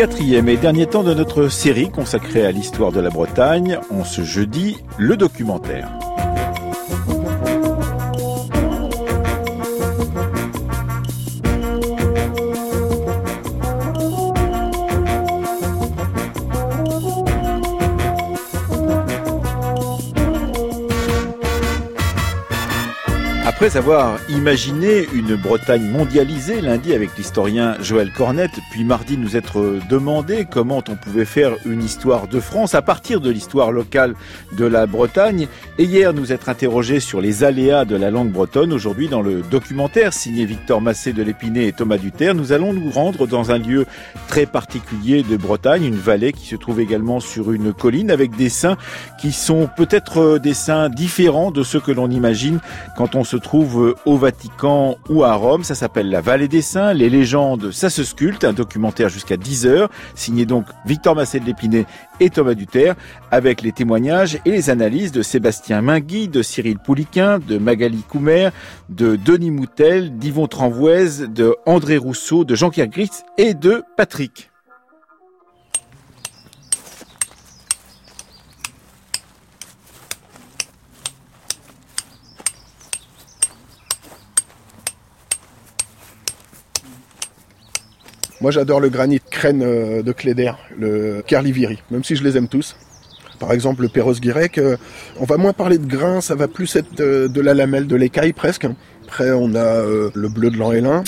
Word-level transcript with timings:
Quatrième 0.00 0.48
et 0.48 0.56
dernier 0.56 0.86
temps 0.86 1.02
de 1.02 1.12
notre 1.12 1.48
série 1.48 1.90
consacrée 1.90 2.46
à 2.46 2.52
l'histoire 2.52 2.90
de 2.90 3.00
la 3.00 3.10
Bretagne, 3.10 3.78
en 3.90 4.02
ce 4.02 4.22
jeudi, 4.22 4.78
le 4.96 5.18
documentaire. 5.18 5.90
Après 23.70 23.78
avoir 23.78 24.18
imaginé 24.28 25.06
une 25.14 25.36
Bretagne 25.36 25.88
mondialisée 25.88 26.60
lundi 26.60 26.92
avec 26.92 27.16
l'historien 27.16 27.76
Joël 27.80 28.10
Cornette, 28.12 28.58
puis 28.72 28.82
mardi 28.82 29.16
nous 29.16 29.36
être 29.36 29.78
demandé 29.88 30.44
comment 30.50 30.82
on 30.88 30.96
pouvait 30.96 31.24
faire 31.24 31.52
une 31.64 31.84
histoire 31.84 32.26
de 32.26 32.40
France 32.40 32.74
à 32.74 32.82
partir 32.82 33.20
de 33.20 33.30
l'histoire 33.30 33.70
locale 33.70 34.16
de 34.58 34.64
la 34.64 34.86
Bretagne, 34.86 35.46
et 35.80 35.84
hier 35.84 36.14
nous 36.14 36.32
être 36.32 36.48
interrogé 36.48 37.00
sur 37.00 37.20
les 37.20 37.44
aléas 37.44 37.84
de 37.84 37.96
la 37.96 38.10
langue 38.10 38.30
bretonne, 38.30 38.72
aujourd'hui 38.72 39.08
dans 39.08 39.22
le 39.22 39.42
documentaire 39.42 40.12
signé 40.12 40.44
Victor 40.44 40.80
Massé 40.80 41.12
de 41.12 41.22
l'Épinay 41.22 41.66
et 41.66 41.72
Thomas 41.72 41.98
Duterre, 41.98 42.34
nous 42.34 42.52
allons 42.52 42.72
nous 42.72 42.90
rendre 42.90 43.26
dans 43.26 43.50
un 43.50 43.58
lieu 43.58 43.84
très 44.28 44.46
particulier 44.46 45.22
de 45.22 45.36
Bretagne, 45.36 45.84
une 45.84 45.96
vallée 45.96 46.32
qui 46.32 46.46
se 46.46 46.56
trouve 46.56 46.80
également 46.80 47.20
sur 47.20 47.50
une 47.52 47.72
colline 47.72 48.10
avec 48.10 48.36
des 48.36 48.48
saints 48.48 48.76
qui 49.20 49.32
sont 49.32 49.68
peut-être 49.76 50.38
des 50.38 50.54
saints 50.54 50.88
différents 50.88 51.50
de 51.50 51.62
ceux 51.62 51.80
que 51.80 51.92
l'on 51.92 52.10
imagine 52.10 52.60
quand 52.96 53.14
on 53.14 53.24
se 53.24 53.36
trouve 53.36 53.50
trouve 53.50 53.96
au 54.04 54.16
Vatican 54.16 54.96
ou 55.08 55.24
à 55.24 55.34
Rome. 55.34 55.64
Ça 55.64 55.74
s'appelle 55.74 56.08
La 56.08 56.20
Vallée 56.20 56.46
des 56.46 56.62
Saints. 56.62 56.92
Les 56.92 57.10
légendes, 57.10 57.72
ça 57.72 57.90
se 57.90 58.04
sculpte. 58.04 58.44
Un 58.44 58.52
documentaire 58.52 59.08
jusqu'à 59.08 59.36
10 59.36 59.66
heures, 59.66 59.90
signé 60.14 60.46
donc 60.46 60.66
Victor 60.86 61.16
Massé 61.16 61.40
de 61.40 61.46
l'Épinay 61.46 61.84
et 62.20 62.30
Thomas 62.30 62.54
Duterre, 62.54 62.94
avec 63.32 63.60
les 63.62 63.72
témoignages 63.72 64.38
et 64.44 64.52
les 64.52 64.70
analyses 64.70 65.10
de 65.10 65.22
Sébastien 65.22 65.69
De 65.70 66.42
Cyril 66.42 66.78
Pouliquin, 66.80 67.38
de 67.38 67.56
Magali 67.56 68.02
Coumer, 68.02 68.50
de 68.88 69.14
Denis 69.14 69.52
Moutel, 69.52 70.18
d'Yvon 70.18 70.48
Tranvoise, 70.48 71.28
de 71.32 71.54
André 71.64 71.96
Rousseau, 71.96 72.44
de 72.44 72.56
Jean-Pierre 72.56 72.88
Gris 72.88 73.10
et 73.38 73.54
de 73.54 73.84
Patrick. 73.96 74.50
Moi, 88.40 88.50
j'adore 88.50 88.80
le 88.80 88.88
granit 88.88 89.20
crène 89.20 89.62
euh, 89.62 90.02
de 90.02 90.10
Cléder, 90.10 90.50
le 90.76 91.22
Carliviri, 91.24 91.80
même 91.92 92.02
si 92.02 92.16
je 92.16 92.24
les 92.24 92.36
aime 92.36 92.48
tous. 92.48 92.74
Par 93.40 93.52
exemple, 93.52 93.82
le 93.82 93.88
Perros 93.88 94.12
Guirec, 94.12 94.58
euh, 94.58 94.76
on 95.18 95.24
va 95.24 95.38
moins 95.38 95.54
parler 95.54 95.78
de 95.78 95.86
grain, 95.86 96.20
ça 96.20 96.34
va 96.34 96.46
plus 96.46 96.76
être 96.76 97.00
euh, 97.00 97.26
de, 97.26 97.40
la 97.40 97.54
lamelle, 97.54 97.86
de 97.86 97.96
l'écaille 97.96 98.34
presque. 98.34 98.66
Après, 99.04 99.30
on 99.32 99.54
a 99.56 99.82
le 100.14 100.28
bleu 100.28 100.50
de 100.50 100.58
l'Anhélin. 100.58 101.02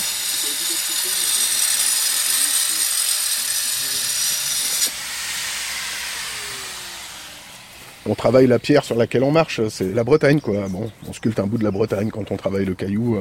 On 8.05 8.15
travaille 8.15 8.47
la 8.47 8.59
pierre 8.59 8.83
sur 8.83 8.97
laquelle 8.97 9.23
on 9.23 9.31
marche, 9.31 9.61
c'est 9.69 9.93
la 9.93 10.03
Bretagne 10.03 10.41
quoi. 10.41 10.65
On 11.07 11.13
sculpte 11.13 11.39
un 11.39 11.47
bout 11.47 11.57
de 11.57 11.63
la 11.63 11.71
Bretagne 11.71 12.09
quand 12.09 12.31
on 12.31 12.35
travaille 12.35 12.65
le 12.65 12.73
caillou. 12.73 13.17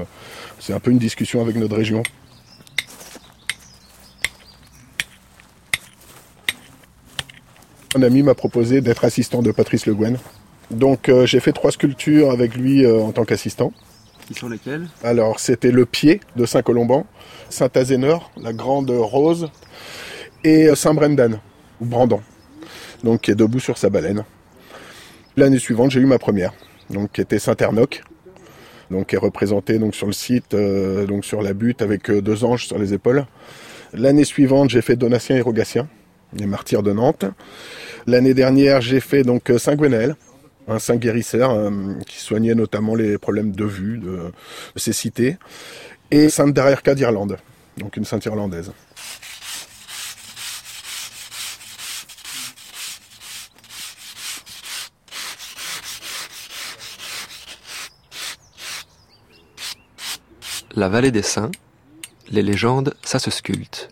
C'est 0.59 0.73
un 0.73 0.81
peu 0.81 0.91
une 0.91 0.99
discussion 0.99 1.41
avec 1.41 1.55
notre 1.55 1.77
région. 1.77 2.03
Un 7.95 8.03
ami 8.03 8.23
m'a 8.23 8.35
proposé 8.35 8.81
d'être 8.81 9.05
assistant 9.05 9.43
de 9.43 9.53
Patrice 9.53 9.85
Le 9.85 9.95
Guen. 9.95 10.17
Donc 10.71 11.11
euh, 11.11 11.27
j'ai 11.27 11.41
fait 11.41 11.53
trois 11.53 11.71
sculptures 11.73 12.31
avec 12.31 12.57
lui 12.57 12.87
euh, 12.87 13.03
en 13.03 13.13
tant 13.13 13.27
qu'assistant. 13.27 13.73
Qui 14.27 14.33
sont 14.33 14.49
lesquelles? 14.49 14.89
Alors 15.05 15.41
c'était 15.41 15.71
le 15.71 15.85
pied 15.85 16.21
de 16.37 16.47
Saint-Colomban, 16.47 17.07
Saint-Azéneur, 17.51 18.31
la 18.41 18.55
grande 18.55 18.91
rose, 18.91 19.51
et 20.43 20.69
euh, 20.69 20.75
Saint-Brendan, 20.75 21.39
ou 21.83 21.85
Brandon, 21.85 22.23
donc 23.05 23.21
qui 23.21 23.31
est 23.31 23.35
debout 23.35 23.61
sur 23.61 23.77
sa 23.77 23.91
baleine. 23.91 24.25
L'année 25.37 25.59
suivante, 25.59 25.91
j'ai 25.91 26.01
eu 26.01 26.07
ma 26.07 26.19
première, 26.19 26.55
donc 26.89 27.13
qui 27.13 27.21
était 27.21 27.39
Saint-Ernoc, 27.39 28.03
donc 28.91 29.09
qui 29.09 29.17
est 29.17 29.19
représenté 29.19 29.79
donc 29.79 29.95
sur 29.95 30.07
le 30.07 30.15
site, 30.15 30.55
donc 30.55 31.27
sur 31.27 31.43
la 31.43 31.53
butte 31.53 31.83
avec 31.83 32.11
deux 32.11 32.45
anges 32.45 32.67
sur 32.67 32.79
les 32.79 32.95
épaules. 32.95 33.27
L'année 33.93 34.25
suivante, 34.25 34.71
j'ai 34.71 34.81
fait 34.83 34.97
Donatien 34.97 35.37
et 35.37 35.41
Rogatien, 35.43 35.89
les 36.35 36.47
martyrs 36.47 36.83
de 36.83 36.93
Nantes. 36.93 37.25
L'année 38.07 38.35
dernière, 38.35 38.81
j'ai 38.81 39.01
fait 39.01 39.23
donc 39.23 39.51
euh, 39.51 39.59
Saint-Gwenaël, 39.59 40.17
un 40.69 40.79
saint 40.79 40.97
guérisseur 40.97 41.51
euh, 41.51 41.71
qui 42.07 42.19
soignait 42.19 42.55
notamment 42.55 42.95
les 42.95 43.19
problèmes 43.19 43.53
de 43.53 43.65
vue 43.65 43.99
de, 43.99 44.33
ces 44.77 44.93
cités, 44.93 45.37
et 46.11 46.29
Sainte 46.29 46.53
Darerka 46.53 46.95
d'Irlande, 46.95 47.39
donc 47.79 47.97
une 47.97 48.05
sainte 48.05 48.25
irlandaise. 48.25 48.73
La 60.75 60.89
vallée 60.89 61.11
des 61.11 61.23
saints, 61.23 61.51
les 62.31 62.43
légendes, 62.43 62.95
ça 63.03 63.19
se 63.19 63.31
sculpte. 63.31 63.91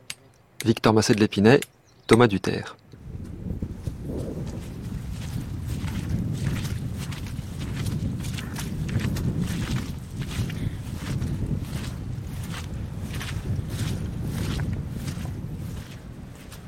Victor 0.65 0.95
Massé 0.95 1.15
de 1.15 1.21
l'Épinay, 1.21 1.61
Thomas 2.11 2.27
Duterre. 2.27 2.77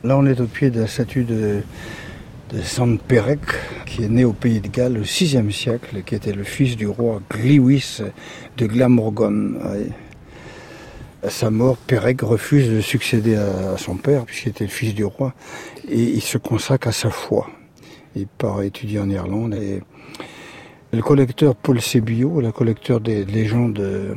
Là, 0.05 0.17
on 0.17 0.27
est 0.27 0.41
au 0.41 0.47
pied 0.47 0.71
de 0.71 0.79
la 0.79 0.87
statue 0.87 1.25
de, 1.25 1.63
de 2.51 2.61
qui 3.85 4.05
est 4.05 4.09
né 4.09 4.25
au 4.25 4.33
pays 4.33 4.61
de 4.61 4.69
Galles 4.69 4.97
au 4.97 5.03
VIe 5.03 5.53
siècle, 5.53 6.05
qui 6.07 6.15
était 6.15 6.33
le 6.33 6.45
fils 6.45 6.77
du 6.77 6.87
roi 6.87 7.21
Gliwis 7.29 8.01
de 8.59 8.67
Glamorgan. 8.69 9.59
À 11.25 11.31
sa 11.31 11.51
mort, 11.51 11.77
Pérec 11.77 12.21
refuse 12.23 12.69
de 12.69 12.81
succéder 12.81 13.37
à, 13.37 13.77
son 13.77 13.95
père, 13.95 14.25
puisqu'il 14.25 14.49
était 14.49 14.65
le 14.65 14.71
fils 14.71 14.93
du 14.93 15.05
roi, 15.05 15.35
et 15.89 16.03
il 16.03 16.21
se 16.21 16.37
consacre 16.37 16.89
à 16.89 16.93
sa 16.93 17.11
foi. 17.11 17.49
Il 18.17 18.27
part 18.27 18.63
étudier 18.63 18.99
en 18.99 19.09
Irlande 19.09 19.55
et 19.55 19.83
le 20.93 21.01
collecteur 21.01 21.55
Paul 21.55 21.81
Sébillot, 21.81 22.41
le 22.41 22.51
collecteur 22.51 23.01
des 23.01 23.25
légendes 23.25 23.79
euh, 23.79 24.15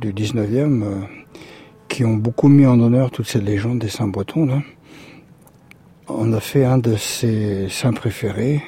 du 0.00 0.12
19e, 0.12 0.82
euh, 0.82 1.00
qui 1.88 2.04
ont 2.04 2.16
beaucoup 2.16 2.48
mis 2.48 2.66
en 2.66 2.80
honneur 2.80 3.12
toutes 3.12 3.28
ces 3.28 3.40
légendes 3.40 3.78
des 3.78 3.88
saints 3.88 4.08
bretons, 4.08 4.46
là, 4.46 4.62
a 6.08 6.40
fait 6.40 6.64
un 6.64 6.78
de 6.78 6.96
ses 6.96 7.68
saints 7.68 7.92
préférés. 7.92 8.62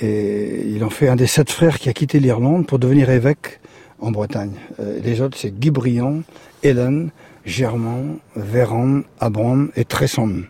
Et 0.00 0.66
il 0.66 0.82
en 0.82 0.90
fait 0.90 1.08
un 1.08 1.16
des 1.16 1.26
sept 1.26 1.50
frères 1.50 1.78
qui 1.78 1.90
a 1.90 1.92
quitté 1.92 2.20
l'Irlande 2.20 2.66
pour 2.66 2.78
devenir 2.78 3.10
évêque 3.10 3.60
en 4.00 4.10
Bretagne. 4.10 4.54
Euh, 4.80 4.98
les 5.02 5.20
autres, 5.20 5.36
c'est 5.38 5.56
Guy 5.56 5.70
Briand, 5.70 6.22
Hélène, 6.64 7.10
Germain, 7.44 8.16
Véran, 8.34 9.02
Abram 9.20 9.70
et 9.76 9.84
Tresson. 9.84 10.44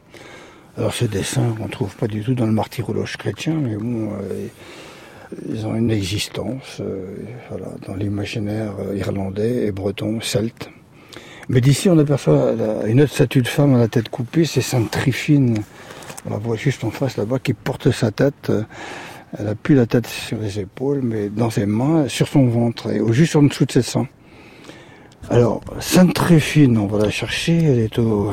Alors 0.78 0.94
ces 0.94 1.08
dessins, 1.08 1.54
on 1.60 1.64
ne 1.64 1.70
trouve 1.70 1.94
pas 1.96 2.06
du 2.06 2.22
tout 2.22 2.34
dans 2.34 2.46
le 2.46 2.52
martyrologe 2.52 3.16
chrétien, 3.16 3.54
mais 3.54 3.76
bon, 3.76 4.12
euh, 4.12 4.46
ils 5.48 5.66
ont 5.66 5.74
une 5.74 5.90
existence 5.90 6.78
euh, 6.80 7.16
dans 7.86 7.96
l'imaginaire 7.96 8.74
irlandais 8.94 9.66
et 9.66 9.72
breton, 9.72 10.20
celte. 10.20 10.70
Mais 11.48 11.60
d'ici, 11.60 11.88
on 11.88 11.98
aperçoit 11.98 12.54
une 12.86 13.02
autre 13.02 13.12
statue 13.12 13.42
de 13.42 13.48
femme 13.48 13.74
à 13.74 13.78
la 13.78 13.88
tête 13.88 14.08
coupée, 14.08 14.44
c'est 14.44 14.62
Sainte 14.62 14.90
Trifine. 14.92 15.58
On 16.26 16.30
la 16.30 16.38
voit 16.38 16.56
juste 16.56 16.84
en 16.84 16.90
face 16.90 17.16
là-bas 17.16 17.40
qui 17.40 17.54
porte 17.54 17.90
sa 17.90 18.12
tête. 18.12 18.50
Elle 19.36 19.48
a 19.48 19.54
plus 19.56 19.74
la 19.74 19.86
tête 19.86 20.06
sur 20.06 20.38
les 20.38 20.60
épaules, 20.60 21.00
mais 21.02 21.28
dans 21.28 21.50
ses 21.50 21.66
mains, 21.66 22.08
sur 22.08 22.28
son 22.28 22.46
ventre, 22.46 22.90
et 22.90 23.00
juste 23.12 23.34
en 23.36 23.42
dessous 23.42 23.66
de 23.66 23.72
ses 23.72 23.82
seins. 23.82 24.06
Alors, 25.30 25.62
Sainte 25.80 26.14
Tréfine, 26.14 26.78
on 26.78 26.86
va 26.86 27.04
la 27.04 27.10
chercher, 27.10 27.62
elle 27.62 27.78
est 27.78 27.98
au... 27.98 28.30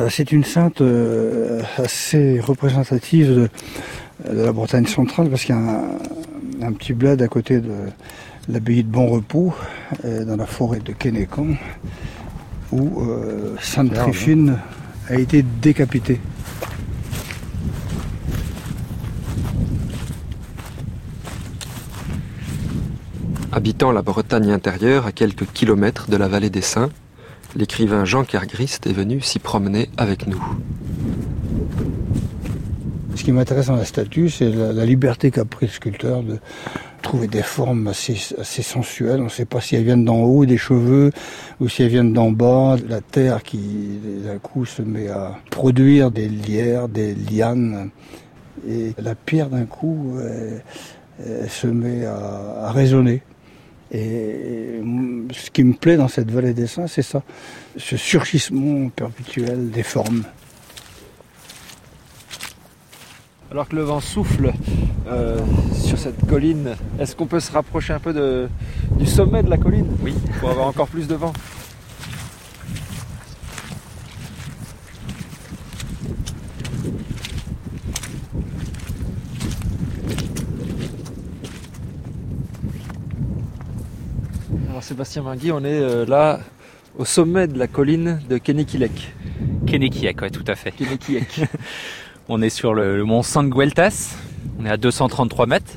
Euh, 0.00 0.08
c'est 0.10 0.30
une 0.32 0.44
sainte 0.44 0.82
euh, 0.82 1.62
assez 1.78 2.38
représentative 2.40 3.34
de, 3.34 3.48
la 4.30 4.52
Bretagne 4.52 4.86
centrale, 4.86 5.28
parce 5.30 5.44
qu'il 5.44 5.54
y 5.54 5.58
a 5.58 5.62
un, 5.62 5.84
un 6.62 6.72
petit 6.72 6.92
bled 6.92 7.22
à 7.22 7.28
côté 7.28 7.60
de, 7.60 7.72
l'abbaye 8.48 8.84
de 8.84 8.88
Bon 8.88 9.06
Repos, 9.06 9.54
euh, 10.04 10.24
dans 10.24 10.36
la 10.36 10.46
forêt 10.46 10.80
de 10.80 10.92
Kennecan, 10.92 11.48
où 12.72 13.00
euh, 13.02 13.56
Sainte 13.60 13.92
Tréfine 13.92 14.58
a 15.08 15.14
été 15.14 15.42
décapitée. 15.42 16.20
Habitant 23.56 23.90
la 23.90 24.02
Bretagne 24.02 24.50
intérieure 24.50 25.06
à 25.06 25.12
quelques 25.12 25.50
kilomètres 25.50 26.10
de 26.10 26.18
la 26.18 26.28
vallée 26.28 26.50
des 26.50 26.60
Saints, 26.60 26.90
l'écrivain 27.54 28.04
Jean 28.04 28.22
Kergrist 28.22 28.86
est 28.86 28.92
venu 28.92 29.22
s'y 29.22 29.38
promener 29.38 29.88
avec 29.96 30.26
nous. 30.26 30.44
Ce 33.14 33.24
qui 33.24 33.32
m'intéresse 33.32 33.68
dans 33.68 33.76
la 33.76 33.86
statue, 33.86 34.28
c'est 34.28 34.50
la, 34.50 34.84
liberté 34.84 35.30
qu'a 35.30 35.46
pris 35.46 35.64
le 35.64 35.72
sculpteur 35.72 36.22
de 36.22 36.36
trouver 37.00 37.28
des 37.28 37.40
formes 37.40 37.88
assez, 37.88 38.14
sensuelles. 38.14 39.22
On 39.22 39.24
ne 39.24 39.30
sait 39.30 39.46
pas 39.46 39.62
si 39.62 39.74
elles 39.74 39.84
viennent 39.84 40.04
d'en 40.04 40.18
haut, 40.18 40.44
des 40.44 40.58
cheveux, 40.58 41.10
ou 41.58 41.70
si 41.70 41.82
elles 41.82 41.88
viennent 41.88 42.12
d'en 42.12 42.30
bas, 42.30 42.76
la 42.86 43.00
terre 43.00 43.42
qui, 43.42 43.58
d'un 44.22 44.36
coup, 44.36 44.66
se 44.66 44.82
met 44.82 45.08
à 45.08 45.34
produire 45.50 46.10
des 46.10 46.28
lierres, 46.28 46.90
des 46.90 47.14
lianes. 47.14 47.88
Et 48.68 48.92
la 48.98 49.14
pierre, 49.14 49.48
d'un 49.48 49.64
coup, 49.64 50.18
elle, 50.20 51.48
se 51.48 51.66
met 51.66 52.04
à, 52.04 52.66
à 52.66 52.70
résonner. 52.70 53.22
Et 53.92 54.80
ce 55.32 55.50
qui 55.50 55.62
me 55.64 55.74
plaît 55.74 55.96
dans 55.96 56.08
cette 56.08 56.30
vallée 56.30 56.54
des 56.54 56.66
saints, 56.66 56.86
c'est 56.86 57.02
ça, 57.02 57.22
ce 57.76 57.96
surgissement 57.96 58.88
perpétuel 58.88 59.70
des 59.70 59.82
formes. 59.82 60.24
Alors 63.50 63.68
que 63.68 63.76
le 63.76 63.82
vent 63.82 64.00
souffle 64.00 64.52
euh, 65.06 65.38
sur 65.72 65.98
cette 65.98 66.26
colline, 66.26 66.74
est-ce 66.98 67.14
qu'on 67.14 67.26
peut 67.26 67.38
se 67.40 67.52
rapprocher 67.52 67.92
un 67.92 68.00
peu 68.00 68.12
de, 68.12 68.48
du 68.98 69.06
sommet 69.06 69.42
de 69.42 69.50
la 69.50 69.56
colline? 69.56 69.86
Oui. 70.02 70.14
Pour 70.40 70.50
avoir 70.50 70.66
encore 70.66 70.88
plus 70.88 71.06
de 71.06 71.14
vent 71.14 71.32
Alors 84.76 84.84
Sébastien 84.84 85.22
Mingui, 85.22 85.52
on 85.52 85.60
est 85.60 85.80
euh, 85.80 86.04
là 86.04 86.38
au 86.98 87.06
sommet 87.06 87.46
de 87.46 87.58
la 87.58 87.66
colline 87.66 88.20
de 88.28 88.36
Kenekiek. 88.36 89.14
Kenekiek, 89.66 90.20
oui, 90.20 90.30
tout 90.30 90.44
à 90.46 90.54
fait. 90.54 90.74
On 92.28 92.42
est 92.42 92.50
sur 92.50 92.74
le, 92.74 93.02
mont 93.02 93.22
San 93.22 93.48
Gueltas, 93.48 94.16
on 94.60 94.66
est 94.66 94.68
à 94.68 94.76
233 94.76 95.46
mètres. 95.46 95.72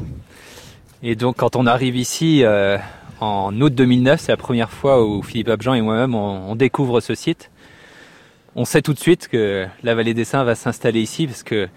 Et 1.01 1.15
donc 1.15 1.37
quand 1.37 1.55
on 1.55 1.65
arrive 1.65 1.95
ici 1.95 2.43
euh, 2.43 2.77
en 3.21 3.57
août 3.61 3.73
2009, 3.73 4.19
c'est 4.19 4.33
la 4.33 4.37
première 4.37 4.69
fois 4.69 5.01
où 5.05 5.23
Philippe 5.23 5.47
Abjean 5.47 5.75
et 5.75 5.81
moi-même 5.81 6.13
on, 6.13 6.53
découvre 6.57 6.99
ce 6.99 7.15
site. 7.15 7.51
On 8.57 8.65
sait 8.65 8.81
tout 8.81 8.93
de 8.93 8.99
suite 8.99 9.29
que 9.29 9.65
la 9.81 9.95
vallée 9.95 10.13
des 10.13 10.25
Saints 10.25 10.43
va 10.43 10.55
s'installer 10.55 10.99
ici 10.99 11.25
parce 11.25 11.43
que 11.43 11.69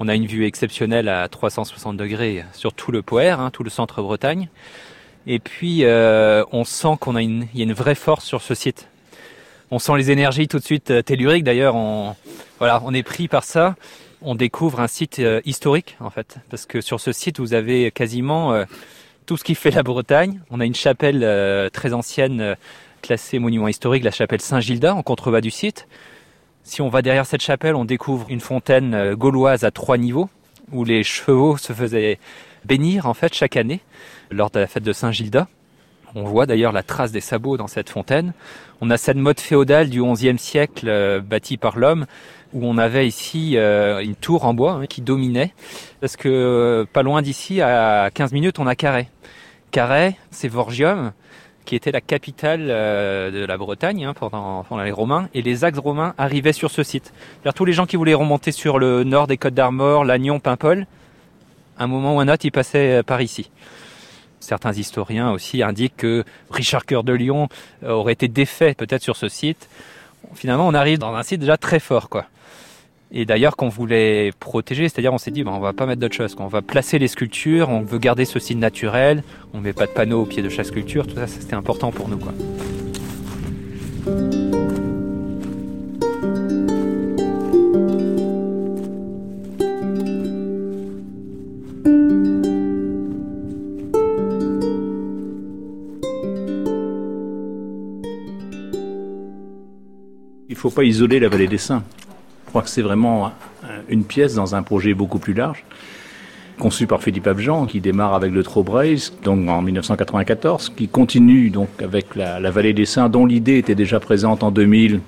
on 0.00 0.06
a 0.06 0.14
une 0.14 0.26
vue 0.26 0.44
exceptionnelle 0.44 1.08
à 1.08 1.28
360 1.28 1.96
degrés 1.96 2.44
sur 2.52 2.74
tout 2.74 2.92
le 2.92 3.00
Poer, 3.00 3.40
hein, 3.40 3.48
tout 3.50 3.64
le 3.64 3.70
centre 3.70 4.02
Bretagne. 4.02 4.50
Et 5.28 5.38
puis 5.38 5.84
euh, 5.84 6.42
on 6.52 6.64
sent 6.64 6.96
qu'on 6.98 7.14
a 7.14 7.22
une, 7.22 7.46
y 7.54 7.60
a 7.60 7.64
une 7.64 7.74
vraie 7.74 7.94
force 7.94 8.24
sur 8.24 8.40
ce 8.40 8.54
site. 8.54 8.88
On 9.70 9.78
sent 9.78 9.92
les 9.98 10.10
énergies 10.10 10.48
tout 10.48 10.58
de 10.58 10.64
suite 10.64 10.90
euh, 10.90 11.02
telluriques. 11.02 11.44
D'ailleurs, 11.44 11.76
on, 11.76 12.16
voilà, 12.58 12.82
on 12.84 12.94
est 12.94 13.04
pris 13.04 13.28
par 13.28 13.44
ça 13.44 13.76
on 14.20 14.34
découvre 14.34 14.80
un 14.80 14.88
site 14.88 15.20
euh, 15.20 15.40
historique 15.44 15.96
en 16.00 16.10
fait, 16.10 16.38
parce 16.50 16.66
que 16.66 16.80
sur 16.80 16.98
ce 16.98 17.12
site 17.12 17.38
vous 17.38 17.54
avez 17.54 17.92
quasiment 17.92 18.64
tout 19.26 19.36
ce 19.36 19.44
qui 19.44 19.54
fait 19.54 19.70
la 19.70 19.84
Bretagne. 19.84 20.40
On 20.50 20.58
a 20.58 20.64
une 20.64 20.74
chapelle 20.74 21.70
très 21.72 21.92
ancienne 21.92 22.56
classée 23.00 23.38
monument 23.38 23.68
historique, 23.68 24.02
la 24.02 24.10
chapelle 24.10 24.40
Saint-Gilda 24.40 24.92
en 24.92 25.04
contrebas 25.04 25.40
du 25.40 25.52
site. 25.52 25.86
Si 26.64 26.82
on 26.82 26.88
va 26.88 27.00
derrière 27.00 27.26
cette 27.26 27.42
chapelle, 27.42 27.76
on 27.76 27.84
découvre 27.84 28.26
une 28.28 28.40
fontaine 28.40 29.14
gauloise 29.14 29.62
à 29.62 29.70
trois 29.70 29.98
niveaux 29.98 30.28
où 30.72 30.82
les 30.82 31.04
chevaux 31.04 31.56
se 31.56 31.72
faisaient 31.72 32.18
bénir 32.64 33.06
en 33.06 33.14
fait 33.14 33.32
chaque 33.34 33.56
année 33.56 33.80
lors 34.30 34.50
de 34.50 34.60
la 34.60 34.66
fête 34.66 34.82
de 34.84 34.92
Saint-Gilda. 34.92 35.48
On 36.14 36.24
voit 36.24 36.46
d'ailleurs 36.46 36.72
la 36.72 36.82
trace 36.82 37.12
des 37.12 37.20
sabots 37.20 37.56
dans 37.56 37.66
cette 37.66 37.90
fontaine. 37.90 38.32
On 38.80 38.90
a 38.90 38.96
cette 38.96 39.16
mode 39.16 39.40
féodale 39.40 39.90
du 39.90 40.02
XIe 40.02 40.38
siècle 40.38 41.20
bâtie 41.20 41.58
par 41.58 41.78
l'homme 41.78 42.06
où 42.52 42.66
on 42.66 42.78
avait 42.78 43.06
ici 43.06 43.56
euh, 43.56 44.00
une 44.00 44.14
tour 44.14 44.44
en 44.44 44.54
bois 44.54 44.72
hein, 44.72 44.86
qui 44.86 45.02
dominait, 45.02 45.52
parce 46.00 46.16
que 46.16 46.28
euh, 46.28 46.84
pas 46.90 47.02
loin 47.02 47.22
d'ici, 47.22 47.60
à 47.60 48.10
15 48.12 48.32
minutes, 48.32 48.58
on 48.58 48.66
a 48.66 48.74
Carhaix. 48.74 49.08
Carhaix, 49.70 50.16
c'est 50.30 50.48
Vorgium, 50.48 51.12
qui 51.64 51.76
était 51.76 51.92
la 51.92 52.00
capitale 52.00 52.66
euh, 52.68 53.30
de 53.30 53.44
la 53.44 53.56
Bretagne 53.58 54.06
hein, 54.06 54.14
pendant, 54.14 54.64
les 54.82 54.90
Romains, 54.90 55.28
et 55.34 55.42
les 55.42 55.64
axes 55.64 55.78
romains 55.78 56.14
arrivaient 56.16 56.52
sur 56.52 56.70
ce 56.70 56.82
site. 56.82 57.12
Tous 57.54 57.64
les 57.64 57.72
gens 57.72 57.86
qui 57.86 57.96
voulaient 57.96 58.14
remonter 58.14 58.52
sur 58.52 58.78
le 58.78 59.04
nord 59.04 59.26
des 59.26 59.36
Côtes 59.36 59.54
d'Armor, 59.54 60.04
Lannion, 60.04 60.40
Paimpol, 60.40 60.86
un 61.78 61.86
moment 61.86 62.16
ou 62.16 62.20
un 62.20 62.28
autre, 62.28 62.44
ils 62.44 62.52
passaient 62.52 63.02
par 63.02 63.20
ici. 63.20 63.50
Certains 64.40 64.72
historiens 64.72 65.30
aussi 65.30 65.62
indiquent 65.62 65.96
que 65.96 66.24
Richard 66.50 66.86
Cœur 66.86 67.04
de 67.04 67.12
Lion 67.12 67.48
aurait 67.84 68.12
été 68.12 68.28
défait 68.28 68.74
peut-être 68.74 69.02
sur 69.02 69.16
ce 69.16 69.28
site. 69.28 69.68
Finalement, 70.34 70.66
on 70.68 70.74
arrive 70.74 70.98
dans 70.98 71.14
un 71.14 71.22
site 71.22 71.40
déjà 71.40 71.56
très 71.56 71.80
fort, 71.80 72.08
quoi 72.08 72.26
et 73.10 73.24
d'ailleurs 73.24 73.56
qu'on 73.56 73.68
voulait 73.68 74.32
protéger, 74.38 74.88
c'est-à-dire 74.88 75.12
on 75.12 75.18
s'est 75.18 75.30
dit 75.30 75.42
ben, 75.42 75.52
on 75.52 75.60
va 75.60 75.72
pas 75.72 75.86
mettre 75.86 76.00
d'autre 76.00 76.14
chose, 76.14 76.34
qu'on 76.34 76.46
va 76.46 76.62
placer 76.62 76.98
les 76.98 77.08
sculptures, 77.08 77.68
on 77.70 77.80
veut 77.80 77.98
garder 77.98 78.24
ce 78.24 78.38
site 78.38 78.58
naturel, 78.58 79.22
on 79.54 79.60
met 79.60 79.72
pas 79.72 79.86
de 79.86 79.92
panneaux 79.92 80.22
au 80.22 80.26
pied 80.26 80.42
de 80.42 80.48
chaque 80.48 80.66
sculpture, 80.66 81.06
tout 81.06 81.16
ça 81.16 81.26
c'était 81.26 81.54
important 81.54 81.90
pour 81.90 82.08
nous 82.08 82.18
quoi. 82.18 82.34
Ne 100.58 100.70
faut 100.70 100.70
pas 100.70 100.84
isoler 100.84 101.20
la 101.20 101.28
vallée 101.28 101.46
des 101.46 101.58
Saints. 101.58 101.84
Je 102.44 102.50
crois 102.50 102.62
que 102.62 102.68
c'est 102.68 102.82
vraiment 102.82 103.32
une 103.88 104.04
pièce 104.04 104.34
dans 104.34 104.54
un 104.54 104.62
projet 104.62 104.92
beaucoup 104.92 105.18
plus 105.18 105.34
large, 105.34 105.64
conçu 106.58 106.86
par 106.86 107.00
Philippe 107.02 107.26
Abjean, 107.26 107.66
qui 107.66 107.80
démarre 107.80 108.14
avec 108.14 108.32
le 108.32 108.42
Trobraise, 108.42 109.12
donc 109.22 109.48
en 109.48 109.62
1994, 109.62 110.72
qui 110.76 110.88
continue 110.88 111.50
donc 111.50 111.68
avec 111.80 112.16
la, 112.16 112.50
Vallée 112.50 112.72
des 112.72 112.86
Saints, 112.86 113.08
dont 113.08 113.24
l'idée 113.24 113.58
était 113.58 113.74
déjà 113.76 114.00
présente 114.00 114.42
en 114.42 114.50
2000, 114.50 115.00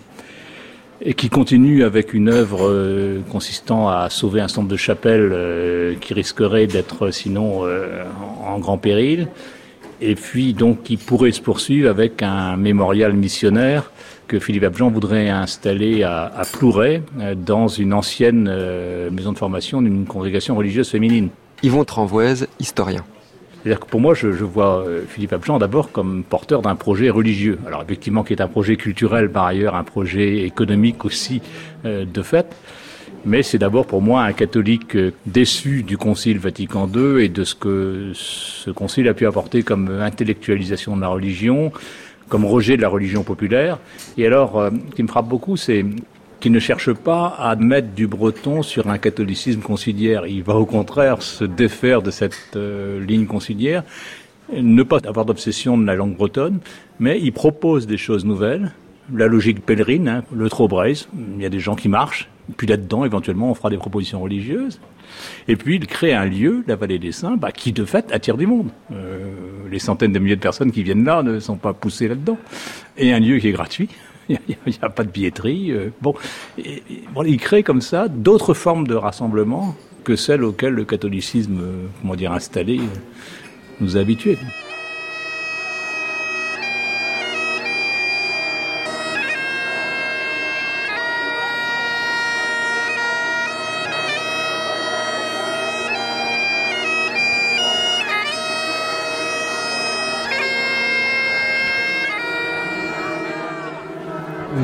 et 1.02 1.14
qui 1.14 1.30
continue 1.30 1.82
avec 1.82 2.14
une 2.14 2.28
œuvre 2.28 2.68
euh, 2.68 3.20
consistant 3.30 3.88
à 3.88 4.08
sauver 4.10 4.40
un 4.42 4.48
centre 4.48 4.68
de 4.68 4.76
chapelle 4.76 5.30
euh, 5.32 5.94
qui 6.00 6.12
risquerait 6.12 6.66
d'être 6.66 7.10
sinon 7.10 7.64
euh, 7.64 8.04
en 8.44 8.58
grand 8.58 8.78
péril, 8.78 9.28
et 10.00 10.14
puis 10.14 10.54
donc 10.54 10.82
qui 10.82 10.96
pourrait 10.96 11.32
se 11.32 11.40
poursuivre 11.40 11.88
avec 11.88 12.22
un 12.22 12.56
mémorial 12.56 13.12
missionnaire 13.12 13.90
que 14.30 14.38
Philippe 14.38 14.62
Abjean 14.62 14.90
voudrait 14.90 15.28
installer 15.28 16.04
à, 16.04 16.26
à 16.26 16.44
Plouray, 16.44 17.02
euh, 17.18 17.34
dans 17.34 17.66
une 17.66 17.92
ancienne 17.92 18.48
euh, 18.48 19.10
maison 19.10 19.32
de 19.32 19.38
formation 19.38 19.82
d'une 19.82 20.06
congrégation 20.06 20.54
religieuse 20.54 20.88
féminine. 20.88 21.30
Yvon 21.64 21.84
Tranvoise, 21.84 22.46
historien. 22.60 23.04
C'est-à-dire 23.62 23.80
que 23.80 23.86
pour 23.86 24.00
moi, 24.00 24.14
je, 24.14 24.28
vois 24.28 24.86
euh, 24.86 25.02
Philippe 25.08 25.32
Abjean 25.32 25.58
d'abord 25.58 25.90
comme 25.90 26.22
porteur 26.22 26.62
d'un 26.62 26.76
projet 26.76 27.10
religieux. 27.10 27.58
Alors 27.66 27.82
effectivement, 27.82 28.22
qui 28.22 28.32
est 28.32 28.40
un 28.40 28.46
projet 28.46 28.76
culturel 28.76 29.32
par 29.32 29.46
ailleurs, 29.46 29.74
un 29.74 29.82
projet 29.84 30.44
économique 30.46 31.04
aussi 31.04 31.42
de 31.84 32.22
fait. 32.22 32.46
Mais 33.26 33.42
c'est 33.42 33.58
d'abord 33.58 33.86
pour 33.86 34.00
moi 34.00 34.22
un 34.22 34.32
catholique 34.32 34.96
déçu 35.26 35.82
du 35.82 35.98
Concile 35.98 36.38
Vatican 36.38 36.88
II 36.92 37.22
et 37.22 37.28
de 37.28 37.44
ce 37.44 37.54
que 37.54 38.12
ce 38.14 38.70
Concile 38.70 39.08
a 39.08 39.14
pu 39.14 39.26
apporter 39.26 39.62
comme 39.62 39.90
intellectualisation 40.00 40.96
de 40.96 41.02
la 41.02 41.08
religion, 41.08 41.70
comme 42.30 42.46
rejet 42.46 42.78
de 42.78 42.82
la 42.82 42.88
religion 42.88 43.22
populaire. 43.22 43.78
Et 44.16 44.26
alors, 44.26 44.58
euh, 44.58 44.70
ce 44.90 44.96
qui 44.96 45.02
me 45.02 45.08
frappe 45.08 45.28
beaucoup, 45.28 45.58
c'est 45.58 45.84
qu'il 46.40 46.52
ne 46.52 46.58
cherche 46.58 46.94
pas 46.94 47.26
à 47.38 47.56
mettre 47.56 47.88
du 47.88 48.06
breton 48.06 48.62
sur 48.62 48.88
un 48.88 48.96
catholicisme 48.96 49.60
conciliaire. 49.60 50.26
Il 50.26 50.42
va 50.42 50.54
au 50.54 50.64
contraire 50.64 51.20
se 51.20 51.44
défaire 51.44 52.00
de 52.00 52.10
cette 52.10 52.56
euh, 52.56 53.04
ligne 53.04 53.26
conciliaire, 53.26 53.84
ne 54.50 54.82
pas 54.82 54.98
avoir 55.06 55.26
d'obsession 55.26 55.76
de 55.76 55.84
la 55.84 55.94
langue 55.94 56.16
bretonne, 56.16 56.60
mais 56.98 57.20
il 57.20 57.32
propose 57.32 57.86
des 57.86 57.98
choses 57.98 58.24
nouvelles. 58.24 58.72
La 59.14 59.26
logique 59.26 59.64
pèlerine, 59.64 60.08
hein, 60.08 60.24
le 60.32 60.48
trobraise, 60.48 61.08
il 61.36 61.42
y 61.42 61.46
a 61.46 61.48
des 61.48 61.60
gens 61.60 61.74
qui 61.74 61.88
marchent, 61.88 62.28
puis 62.56 62.66
là-dedans, 62.66 63.04
éventuellement, 63.04 63.50
on 63.50 63.54
fera 63.54 63.70
des 63.70 63.76
propositions 63.76 64.20
religieuses. 64.20 64.80
Et 65.48 65.56
puis, 65.56 65.76
il 65.76 65.86
crée 65.86 66.12
un 66.12 66.24
lieu, 66.24 66.64
la 66.66 66.76
vallée 66.76 66.98
des 66.98 67.12
Saints, 67.12 67.36
bah, 67.36 67.52
qui 67.52 67.72
de 67.72 67.84
fait 67.84 68.10
attire 68.12 68.36
du 68.36 68.46
monde. 68.46 68.70
Euh, 68.92 69.30
les 69.70 69.78
centaines 69.78 70.12
de 70.12 70.18
milliers 70.18 70.36
de 70.36 70.40
personnes 70.40 70.72
qui 70.72 70.82
viennent 70.82 71.04
là 71.04 71.22
ne 71.22 71.40
sont 71.40 71.56
pas 71.56 71.72
poussées 71.72 72.08
là-dedans. 72.08 72.38
Et 72.96 73.12
un 73.12 73.20
lieu 73.20 73.38
qui 73.38 73.48
est 73.48 73.52
gratuit. 73.52 73.88
Il 74.28 74.38
n'y 74.66 74.78
a, 74.80 74.88
pas 74.88 75.02
de 75.02 75.10
billetterie. 75.10 75.72
Euh, 75.72 75.90
bon, 76.00 76.14
il 77.26 77.36
crée 77.38 77.64
comme 77.64 77.80
ça 77.80 78.06
d'autres 78.06 78.54
formes 78.54 78.86
de 78.86 78.94
rassemblement 78.94 79.74
que 80.04 80.14
celles 80.14 80.44
auxquelles 80.44 80.74
le 80.74 80.84
catholicisme, 80.84 81.58
euh, 81.60 81.86
comment 82.00 82.14
dire, 82.14 82.32
installé, 82.32 82.80
nous 83.80 83.96
a 83.96 84.00
habitués. 84.00 84.38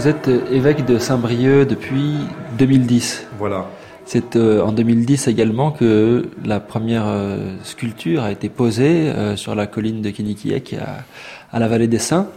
Vous 0.06 0.12
êtes 0.12 0.28
évêque 0.52 0.84
de 0.84 0.98
Saint-Brieuc 0.98 1.64
depuis 1.64 2.12
2010. 2.58 3.26
Voilà. 3.40 3.68
C'est 4.04 4.36
euh, 4.36 4.62
en 4.62 4.70
2010 4.70 5.26
également 5.26 5.72
que 5.72 6.28
la 6.44 6.60
première 6.60 7.08
euh, 7.08 7.56
sculpture 7.64 8.22
a 8.22 8.30
été 8.30 8.48
posée 8.48 9.08
euh, 9.08 9.34
sur 9.34 9.56
la 9.56 9.66
colline 9.66 10.02
de 10.02 10.10
Kinikiek 10.10 10.74
à, 10.74 11.02
à 11.50 11.58
la 11.58 11.66
vallée 11.66 11.88
des 11.88 11.98
Saints. 11.98 12.28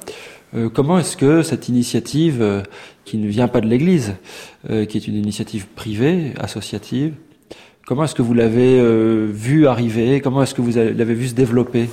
comment 0.73 0.97
est-ce 0.97 1.15
que 1.15 1.43
cette 1.43 1.69
initiative, 1.69 2.63
qui 3.05 3.19
ne 3.19 3.27
vient 3.27 3.47
pas 3.47 3.61
de 3.61 3.67
l'Église, 3.67 4.15
qui 4.67 4.97
est 4.97 5.07
une 5.07 5.15
initiative 5.15 5.67
privée, 5.67 6.33
associative, 6.39 7.13
comment 7.85 8.05
est-ce 8.05 8.15
que 8.15 8.23
vous 8.23 8.33
l'avez 8.33 8.81
vu 9.27 9.67
arriver? 9.67 10.21
Comment 10.21 10.41
est-ce 10.41 10.55
que 10.55 10.61
vous 10.61 10.75
l'avez 10.75 11.13
vu 11.13 11.27
se 11.27 11.35
développer? 11.35 11.88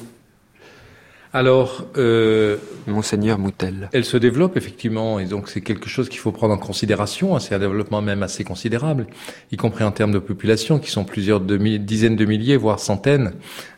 Alors, 1.36 1.84
euh, 1.98 2.56
Monseigneur 2.86 3.38
Moutel. 3.38 3.90
Elle 3.92 4.06
se 4.06 4.16
développe 4.16 4.56
effectivement, 4.56 5.20
et 5.20 5.26
donc 5.26 5.50
c'est 5.50 5.60
quelque 5.60 5.86
chose 5.86 6.08
qu'il 6.08 6.18
faut 6.18 6.32
prendre 6.32 6.54
en 6.54 6.56
considération. 6.56 7.36
Hein. 7.36 7.40
C'est 7.40 7.54
un 7.54 7.58
développement 7.58 8.00
même 8.00 8.22
assez 8.22 8.42
considérable, 8.42 9.06
y 9.52 9.58
compris 9.58 9.84
en 9.84 9.90
termes 9.90 10.12
de 10.12 10.18
population, 10.18 10.78
qui 10.78 10.90
sont 10.90 11.04
plusieurs 11.04 11.42
dizaines 11.42 12.16
de 12.16 12.24
milliers, 12.24 12.56
voire 12.56 12.80
centaines 12.80 13.32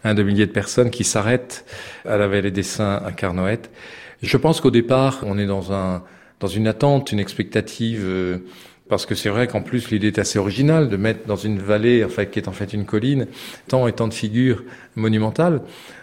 hein, 0.04 0.14
de 0.14 0.22
milliers 0.22 0.46
de 0.46 0.52
personnes 0.52 0.90
qui 0.90 1.02
s'arrêtent 1.02 1.64
à 2.04 2.16
la 2.16 2.28
Vallée 2.28 2.52
des 2.52 2.62
Saints 2.62 3.02
à 3.04 3.10
Carnoët. 3.10 3.70
Je 4.22 4.36
pense 4.36 4.60
qu'au 4.60 4.70
départ, 4.70 5.24
on 5.26 5.36
est 5.36 5.46
dans 5.46 5.72
un 5.72 6.04
dans 6.38 6.46
une 6.46 6.68
attente, 6.68 7.10
une 7.10 7.18
expectative. 7.18 8.04
Euh, 8.04 8.38
parce 8.88 9.04
que 9.04 9.14
c'est 9.14 9.28
vrai 9.28 9.46
qu'en 9.46 9.60
plus 9.60 9.90
l'idée 9.90 10.08
est 10.08 10.18
assez 10.18 10.38
originale 10.38 10.88
de 10.88 10.96
mettre 10.96 11.26
dans 11.26 11.36
une 11.36 11.58
vallée, 11.58 12.04
enfin 12.04 12.24
qui 12.24 12.38
est 12.38 12.48
en 12.48 12.52
fait 12.52 12.72
une 12.72 12.86
colline, 12.86 13.26
tant 13.68 13.86
et 13.86 13.92
tant 13.92 14.08
de 14.08 14.14
figures 14.14 14.64
monumentales. 14.96 15.60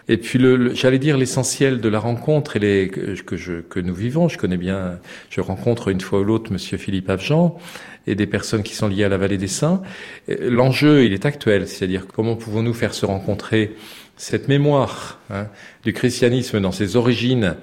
Et 0.08 0.18
puis 0.18 0.38
le, 0.38 0.74
j'allais 0.74 0.98
dire 0.98 1.16
l'essentiel 1.16 1.80
de 1.80 1.88
la 1.88 1.98
rencontre 1.98 2.56
et 2.56 2.60
les, 2.60 2.88
que, 2.88 3.36
je, 3.36 3.60
que 3.60 3.80
nous 3.80 3.94
vivons. 3.94 4.28
Je 4.28 4.38
connais 4.38 4.56
bien, 4.56 4.98
je 5.30 5.40
rencontre 5.40 5.88
une 5.88 6.00
fois 6.00 6.20
ou 6.20 6.24
l'autre 6.24 6.52
Monsieur 6.52 6.78
Philippe 6.78 7.10
Avjean 7.10 7.58
et 8.06 8.14
des 8.14 8.26
personnes 8.26 8.62
qui 8.62 8.74
sont 8.74 8.86
liées 8.86 9.04
à 9.04 9.08
la 9.08 9.18
vallée 9.18 9.38
des 9.38 9.48
Saints. 9.48 9.82
L'enjeu, 10.28 11.04
il 11.04 11.12
est 11.12 11.26
actuel, 11.26 11.66
c'est-à-dire 11.66 12.06
comment 12.06 12.36
pouvons-nous 12.36 12.74
faire 12.74 12.94
se 12.94 13.04
rencontrer 13.04 13.72
cette 14.16 14.48
mémoire 14.48 15.20
hein, 15.30 15.48
du 15.84 15.92
christianisme 15.92 16.60
dans 16.60 16.72
ses 16.72 16.96
origines 16.96 17.56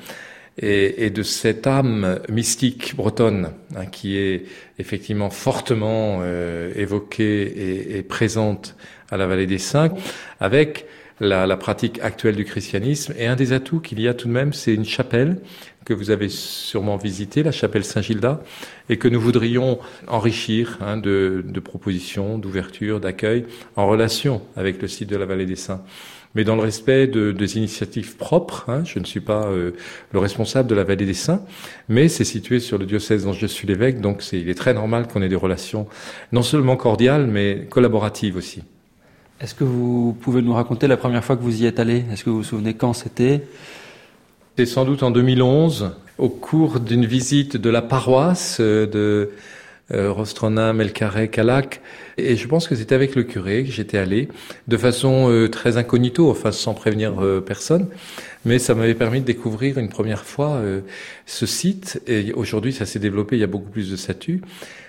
et, 0.57 1.05
et, 1.05 1.09
de 1.09 1.23
cette 1.23 1.65
âme 1.65 2.19
mystique 2.29 2.95
bretonne 2.95 3.53
hein, 3.75 3.85
qui 3.85 4.17
est 4.17 4.45
effectivement 4.77 5.31
fortement 5.31 6.19
euh, 6.21 6.71
évoquée 6.75 7.41
et, 7.41 7.97
et, 7.97 8.03
présente 8.03 8.75
à 9.09 9.17
la 9.17 9.25
vallée 9.25 9.47
des 9.47 9.57
Saints, 9.57 9.93
avec 10.39 10.85
la, 11.19 11.47
la, 11.47 11.57
pratique 11.57 11.99
actuelle 12.01 12.35
du 12.35 12.45
christianisme. 12.45 13.13
Et 13.17 13.27
un 13.27 13.35
des 13.35 13.53
atouts 13.53 13.79
qu'il 13.79 13.99
y 13.99 14.07
a 14.07 14.13
tout 14.13 14.27
de 14.27 14.33
même, 14.33 14.53
c'est 14.53 14.73
une 14.73 14.85
chapelle 14.85 15.39
que 15.85 15.93
vous 15.93 16.11
avez 16.11 16.29
sûrement 16.29 16.97
visitée, 16.97 17.43
la 17.43 17.51
chapelle 17.51 17.83
Saint-Gilda, 17.83 18.41
et 18.89 18.97
que 18.97 19.07
nous 19.07 19.19
voudrions 19.19 19.79
enrichir 20.07 20.77
hein, 20.81 20.97
de, 20.97 21.43
de 21.45 21.59
propositions, 21.59 22.37
d'ouverture, 22.37 22.99
d'accueil, 22.99 23.45
en 23.75 23.87
relation 23.87 24.41
avec 24.55 24.81
le 24.81 24.87
site 24.87 25.09
de 25.09 25.17
la 25.17 25.25
vallée 25.25 25.45
des 25.45 25.55
Saints 25.55 25.83
mais 26.35 26.43
dans 26.43 26.55
le 26.55 26.61
respect 26.61 27.07
de, 27.07 27.31
des 27.31 27.57
initiatives 27.57 28.15
propres. 28.15 28.65
Hein. 28.67 28.83
Je 28.85 28.99
ne 28.99 29.05
suis 29.05 29.19
pas 29.19 29.45
euh, 29.45 29.71
le 30.11 30.19
responsable 30.19 30.69
de 30.69 30.75
la 30.75 30.83
vallée 30.83 31.05
des 31.05 31.13
Saints, 31.13 31.43
mais 31.89 32.07
c'est 32.07 32.23
situé 32.23 32.59
sur 32.59 32.77
le 32.77 32.85
diocèse 32.85 33.25
dont 33.25 33.33
je 33.33 33.45
suis 33.45 33.67
l'évêque, 33.67 34.01
donc 34.01 34.21
c'est, 34.21 34.39
il 34.39 34.49
est 34.49 34.55
très 34.55 34.73
normal 34.73 35.07
qu'on 35.07 35.21
ait 35.21 35.29
des 35.29 35.35
relations 35.35 35.87
non 36.31 36.43
seulement 36.43 36.75
cordiales, 36.75 37.27
mais 37.27 37.67
collaboratives 37.69 38.35
aussi. 38.35 38.63
Est-ce 39.43 39.55
que 39.55 39.65
vous 39.65 40.15
pouvez 40.21 40.41
nous 40.41 40.53
raconter 40.53 40.87
la 40.87 40.95
première 40.95 41.21
fois 41.21 41.35
que 41.35 41.41
vous 41.41 41.63
y 41.63 41.65
êtes 41.65 41.77
allé? 41.77 42.05
Est-ce 42.09 42.23
que 42.23 42.29
vous 42.29 42.37
vous 42.37 42.43
souvenez 42.45 42.75
quand 42.75 42.93
c'était? 42.93 43.43
C'est 44.57 44.65
sans 44.65 44.85
doute 44.85 45.03
en 45.03 45.11
2011, 45.11 45.91
au 46.17 46.29
cours 46.29 46.79
d'une 46.79 47.05
visite 47.05 47.57
de 47.57 47.69
la 47.69 47.81
paroisse 47.81 48.59
euh, 48.61 48.87
de 48.87 49.31
euh, 49.91 50.13
Rostrona, 50.13 50.71
Melcarré, 50.71 51.27
Calac. 51.27 51.81
Et 52.17 52.37
je 52.37 52.47
pense 52.47 52.69
que 52.69 52.75
c'était 52.75 52.95
avec 52.95 53.15
le 53.15 53.23
curé 53.23 53.65
que 53.65 53.71
j'étais 53.71 53.97
allé, 53.97 54.29
de 54.69 54.77
façon 54.77 55.29
euh, 55.29 55.49
très 55.49 55.75
incognito, 55.75 56.31
enfin 56.31 56.53
sans 56.53 56.73
prévenir 56.73 57.21
euh, 57.21 57.41
personne. 57.41 57.87
Mais 58.45 58.59
ça 58.59 58.75
m'avait 58.75 58.93
permis 58.93 59.19
de 59.19 59.25
découvrir 59.25 59.77
une 59.77 59.89
première 59.89 60.23
fois 60.23 60.61
ce 61.25 61.45
site. 61.45 62.01
Et 62.07 62.33
aujourd'hui, 62.33 62.73
ça 62.73 62.85
s'est 62.85 62.99
développé, 62.99 63.37
il 63.37 63.39
y 63.39 63.43
a 63.43 63.47
beaucoup 63.47 63.69
plus 63.69 63.89
de 63.89 63.95
statues. 63.95 64.41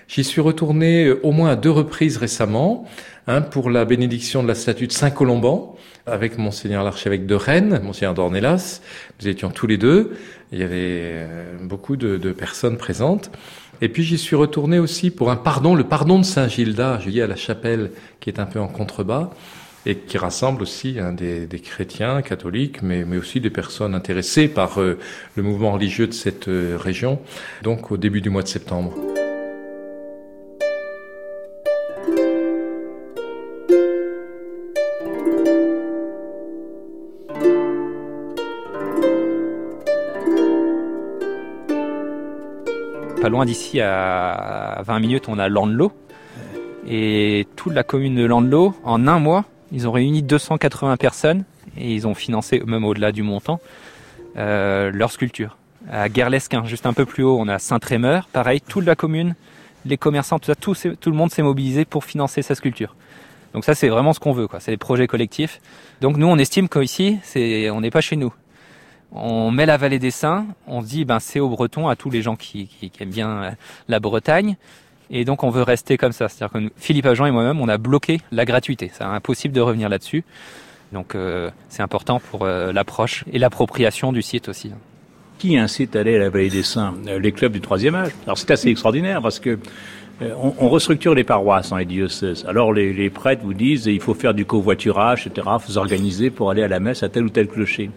J'y 0.09 0.25
suis 0.25 0.41
retourné 0.41 1.09
au 1.09 1.31
moins 1.31 1.51
à 1.51 1.55
deux 1.55 1.71
reprises 1.71 2.17
récemment, 2.17 2.85
hein, 3.27 3.39
pour 3.41 3.69
la 3.69 3.85
bénédiction 3.85 4.43
de 4.43 4.49
la 4.49 4.55
statue 4.55 4.87
de 4.87 4.91
Saint-Colomban, 4.91 5.77
avec 6.05 6.37
monseigneur 6.37 6.83
l'archevêque 6.83 7.25
de 7.25 7.35
Rennes, 7.35 7.79
monseigneur 7.81 8.13
d'Ornelas. 8.13 8.81
Nous 9.21 9.29
étions 9.29 9.49
tous 9.49 9.67
les 9.67 9.77
deux. 9.77 10.17
Il 10.51 10.59
y 10.59 10.63
avait 10.63 11.25
beaucoup 11.61 11.95
de, 11.95 12.17
de 12.17 12.31
personnes 12.33 12.77
présentes. 12.77 13.31
Et 13.81 13.89
puis 13.89 14.03
j'y 14.03 14.17
suis 14.17 14.35
retourné 14.35 14.79
aussi 14.79 15.11
pour 15.11 15.31
un 15.31 15.35
pardon, 15.35 15.75
le 15.75 15.83
pardon 15.83 16.19
de 16.19 16.23
Saint-Gilda, 16.23 16.99
je 17.03 17.09
dis 17.09 17.21
à 17.21 17.27
la 17.27 17.35
chapelle 17.35 17.91
qui 18.19 18.29
est 18.29 18.39
un 18.39 18.45
peu 18.45 18.59
en 18.59 18.67
contrebas 18.67 19.29
et 19.85 19.95
qui 19.95 20.17
rassemble 20.17 20.63
aussi 20.63 20.97
hein, 20.99 21.11
des, 21.11 21.45
des, 21.45 21.59
chrétiens 21.59 22.21
catholiques, 22.21 22.81
mais, 22.81 23.05
mais, 23.05 23.17
aussi 23.17 23.39
des 23.39 23.51
personnes 23.51 23.93
intéressées 23.93 24.47
par 24.47 24.81
euh, 24.81 24.97
le 25.35 25.43
mouvement 25.43 25.73
religieux 25.73 26.07
de 26.07 26.13
cette 26.13 26.47
euh, 26.47 26.75
région, 26.75 27.19
donc 27.61 27.91
au 27.91 27.97
début 27.97 28.21
du 28.21 28.29
mois 28.29 28.41
de 28.41 28.47
septembre. 28.47 28.95
Loin 43.29 43.45
d'ici, 43.45 43.81
à 43.81 44.81
20 44.85 44.99
minutes, 44.99 45.25
on 45.27 45.39
a 45.39 45.49
Landlo. 45.49 45.91
Et 46.87 47.47
toute 47.55 47.73
la 47.73 47.83
commune 47.83 48.15
de 48.15 48.25
Landlo, 48.25 48.75
en 48.83 49.07
un 49.07 49.19
mois, 49.19 49.45
ils 49.71 49.87
ont 49.87 49.91
réuni 49.91 50.21
280 50.21 50.97
personnes 50.97 51.43
et 51.77 51.93
ils 51.93 52.07
ont 52.07 52.13
financé, 52.13 52.61
même 52.65 52.85
au-delà 52.85 53.11
du 53.11 53.23
montant, 53.23 53.59
euh, 54.37 54.91
leur 54.93 55.11
sculpture. 55.11 55.57
À 55.91 56.09
Guerlesquin, 56.09 56.65
juste 56.65 56.85
un 56.85 56.93
peu 56.93 57.05
plus 57.05 57.23
haut, 57.23 57.37
on 57.39 57.47
a 57.47 57.59
Saint-Trémeur. 57.59 58.27
Pareil, 58.31 58.61
toute 58.61 58.85
la 58.85 58.95
commune, 58.95 59.35
les 59.85 59.97
commerçants, 59.97 60.39
tout, 60.39 60.47
ça, 60.47 60.55
tout, 60.55 60.75
tout 60.99 61.09
le 61.09 61.15
monde 61.15 61.31
s'est 61.31 61.43
mobilisé 61.43 61.85
pour 61.85 62.05
financer 62.05 62.41
sa 62.41 62.55
sculpture. 62.55 62.95
Donc 63.53 63.65
ça, 63.65 63.73
c'est 63.73 63.89
vraiment 63.89 64.13
ce 64.13 64.19
qu'on 64.19 64.33
veut, 64.33 64.47
quoi. 64.47 64.59
C'est 64.59 64.71
des 64.71 64.77
projets 64.77 65.07
collectifs. 65.07 65.61
Donc 66.01 66.17
nous, 66.17 66.27
on 66.27 66.37
estime 66.37 66.69
qu'ici, 66.69 67.19
c'est, 67.23 67.69
on 67.69 67.81
n'est 67.81 67.91
pas 67.91 68.01
chez 68.01 68.15
nous 68.15 68.33
on 69.15 69.49
met 69.49 69.65
la 69.65 69.77
vallée 69.77 69.99
des 69.99 70.11
Saints, 70.11 70.45
on 70.67 70.81
dit 70.81 71.05
ben 71.05 71.19
c'est 71.19 71.39
au 71.39 71.49
breton 71.49 71.87
à 71.87 71.95
tous 71.95 72.09
les 72.09 72.21
gens 72.21 72.35
qui, 72.35 72.69
aiment 72.99 73.09
bien 73.09 73.29
euh, 73.29 73.51
la 73.87 73.99
Bretagne. 73.99 74.57
Et 75.09 75.23
donc 75.23 75.43
on 75.43 75.49
veut 75.49 75.61
rester 75.61 75.97
comme 75.97 76.11
ça. 76.11 76.27
C'est-à-dire 76.27 76.59
que 76.59 76.71
Philippe 76.77 77.05
Agent 77.05 77.25
et 77.25 77.31
moi-même, 77.31 77.61
on 77.61 77.69
a 77.69 77.77
bloqué 77.77 78.19
la 78.31 78.43
gratuité. 78.43 78.91
C'est 78.93 79.03
impossible 79.03 79.53
de 79.53 79.61
revenir 79.61 79.87
là-dessus. 79.87 80.23
Donc 80.91 81.15
euh, 81.15 81.49
c'est 81.69 81.81
important 81.81 82.19
pour 82.19 82.43
euh, 82.43 82.73
l'approche 82.73 83.23
et 83.31 83.39
l'appropriation 83.39 84.11
du 84.11 84.21
site 84.21 84.49
aussi. 84.49 84.71
Qui 85.37 85.57
incite 85.57 85.95
à 85.95 85.99
aller 85.99 86.15
à 86.15 86.19
la 86.19 86.29
vallée 86.29 86.49
des 86.49 86.63
Saints? 86.63 86.95
Les 87.19 87.31
clubs 87.31 87.51
du 87.51 87.61
troisième 87.61 87.95
âge. 87.95 88.11
Alors 88.25 88.37
c'est 88.37 88.51
assez 88.51 88.69
extraordinaire 88.69 89.21
parce 89.21 89.39
que 89.39 89.59
on, 90.21 90.69
restructure 90.69 91.13
les 91.13 91.25
paroisses 91.25 91.69
dans 91.69 91.77
les 91.77 91.85
diocèses. 91.85 92.45
Alors 92.47 92.71
les, 92.73 93.09
prêtres 93.09 93.43
vous 93.43 93.53
disent 93.53 93.85
il 93.85 93.99
faut 93.99 94.13
faire 94.13 94.33
du 94.33 94.45
covoiturage, 94.45 95.27
etc. 95.27 95.47
Faut 95.59 95.73
s'organiser 95.73 96.29
pour 96.29 96.51
aller 96.51 96.63
à 96.63 96.69
la 96.69 96.79
messe 96.79 97.03
à 97.03 97.09
tel 97.09 97.25
ou 97.25 97.29
tel 97.29 97.47
clocher. 97.47 97.91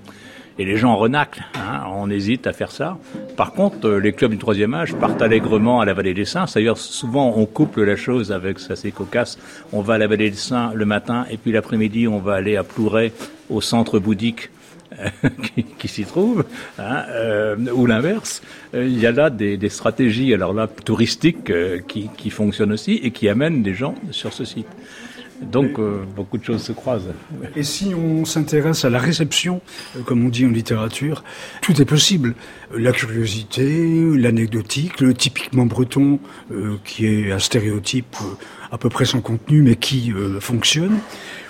Et 0.59 0.65
les 0.65 0.77
gens 0.77 0.97
renaclent, 0.97 1.45
hein, 1.55 1.85
on 1.93 2.11
hésite 2.11 2.47
à 2.47 2.53
faire 2.53 2.73
ça. 2.73 2.99
Par 3.37 3.53
contre, 3.53 3.87
euh, 3.87 4.01
les 4.01 4.13
clubs 4.13 4.33
du 4.33 4.39
troisième 4.39 4.75
âge 4.75 4.95
partent 4.95 5.23
allègrement 5.23 5.81
à 5.81 5.85
la 5.85 5.95
vallée 5.95 6.15
des 6.15 6.25
Saints. 6.25 6.47
D'ailleurs, 6.53 6.79
souvent, 6.79 7.33
on 7.37 7.47
couple 7.47 7.85
la 7.85 7.95
chose 7.95 8.33
avec, 8.33 8.59
ça 8.59 8.75
c'est 8.75 8.91
cocasse, 8.91 9.39
on 9.73 9.83
va 9.83 9.95
à 9.95 9.99
la 9.99 10.09
vallée 10.09 10.31
des 10.31 10.37
Saints 10.37 10.73
le 10.75 10.85
matin, 10.85 11.27
et 11.31 11.37
puis 11.37 11.53
l'après-midi, 11.53 12.09
on 12.09 12.19
va 12.19 12.35
aller 12.35 12.57
à 12.57 12.65
Plouray, 12.65 13.13
au 13.51 13.61
centre 13.61 13.99
bouddhique 13.99 14.51
euh, 14.99 15.09
qui, 15.55 15.65
qui 15.65 15.89
s'y 15.89 16.05
trouve, 16.05 16.45
hein, 16.79 17.05
euh, 17.11 17.57
ou 17.73 17.87
l'inverse. 17.87 18.43
Euh, 18.75 18.87
il 18.87 18.99
y 18.99 19.07
a 19.07 19.13
là 19.13 19.31
des, 19.31 19.57
des, 19.57 19.69
stratégies, 19.69 20.33
alors 20.33 20.55
là, 20.55 20.67
touristiques 20.67 21.53
qui, 21.87 22.09
qui 22.17 22.31
fonctionnent 22.31 22.73
aussi 22.73 22.95
et 22.95 23.11
qui 23.11 23.29
amènent 23.29 23.63
des 23.63 23.75
gens 23.75 23.95
sur 24.11 24.33
ce 24.33 24.45
site. 24.45 24.67
Donc 25.43 25.79
euh, 25.79 26.05
beaucoup 26.17 26.37
de 26.39 26.45
choses 26.45 26.63
se 26.63 26.73
croisent. 26.73 27.15
Et 27.55 27.63
si 27.63 27.95
on 27.95 28.25
s'intéresse 28.25 28.85
à 28.85 28.91
la 28.91 28.99
réception, 28.99 29.61
euh, 29.97 30.03
comme 30.03 30.25
on 30.25 30.29
dit 30.29 30.45
en 30.45 30.51
littérature, 30.51 31.23
tout 31.63 31.81
est 31.81 31.85
possible. 31.85 32.35
La 32.77 32.93
curiosité, 32.93 34.11
l'anecdotique, 34.17 35.01
le 35.01 35.15
typiquement 35.15 35.67
breton, 35.67 36.19
euh, 36.51 36.77
qui 36.85 37.07
est 37.07 37.33
un 37.33 37.39
stéréotype 37.39 38.17
à 38.71 38.79
peu 38.79 38.89
près 38.89 39.05
sans 39.05 39.21
contenu, 39.21 39.63
mais 39.63 39.77
qui 39.77 40.13
fonctionne, 40.41 40.99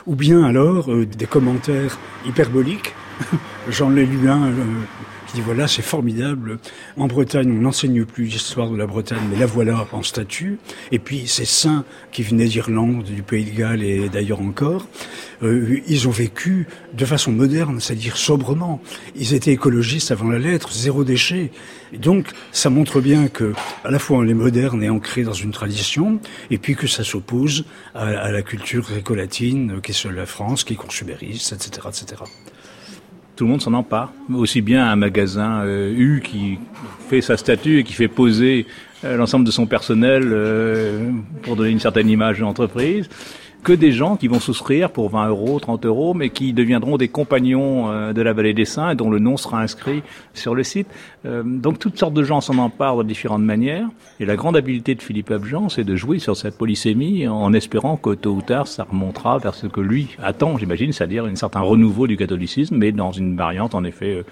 ou 0.06 0.14
bien 0.14 0.44
alors 0.44 0.88
des 0.94 1.26
commentaires 1.26 1.98
hyperboliques. 2.24 2.94
J'en 3.68 3.96
ai 3.96 4.06
lu 4.06 4.28
un 4.28 4.52
qui 5.28 5.36
dit 5.36 5.42
voilà, 5.42 5.68
c'est 5.68 5.82
formidable. 5.82 6.58
En 6.96 7.06
Bretagne, 7.06 7.50
on 7.50 7.62
n'enseigne 7.62 8.04
plus 8.04 8.24
l'histoire 8.24 8.70
de 8.70 8.76
la 8.76 8.86
Bretagne, 8.86 9.22
mais 9.30 9.38
la 9.38 9.46
voilà 9.46 9.86
en 9.92 10.02
statut. 10.02 10.58
Et 10.92 10.98
puis 10.98 11.26
ces 11.26 11.44
saints 11.44 11.84
qui 12.12 12.22
venaient 12.22 12.46
d'Irlande, 12.46 13.04
du 13.04 13.22
Pays 13.22 13.44
de 13.44 13.56
Galles 13.56 13.82
et 13.82 14.08
d'ailleurs 14.08 14.40
encore, 14.40 14.86
euh, 15.42 15.80
ils 15.86 16.08
ont 16.08 16.12
vécu 16.12 16.66
de 16.94 17.04
façon 17.04 17.30
moderne, 17.30 17.80
c'est-à-dire 17.80 18.16
sobrement. 18.16 18.80
Ils 19.16 19.34
étaient 19.34 19.52
écologistes 19.52 20.10
avant 20.10 20.28
la 20.28 20.38
lettre, 20.38 20.72
zéro 20.72 21.04
déchet. 21.04 21.52
Et 21.92 21.98
donc, 21.98 22.28
ça 22.52 22.70
montre 22.70 23.00
bien 23.00 23.28
que, 23.28 23.52
à 23.84 23.90
la 23.90 23.98
fois, 23.98 24.18
on 24.18 24.26
est 24.26 24.34
moderne 24.34 24.82
et 24.82 24.88
ancré 24.88 25.22
dans 25.22 25.32
une 25.32 25.52
tradition, 25.52 26.20
et 26.50 26.58
puis 26.58 26.74
que 26.74 26.86
ça 26.86 27.04
s'oppose 27.04 27.64
à, 27.94 28.30
la 28.30 28.42
culture 28.42 28.82
gréco-latine, 28.82 29.80
qui 29.82 29.92
est 29.92 29.94
celle 29.94 30.12
de 30.12 30.16
la 30.16 30.26
France, 30.26 30.64
qui 30.64 30.74
est 30.74 30.76
consumériste, 30.76 31.52
etc., 31.52 31.88
etc 31.88 32.24
tout 33.38 33.44
le 33.44 33.50
monde 33.50 33.62
s'en 33.62 33.72
empare. 33.74 34.12
Aussi 34.34 34.60
bien 34.62 34.90
un 34.90 34.96
magasin 34.96 35.60
euh, 35.64 35.94
U 35.96 36.20
qui 36.24 36.58
fait 37.08 37.20
sa 37.20 37.36
statue 37.36 37.78
et 37.78 37.84
qui 37.84 37.92
fait 37.92 38.08
poser 38.08 38.66
euh, 39.04 39.16
l'ensemble 39.16 39.46
de 39.46 39.52
son 39.52 39.64
personnel 39.64 40.24
euh, 40.26 41.12
pour 41.42 41.54
donner 41.54 41.70
une 41.70 41.78
certaine 41.78 42.08
image 42.08 42.38
de 42.38 42.42
l'entreprise, 42.42 43.08
que 43.62 43.72
des 43.72 43.92
gens 43.92 44.16
qui 44.16 44.28
vont 44.28 44.40
souscrire 44.40 44.90
pour 44.90 45.10
20 45.10 45.28
euros, 45.28 45.58
30 45.58 45.84
euros, 45.84 46.14
mais 46.14 46.30
qui 46.30 46.52
deviendront 46.52 46.96
des 46.96 47.08
compagnons 47.08 47.90
euh, 47.90 48.12
de 48.12 48.22
la 48.22 48.32
vallée 48.32 48.54
des 48.54 48.64
Saints 48.64 48.94
dont 48.94 49.10
le 49.10 49.18
nom 49.18 49.36
sera 49.36 49.60
inscrit 49.60 50.02
sur 50.34 50.54
le 50.54 50.62
site. 50.62 50.86
Euh, 51.26 51.42
donc 51.44 51.78
toutes 51.78 51.98
sortes 51.98 52.14
de 52.14 52.22
gens 52.22 52.40
s'en 52.40 52.58
emparent 52.58 52.98
de 52.98 53.02
différentes 53.08 53.42
manières. 53.42 53.88
Et 54.20 54.26
la 54.26 54.36
grande 54.36 54.56
habileté 54.56 54.94
de 54.94 55.02
Philippe 55.02 55.30
Abjean, 55.30 55.68
c'est 55.68 55.84
de 55.84 55.96
jouer 55.96 56.18
sur 56.18 56.36
cette 56.36 56.56
polysémie 56.56 57.26
en 57.26 57.52
espérant 57.52 57.96
que 57.96 58.14
tôt 58.14 58.32
ou 58.32 58.42
tard, 58.42 58.68
ça 58.68 58.86
remontera 58.88 59.38
vers 59.38 59.54
ce 59.54 59.66
que 59.66 59.80
lui 59.80 60.16
attend, 60.22 60.56
j'imagine, 60.56 60.92
c'est-à-dire 60.92 61.24
un 61.24 61.36
certain 61.36 61.60
renouveau 61.60 62.06
du 62.06 62.16
catholicisme, 62.16 62.76
mais 62.76 62.92
dans 62.92 63.12
une 63.12 63.36
variante, 63.36 63.74
en 63.74 63.84
effet, 63.84 64.14
euh, 64.14 64.22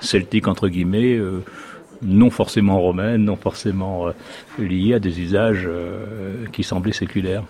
celtique, 0.00 0.48
entre 0.48 0.68
guillemets, 0.68 1.18
non 2.00 2.30
forcément 2.30 2.80
romaine, 2.80 3.24
non 3.24 3.36
forcément 3.36 4.06
liée 4.58 4.94
à 4.94 4.98
des 4.98 5.20
usages 5.20 5.68
qui 6.52 6.62
semblaient 6.62 6.94
séculaires. 6.94 7.42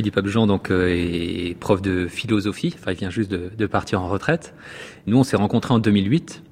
Philippe 0.00 0.16
Abjean 0.16 0.46
donc 0.46 0.70
euh, 0.70 0.88
est 0.88 1.54
prof 1.60 1.82
de 1.82 2.06
philosophie, 2.06 2.74
enfin 2.74 2.92
il 2.92 2.96
vient 2.96 3.10
juste 3.10 3.30
de, 3.30 3.66
partir 3.66 4.00
en 4.00 4.08
retraite. 4.08 4.54
Nous 5.06 5.18
on 5.18 5.24
s'est 5.24 5.36
rencontrés 5.36 5.74
en 5.74 5.78
2008 5.78 6.42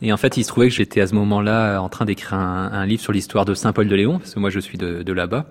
et 0.00 0.14
en 0.14 0.16
fait 0.16 0.38
il 0.38 0.44
se 0.44 0.48
trouvait 0.48 0.70
que 0.70 0.74
j'étais 0.74 1.02
à 1.02 1.06
ce 1.06 1.14
moment-là 1.14 1.80
en 1.80 1.90
train 1.90 2.06
d'écrire 2.06 2.32
un, 2.32 2.86
livre 2.86 3.02
sur 3.02 3.12
l'histoire 3.12 3.44
de 3.44 3.52
Saint 3.52 3.74
Paul 3.74 3.86
de 3.86 3.94
Léon 3.94 4.18
parce 4.18 4.32
que 4.32 4.40
moi 4.40 4.48
je 4.48 4.60
suis 4.60 4.78
de 4.78 5.12
là-bas 5.12 5.50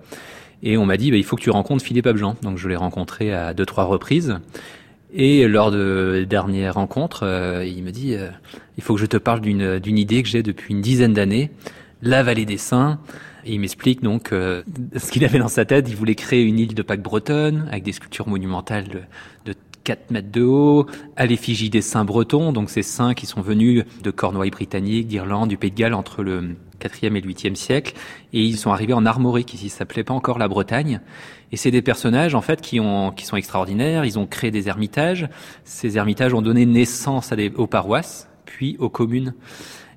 et 0.62 0.76
on 0.76 0.86
m'a 0.86 0.96
dit 0.96 1.10
bah, 1.10 1.16
il 1.16 1.24
faut 1.24 1.36
que 1.36 1.42
tu 1.42 1.50
rencontres 1.50 1.84
Philippe 1.84 2.06
Abjean. 2.06 2.36
Donc 2.42 2.58
je 2.58 2.68
l'ai 2.68 2.76
rencontré 2.76 3.32
à 3.32 3.54
deux 3.54 3.66
trois 3.66 3.84
reprises 3.84 4.38
et 5.12 5.46
lors 5.48 5.70
de 5.70 6.24
dernière 6.28 6.74
rencontre 6.74 7.24
euh, 7.24 7.64
il 7.64 7.82
me 7.82 7.90
dit 7.90 8.14
euh, 8.14 8.28
il 8.78 8.82
faut 8.82 8.94
que 8.94 9.00
je 9.00 9.06
te 9.06 9.16
parle 9.16 9.40
d'une 9.40 9.98
idée 9.98 10.22
que 10.22 10.28
j'ai 10.28 10.42
depuis 10.42 10.72
une 10.72 10.80
dizaine 10.80 11.12
d'années, 11.12 11.50
la 12.02 12.22
vallée 12.22 12.44
des 12.44 12.58
saints 12.58 13.00
et 13.44 13.54
il 13.54 13.60
m'explique 13.60 14.02
donc 14.02 14.32
euh, 14.32 14.62
ce 14.96 15.10
qu'il 15.10 15.24
avait 15.24 15.38
dans 15.38 15.48
sa 15.48 15.64
tête. 15.64 15.88
Il 15.88 15.96
voulait 15.96 16.14
créer 16.14 16.42
une 16.42 16.58
île 16.58 16.74
de 16.74 16.82
Pâques 16.82 17.02
bretonne 17.02 17.66
avec 17.70 17.82
des 17.82 17.92
sculptures 17.92 18.28
monumentales 18.28 18.88
de, 18.88 19.00
de 19.46 19.54
4 19.84 20.10
mètres 20.10 20.30
de 20.30 20.42
haut, 20.42 20.86
à 21.16 21.26
l'effigie 21.26 21.70
des 21.70 21.80
saints 21.80 22.04
bretons, 22.04 22.52
donc 22.52 22.70
ces 22.70 22.82
saints 22.82 23.14
qui 23.14 23.26
sont 23.26 23.40
venus 23.40 23.84
de 24.02 24.10
Cornouailles 24.10 24.50
britannique, 24.50 25.08
d'Irlande, 25.08 25.48
du 25.48 25.56
Pays 25.56 25.70
de 25.70 25.76
Galles 25.76 25.94
entre 25.94 26.22
le 26.22 26.54
4e 26.80 27.16
et 27.16 27.20
le 27.20 27.30
8e 27.30 27.54
siècle, 27.54 27.94
et 28.32 28.42
ils 28.42 28.56
sont 28.56 28.70
arrivés 28.70 28.92
en 28.92 29.06
Armorique, 29.06 29.48
qui 29.48 29.64
ne 29.64 29.70
s'appelait 29.70 30.04
pas 30.04 30.14
encore 30.14 30.38
la 30.38 30.48
Bretagne. 30.48 31.00
Et 31.52 31.56
c'est 31.56 31.70
des 31.70 31.82
personnages 31.82 32.34
en 32.34 32.40
fait 32.40 32.60
qui 32.60 32.80
ont 32.80 33.10
qui 33.10 33.26
sont 33.26 33.36
extraordinaires. 33.36 34.04
Ils 34.04 34.18
ont 34.18 34.26
créé 34.26 34.50
des 34.50 34.68
ermitages. 34.68 35.28
Ces 35.64 35.96
ermitages 35.96 36.34
ont 36.34 36.42
donné 36.42 36.66
naissance 36.66 37.32
à 37.32 37.36
des, 37.36 37.50
aux 37.56 37.66
paroisses, 37.66 38.28
puis 38.44 38.76
aux 38.78 38.88
communes. 38.88 39.34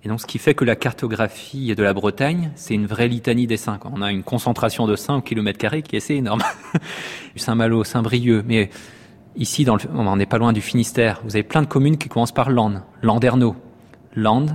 Et 0.05 0.09
donc, 0.09 0.19
ce 0.19 0.25
qui 0.25 0.37
fait 0.37 0.53
que 0.53 0.65
la 0.65 0.75
cartographie 0.75 1.73
de 1.75 1.83
la 1.83 1.93
Bretagne, 1.93 2.51
c'est 2.55 2.73
une 2.73 2.87
vraie 2.87 3.07
litanie 3.07 3.47
des 3.47 3.55
saints. 3.55 3.79
On 3.85 4.01
a 4.01 4.11
une 4.11 4.23
concentration 4.23 4.85
de 4.85 4.97
saints 4.97 5.15
au 5.15 5.21
kilomètre 5.21 5.57
carré 5.57 5.81
qui 5.81 5.95
est 5.95 5.99
assez 5.99 6.15
énorme. 6.15 6.41
Saint-Malo, 7.37 7.85
Saint-Brieuc, 7.85 8.43
mais 8.45 8.69
ici, 9.37 9.63
dans 9.63 9.75
le, 9.75 9.81
on 9.95 10.15
n'est 10.17 10.25
pas 10.25 10.37
loin 10.37 10.51
du 10.51 10.59
Finistère. 10.59 11.21
Vous 11.23 11.37
avez 11.37 11.43
plein 11.43 11.61
de 11.61 11.67
communes 11.67 11.97
qui 11.97 12.09
commencent 12.09 12.33
par 12.33 12.49
Land, 12.49 12.81
Landerneau, 13.01 13.55
Land, 14.13 14.47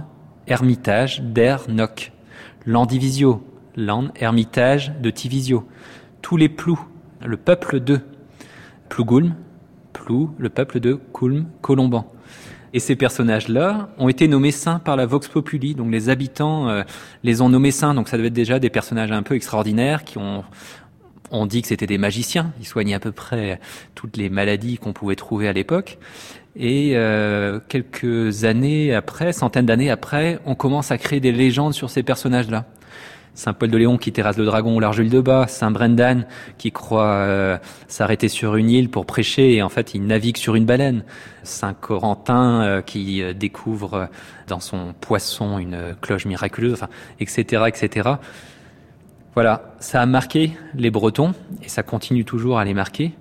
Hermitage, 0.47 1.23
Der, 1.23 1.63
Noc, 1.69 2.13
Landivisio, 2.69 3.43
Land, 3.77 4.09
Hermitage 4.15 4.93
de 5.01 5.09
Tivisio. 5.09 5.67
Tous 6.21 6.37
les 6.37 6.51
plous, 6.51 6.79
le 7.25 7.39
peuple 7.39 7.81
de 7.81 8.01
Plougoulm, 8.91 9.35
Plou, 9.95 10.35
le 10.37 10.51
peuple 10.51 10.79
de 10.79 10.93
Coulm, 10.93 11.47
Colomban. 11.63 12.13
Et 12.75 12.79
ces 12.79 12.95
personnages-là 12.95 13.89
ont 13.97 14.11
été 14.11 14.29
nommés 14.29 14.51
saints 14.51 14.81
par 14.81 14.97
la 14.97 15.07
Vox 15.07 15.29
Populi, 15.29 15.75
donc 15.75 15.91
les 15.91 16.11
habitants 16.11 16.69
euh, 16.69 16.83
les 17.23 17.41
ont 17.41 17.49
nommés 17.49 17.71
saints. 17.71 17.95
Donc 17.95 18.11
ça 18.11 18.19
devait 18.19 18.29
être 18.29 18.35
déjà 18.35 18.59
des 18.59 18.69
personnages 18.69 19.13
un 19.13 19.23
peu 19.23 19.35
extraordinaires 19.35 20.05
qui 20.05 20.19
ont 20.19 20.45
on 21.31 21.47
dit 21.47 21.63
que 21.63 21.69
c'était 21.69 21.87
des 21.87 21.99
magiciens, 21.99 22.53
ils 22.59 22.67
soignaient 22.67 22.95
à 22.95 23.01
peu 23.01 23.13
près 23.13 23.61
toutes 23.95 24.17
les 24.17 24.29
maladies 24.29 24.79
qu'on 24.79 24.93
pouvait 24.93 25.17
trouver 25.17 25.49
à 25.49 25.53
l'époque. 25.53 25.99
Et 26.59 26.93
euh, 26.95 27.61
quelques 27.69 28.45
années 28.45 28.93
après, 28.93 29.33
centaines 29.33 29.67
d'années 29.67 29.91
après, 29.91 30.41
on 30.45 30.57
commence 30.57 30.91
à 30.91 30.99
créer 30.99 31.21
des 31.21 31.31
légendes 31.31 31.73
sur 31.73 31.89
ces 31.89 32.03
personnages-là. 32.03 32.65
Saint 33.35 33.53
Paul 33.53 33.71
de 33.71 33.79
Léon 33.79 33.97
qui 33.99 34.11
terrasse 34.11 34.37
le 34.37 34.45
dragon 34.45 34.77
au 34.77 34.81
large 34.81 34.99
de 34.99 35.21
bas, 35.21 35.47
Saint 35.47 35.71
Brendan 35.71 36.27
qui 36.59 36.73
croit 36.73 37.05
euh, 37.05 37.59
s'arrêter 37.87 38.27
sur 38.27 38.57
une 38.57 38.69
île 38.69 38.91
pour 38.91 39.07
prêcher 39.07 39.55
et 39.55 39.63
en 39.63 39.69
fait 39.69 39.95
il 39.95 40.05
navigue 40.05 40.37
sur 40.37 40.57
une 40.57 40.65
baleine, 40.65 41.05
Saint 41.45 41.75
Corentin 41.75 42.63
euh, 42.63 42.83
qui 42.83 43.23
découvre 43.37 44.09
dans 44.49 44.59
son 44.59 44.93
poisson 45.01 45.61
une 45.61 45.95
cloche 46.01 46.27
miraculeuse, 46.27 46.83
etc., 47.21 47.63
etc. 47.69 48.11
Voilà, 49.35 49.77
ça 49.79 50.03
a 50.03 50.07
marqué 50.07 50.59
les 50.75 50.91
Bretons 50.91 51.33
et 51.63 51.69
ça 51.69 51.85
continue 51.85 52.25
toujours 52.25 52.59
à 52.59 52.65
les 52.65 52.75
marquer. 52.75 53.13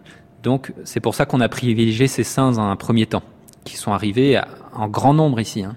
Donc 0.43 0.73
c'est 0.83 0.99
pour 0.99 1.15
ça 1.15 1.25
qu'on 1.25 1.41
a 1.41 1.49
privilégié 1.49 2.07
ces 2.07 2.23
saints 2.23 2.51
dans 2.51 2.61
un 2.61 2.75
premier 2.75 3.05
temps, 3.05 3.23
qui 3.63 3.75
sont 3.77 3.91
arrivés 3.91 4.39
en 4.73 4.87
grand 4.87 5.13
nombre 5.13 5.39
ici. 5.39 5.63
Hein. 5.63 5.75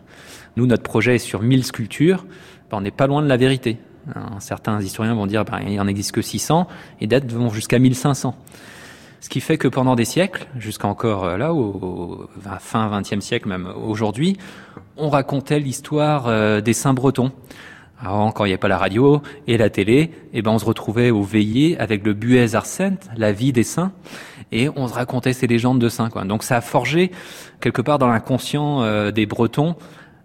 Nous, 0.57 0.67
notre 0.67 0.83
projet 0.83 1.17
est 1.17 1.19
sur 1.19 1.43
1000 1.43 1.65
sculptures. 1.65 2.27
Ben, 2.71 2.79
on 2.79 2.81
n'est 2.81 2.91
pas 2.91 3.07
loin 3.07 3.23
de 3.23 3.29
la 3.29 3.37
vérité. 3.37 3.79
Hein, 4.15 4.37
certains 4.41 4.81
historiens 4.81 5.15
vont 5.15 5.27
dire 5.27 5.45
ben, 5.45 5.61
il 5.67 5.81
en 5.81 5.87
existe 5.87 6.13
que 6.13 6.23
600 6.23 6.67
et 7.01 7.07
dates 7.07 7.31
vont 7.33 7.51
jusqu'à 7.51 7.79
1500. 7.79 8.35
Ce 9.21 9.29
qui 9.29 9.41
fait 9.41 9.59
que 9.59 9.69
pendant 9.69 9.97
des 9.97 10.07
siècles, 10.07 10.47
jusqu'à 10.57 10.89
encore 10.89 11.25
euh, 11.25 11.37
là, 11.37 11.53
au, 11.53 12.27
fin 12.59 12.89
20e 12.89 13.21
siècle, 13.21 13.49
même 13.49 13.69
aujourd'hui, 13.85 14.39
on 14.97 15.11
racontait 15.11 15.61
l'histoire 15.61 16.27
euh, 16.27 16.61
des 16.61 16.73
saints 16.73 16.95
bretons. 16.95 17.31
Avant, 18.03 18.33
quand 18.33 18.47
il 18.47 18.49
n'y 18.49 18.53
avait 18.55 18.59
pas 18.59 18.69
la 18.69 18.79
radio 18.79 19.21
et 19.47 19.59
la 19.59 19.69
télé, 19.69 20.11
eh 20.33 20.41
ben 20.41 20.53
on 20.53 20.59
se 20.59 20.65
retrouvait 20.65 21.11
au 21.11 21.23
veillées 21.23 21.79
avec 21.79 22.03
le 22.03 22.15
Buez 22.15 22.55
Arsène, 22.55 22.97
la 23.15 23.31
vie 23.31 23.53
des 23.53 23.63
saints, 23.63 23.93
et 24.53 24.69
on 24.75 24.89
se 24.89 24.95
racontait 24.95 25.33
ces 25.33 25.47
légendes 25.47 25.79
de 25.79 25.89
saints. 25.89 26.11
Quoi. 26.11 26.25
Donc 26.25 26.43
ça 26.43 26.57
a 26.57 26.61
forgé 26.61 27.11
quelque 27.61 27.83
part 27.83 27.99
dans 27.99 28.09
l'inconscient 28.09 28.83
euh, 28.83 29.11
des 29.11 29.27
Bretons 29.27 29.77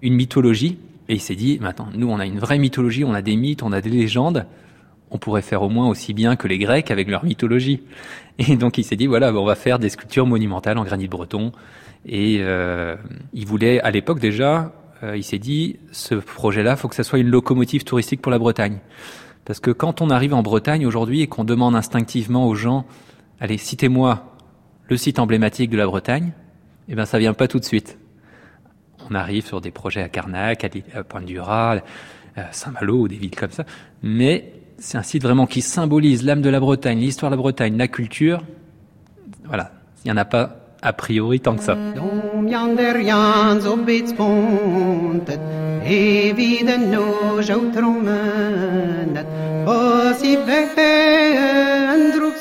une 0.01 0.13
mythologie 0.13 0.77
et 1.07 1.15
il 1.15 1.21
s'est 1.21 1.35
dit, 1.35 1.59
maintenant, 1.61 1.87
nous, 1.95 2.09
on 2.09 2.19
a 2.19 2.25
une 2.25 2.39
vraie 2.39 2.57
mythologie, 2.57 3.03
on 3.03 3.13
a 3.13 3.21
des 3.21 3.35
mythes, 3.35 3.63
on 3.63 3.71
a 3.71 3.81
des 3.81 3.89
légendes. 3.89 4.45
On 5.11 5.19
pourrait 5.19 5.43
faire 5.43 5.61
au 5.61 5.69
moins 5.69 5.87
aussi 5.87 6.13
bien 6.13 6.35
que 6.35 6.47
les 6.47 6.57
Grecs 6.57 6.89
avec 6.89 7.07
leur 7.07 7.23
mythologie. 7.23 7.83
Et 8.39 8.55
donc 8.57 8.77
il 8.77 8.83
s'est 8.83 8.95
dit, 8.95 9.07
voilà, 9.07 9.31
on 9.31 9.45
va 9.45 9.55
faire 9.55 9.77
des 9.79 9.89
sculptures 9.89 10.25
monumentales 10.25 10.77
en 10.77 10.83
granit 10.83 11.07
breton. 11.07 11.51
Et 12.07 12.37
euh, 12.39 12.95
il 13.33 13.45
voulait, 13.45 13.79
à 13.81 13.91
l'époque 13.91 14.19
déjà, 14.19 14.73
euh, 15.03 15.15
il 15.15 15.23
s'est 15.23 15.39
dit, 15.39 15.77
ce 15.91 16.15
projet-là, 16.15 16.75
faut 16.75 16.87
que 16.87 16.95
ça 16.95 17.03
soit 17.03 17.19
une 17.19 17.29
locomotive 17.29 17.83
touristique 17.83 18.21
pour 18.21 18.31
la 18.31 18.39
Bretagne. 18.39 18.79
Parce 19.45 19.59
que 19.59 19.69
quand 19.69 20.01
on 20.01 20.09
arrive 20.09 20.33
en 20.33 20.41
Bretagne 20.41 20.87
aujourd'hui 20.87 21.21
et 21.21 21.27
qu'on 21.27 21.43
demande 21.43 21.75
instinctivement 21.75 22.47
aux 22.47 22.55
gens, 22.55 22.85
allez, 23.39 23.57
citez-moi 23.57 24.37
le 24.87 24.97
site 24.97 25.19
emblématique 25.19 25.69
de 25.69 25.77
la 25.77 25.85
Bretagne, 25.85 26.33
eh 26.87 26.95
ben 26.95 27.05
ça 27.05 27.17
vient 27.17 27.33
pas 27.33 27.47
tout 27.47 27.59
de 27.59 27.65
suite 27.65 27.97
on 29.09 29.15
arrive 29.15 29.45
sur 29.45 29.61
des 29.61 29.71
projets 29.71 30.01
à 30.01 30.09
Carnac, 30.09 30.63
à 30.63 31.03
Pointe-du-Rat, 31.03 31.81
Saint-Malo 32.51 33.01
ou 33.01 33.07
des 33.07 33.15
villes 33.15 33.35
comme 33.35 33.51
ça. 33.51 33.63
Mais 34.03 34.53
c'est 34.77 34.97
un 34.97 35.03
site 35.03 35.23
vraiment 35.23 35.45
qui 35.45 35.61
symbolise 35.61 36.23
l'âme 36.23 36.41
de 36.41 36.49
la 36.49 36.59
Bretagne, 36.59 36.99
l'histoire 36.99 37.31
de 37.31 37.35
la 37.35 37.41
Bretagne, 37.41 37.77
la 37.77 37.87
culture. 37.87 38.43
Voilà, 39.45 39.71
il 40.03 40.11
n'y 40.11 40.11
en 40.11 40.17
a 40.17 40.25
pas 40.25 40.57
a 40.81 40.93
priori 40.93 41.39
tant 41.39 41.55
que 41.55 41.63
ça. 41.63 41.77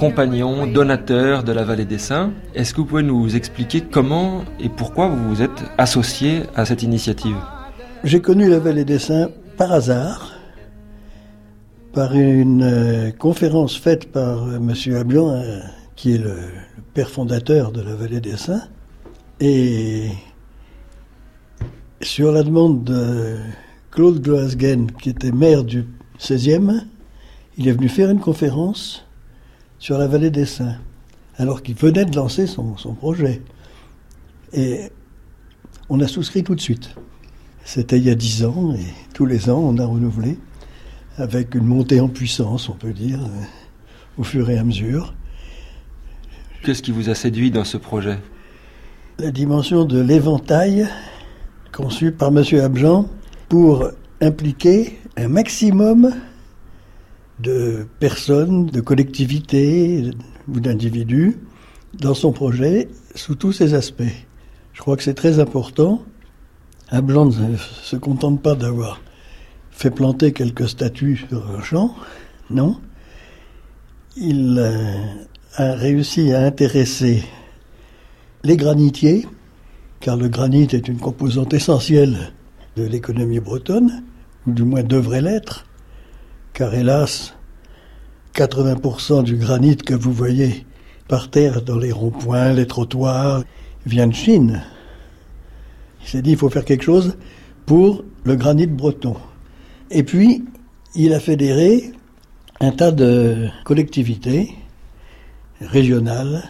compagnon, 0.00 0.66
donateur 0.66 1.44
de 1.44 1.52
la 1.52 1.62
Vallée 1.62 1.84
des 1.84 1.98
Saints. 1.98 2.32
Est-ce 2.54 2.72
que 2.72 2.80
vous 2.80 2.86
pouvez 2.86 3.02
nous 3.02 3.36
expliquer 3.36 3.82
comment 3.82 4.44
et 4.58 4.70
pourquoi 4.70 5.08
vous 5.08 5.28
vous 5.28 5.42
êtes 5.42 5.62
associé 5.76 6.44
à 6.56 6.64
cette 6.64 6.82
initiative? 6.82 7.36
J'ai 8.02 8.22
connu 8.22 8.48
la 8.48 8.60
Vallée 8.60 8.86
des 8.86 8.98
Saints 8.98 9.28
par 9.58 9.72
hasard, 9.72 10.32
par 11.92 12.14
une 12.14 12.62
euh, 12.62 13.10
conférence 13.10 13.76
faite 13.76 14.10
par 14.10 14.44
euh, 14.44 14.58
Monsieur 14.58 14.96
Ablian, 14.96 15.32
euh, 15.34 15.58
qui 15.96 16.14
est 16.14 16.18
le, 16.18 16.30
le 16.30 16.82
père 16.94 17.10
fondateur 17.10 17.70
de 17.70 17.82
la 17.82 17.94
Vallée 17.94 18.22
des 18.22 18.38
Saints, 18.38 18.68
et 19.38 20.08
sur 22.00 22.32
la 22.32 22.42
demande 22.42 22.84
de 22.84 23.36
Claude 23.90 24.22
Gloasgen, 24.22 24.92
qui 24.92 25.10
était 25.10 25.30
maire 25.30 25.62
du 25.62 25.84
16e, 26.18 26.84
il 27.58 27.68
est 27.68 27.72
venu 27.72 27.90
faire 27.90 28.08
une 28.08 28.20
conférence 28.20 29.04
sur 29.80 29.98
la 29.98 30.06
Vallée 30.06 30.30
des 30.30 30.46
Saints, 30.46 30.76
alors 31.36 31.62
qu'il 31.62 31.74
venait 31.74 32.04
de 32.04 32.14
lancer 32.14 32.46
son, 32.46 32.76
son 32.76 32.94
projet. 32.94 33.42
Et 34.52 34.92
on 35.88 35.98
a 36.00 36.06
souscrit 36.06 36.44
tout 36.44 36.54
de 36.54 36.60
suite. 36.60 36.94
C'était 37.64 37.98
il 37.98 38.04
y 38.04 38.10
a 38.10 38.14
dix 38.14 38.44
ans 38.44 38.74
et 38.74 38.84
tous 39.14 39.26
les 39.26 39.50
ans 39.50 39.58
on 39.58 39.78
a 39.78 39.86
renouvelé 39.86 40.38
avec 41.16 41.54
une 41.54 41.64
montée 41.64 42.00
en 42.00 42.08
puissance, 42.08 42.68
on 42.68 42.74
peut 42.74 42.92
dire, 42.92 43.20
euh, 43.20 43.44
au 44.18 44.22
fur 44.22 44.48
et 44.50 44.58
à 44.58 44.64
mesure. 44.64 45.14
Qu'est-ce 46.62 46.82
qui 46.82 46.92
vous 46.92 47.08
a 47.08 47.14
séduit 47.14 47.50
dans 47.50 47.64
ce 47.64 47.78
projet? 47.78 48.18
La 49.18 49.30
dimension 49.30 49.84
de 49.84 50.00
l'éventail 50.00 50.86
conçu 51.72 52.12
par 52.12 52.28
M. 52.28 52.44
Abjan 52.60 53.08
pour 53.48 53.90
impliquer 54.20 54.98
un 55.16 55.28
maximum 55.28 56.12
de 57.42 57.86
personnes, 57.98 58.66
de 58.66 58.80
collectivités 58.80 60.10
ou 60.48 60.60
d'individus 60.60 61.38
dans 61.98 62.14
son 62.14 62.32
projet 62.32 62.88
sous 63.14 63.34
tous 63.34 63.52
ses 63.52 63.74
aspects. 63.74 64.02
Je 64.72 64.80
crois 64.80 64.96
que 64.96 65.02
c'est 65.02 65.14
très 65.14 65.38
important. 65.38 66.02
Ablan 66.88 67.26
ne 67.26 67.56
se 67.56 67.96
contente 67.96 68.42
pas 68.42 68.54
d'avoir 68.54 69.00
fait 69.70 69.90
planter 69.90 70.32
quelques 70.32 70.68
statues 70.68 71.24
sur 71.28 71.48
un 71.50 71.62
champ, 71.62 71.94
non. 72.50 72.76
Il 74.16 74.58
euh, 74.58 74.98
a 75.56 75.74
réussi 75.74 76.32
à 76.32 76.44
intéresser 76.44 77.22
les 78.42 78.56
granitiers, 78.56 79.26
car 80.00 80.16
le 80.16 80.28
granit 80.28 80.68
est 80.72 80.88
une 80.88 80.98
composante 80.98 81.54
essentielle 81.54 82.32
de 82.76 82.84
l'économie 82.84 83.40
bretonne, 83.40 84.02
ou 84.46 84.52
du 84.52 84.64
moins 84.64 84.82
devrait 84.82 85.22
l'être, 85.22 85.66
car 86.52 86.74
hélas, 86.74 87.34
80% 88.34 89.24
du 89.24 89.36
granit 89.36 89.76
que 89.76 89.94
vous 89.94 90.12
voyez 90.12 90.66
par 91.08 91.30
terre 91.30 91.62
dans 91.62 91.78
les 91.78 91.92
ronds-points, 91.92 92.52
les 92.52 92.66
trottoirs, 92.66 93.42
vient 93.86 94.06
de 94.06 94.14
Chine. 94.14 94.62
Il 96.02 96.08
s'est 96.08 96.22
dit, 96.22 96.30
il 96.30 96.36
faut 96.36 96.50
faire 96.50 96.64
quelque 96.64 96.84
chose 96.84 97.16
pour 97.66 98.04
le 98.24 98.36
granit 98.36 98.66
breton. 98.66 99.16
Et 99.90 100.02
puis, 100.02 100.44
il 100.94 101.12
a 101.12 101.20
fédéré 101.20 101.92
un 102.60 102.70
tas 102.70 102.92
de 102.92 103.48
collectivités 103.64 104.54
régionales, 105.60 106.44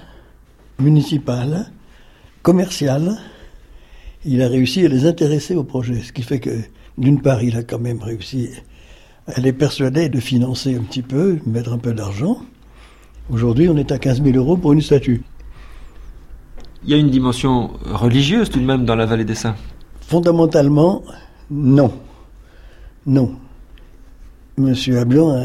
municipales, 0.78 1.70
commerciales. 2.42 3.16
Il 4.24 4.42
a 4.42 4.48
réussi 4.48 4.84
à 4.84 4.88
les 4.88 5.06
intéresser 5.06 5.54
au 5.54 5.64
projet, 5.64 6.00
ce 6.02 6.12
qui 6.12 6.22
fait 6.22 6.40
que, 6.40 6.60
d'une 6.98 7.22
part, 7.22 7.42
il 7.42 7.56
a 7.56 7.62
quand 7.62 7.78
même 7.78 8.02
réussi 8.02 8.50
à 9.34 9.40
les 9.40 9.52
persuader 9.52 10.08
de 10.08 10.20
financer 10.20 10.74
un 10.74 10.82
petit 10.82 11.02
peu, 11.02 11.38
mettre 11.46 11.72
un 11.72 11.78
peu 11.78 11.92
d'argent. 11.92 12.38
Aujourd'hui, 13.30 13.68
on 13.68 13.76
est 13.76 13.92
à 13.92 13.98
15 13.98 14.22
000 14.22 14.36
euros 14.36 14.56
pour 14.56 14.72
une 14.72 14.80
statue. 14.80 15.22
Il 16.84 16.90
y 16.90 16.94
a 16.94 16.96
une 16.96 17.10
dimension 17.10 17.72
religieuse 17.84 18.50
tout 18.50 18.58
de 18.58 18.64
même 18.64 18.84
dans 18.84 18.96
la 18.96 19.06
vallée 19.06 19.24
des 19.24 19.34
Saints. 19.34 19.56
Fondamentalement, 20.00 21.02
non. 21.50 21.92
Non. 23.06 23.34
Monsieur 24.56 24.98
Ablion 24.98 25.30
a 25.30 25.44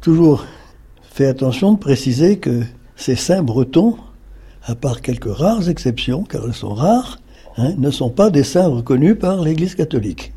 toujours 0.00 0.44
fait 1.02 1.26
attention 1.26 1.72
de 1.72 1.78
préciser 1.78 2.38
que 2.38 2.62
ces 2.96 3.16
saints 3.16 3.42
bretons, 3.42 3.96
à 4.64 4.74
part 4.74 5.00
quelques 5.00 5.32
rares 5.32 5.68
exceptions, 5.68 6.24
car 6.24 6.44
elles 6.46 6.54
sont 6.54 6.74
rares, 6.74 7.18
hein, 7.56 7.74
ne 7.78 7.90
sont 7.90 8.10
pas 8.10 8.30
des 8.30 8.44
saints 8.44 8.68
reconnus 8.68 9.16
par 9.18 9.42
l'Église 9.42 9.74
catholique. 9.74 10.32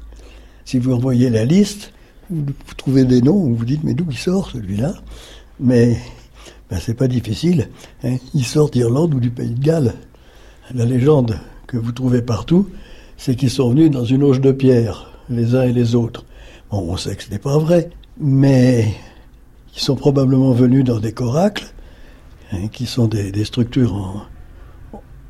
Si 0.63 0.79
vous 0.79 0.93
envoyez 0.93 1.29
la 1.29 1.45
liste, 1.45 1.93
vous 2.29 2.53
trouvez 2.77 3.05
des 3.05 3.21
noms, 3.21 3.37
vous 3.37 3.55
vous 3.55 3.65
dites 3.65 3.83
mais 3.83 3.93
d'où 3.93 4.05
il 4.09 4.17
sort 4.17 4.49
celui-là? 4.49 4.93
Mais 5.59 5.97
ben, 6.69 6.79
c'est 6.81 6.95
pas 6.95 7.07
difficile. 7.07 7.69
Hein. 8.03 8.17
Il 8.33 8.45
sort 8.45 8.69
d'Irlande 8.69 9.13
ou 9.13 9.19
du 9.19 9.29
Pays 9.29 9.51
de 9.51 9.63
Galles. 9.63 9.93
La 10.73 10.85
légende 10.85 11.39
que 11.67 11.77
vous 11.77 11.91
trouvez 11.91 12.21
partout, 12.21 12.67
c'est 13.17 13.35
qu'ils 13.35 13.51
sont 13.51 13.69
venus 13.69 13.91
dans 13.91 14.05
une 14.05 14.23
auge 14.23 14.41
de 14.41 14.51
pierre, 14.51 15.11
les 15.29 15.55
uns 15.55 15.63
et 15.63 15.73
les 15.73 15.95
autres. 15.95 16.25
Bon, 16.71 16.79
on 16.89 16.97
sait 16.97 17.15
que 17.15 17.23
ce 17.23 17.29
n'est 17.29 17.39
pas 17.39 17.57
vrai, 17.57 17.91
mais 18.19 18.93
ils 19.75 19.81
sont 19.81 19.95
probablement 19.95 20.51
venus 20.51 20.83
dans 20.83 20.99
des 20.99 21.11
coracles, 21.11 21.71
hein, 22.51 22.67
qui 22.71 22.87
sont 22.87 23.07
des, 23.07 23.45
structures 23.45 23.93
en, 23.93 24.23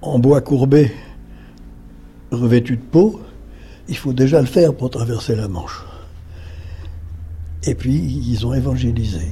en, 0.02 0.20
bois 0.20 0.40
courbé, 0.40 0.92
revêtues 2.32 2.78
de 2.78 2.82
peau. 2.82 3.20
Il 3.90 3.98
faut 3.98 4.14
déjà 4.14 4.40
le 4.40 4.48
faire 4.48 4.74
pour 4.74 4.90
traverser 4.90 5.36
la 5.36 5.48
Manche. 5.48 5.84
Et 7.68 7.76
puis, 7.76 7.96
ils 7.96 8.46
ont 8.46 8.54
évangélisé. 8.54 9.28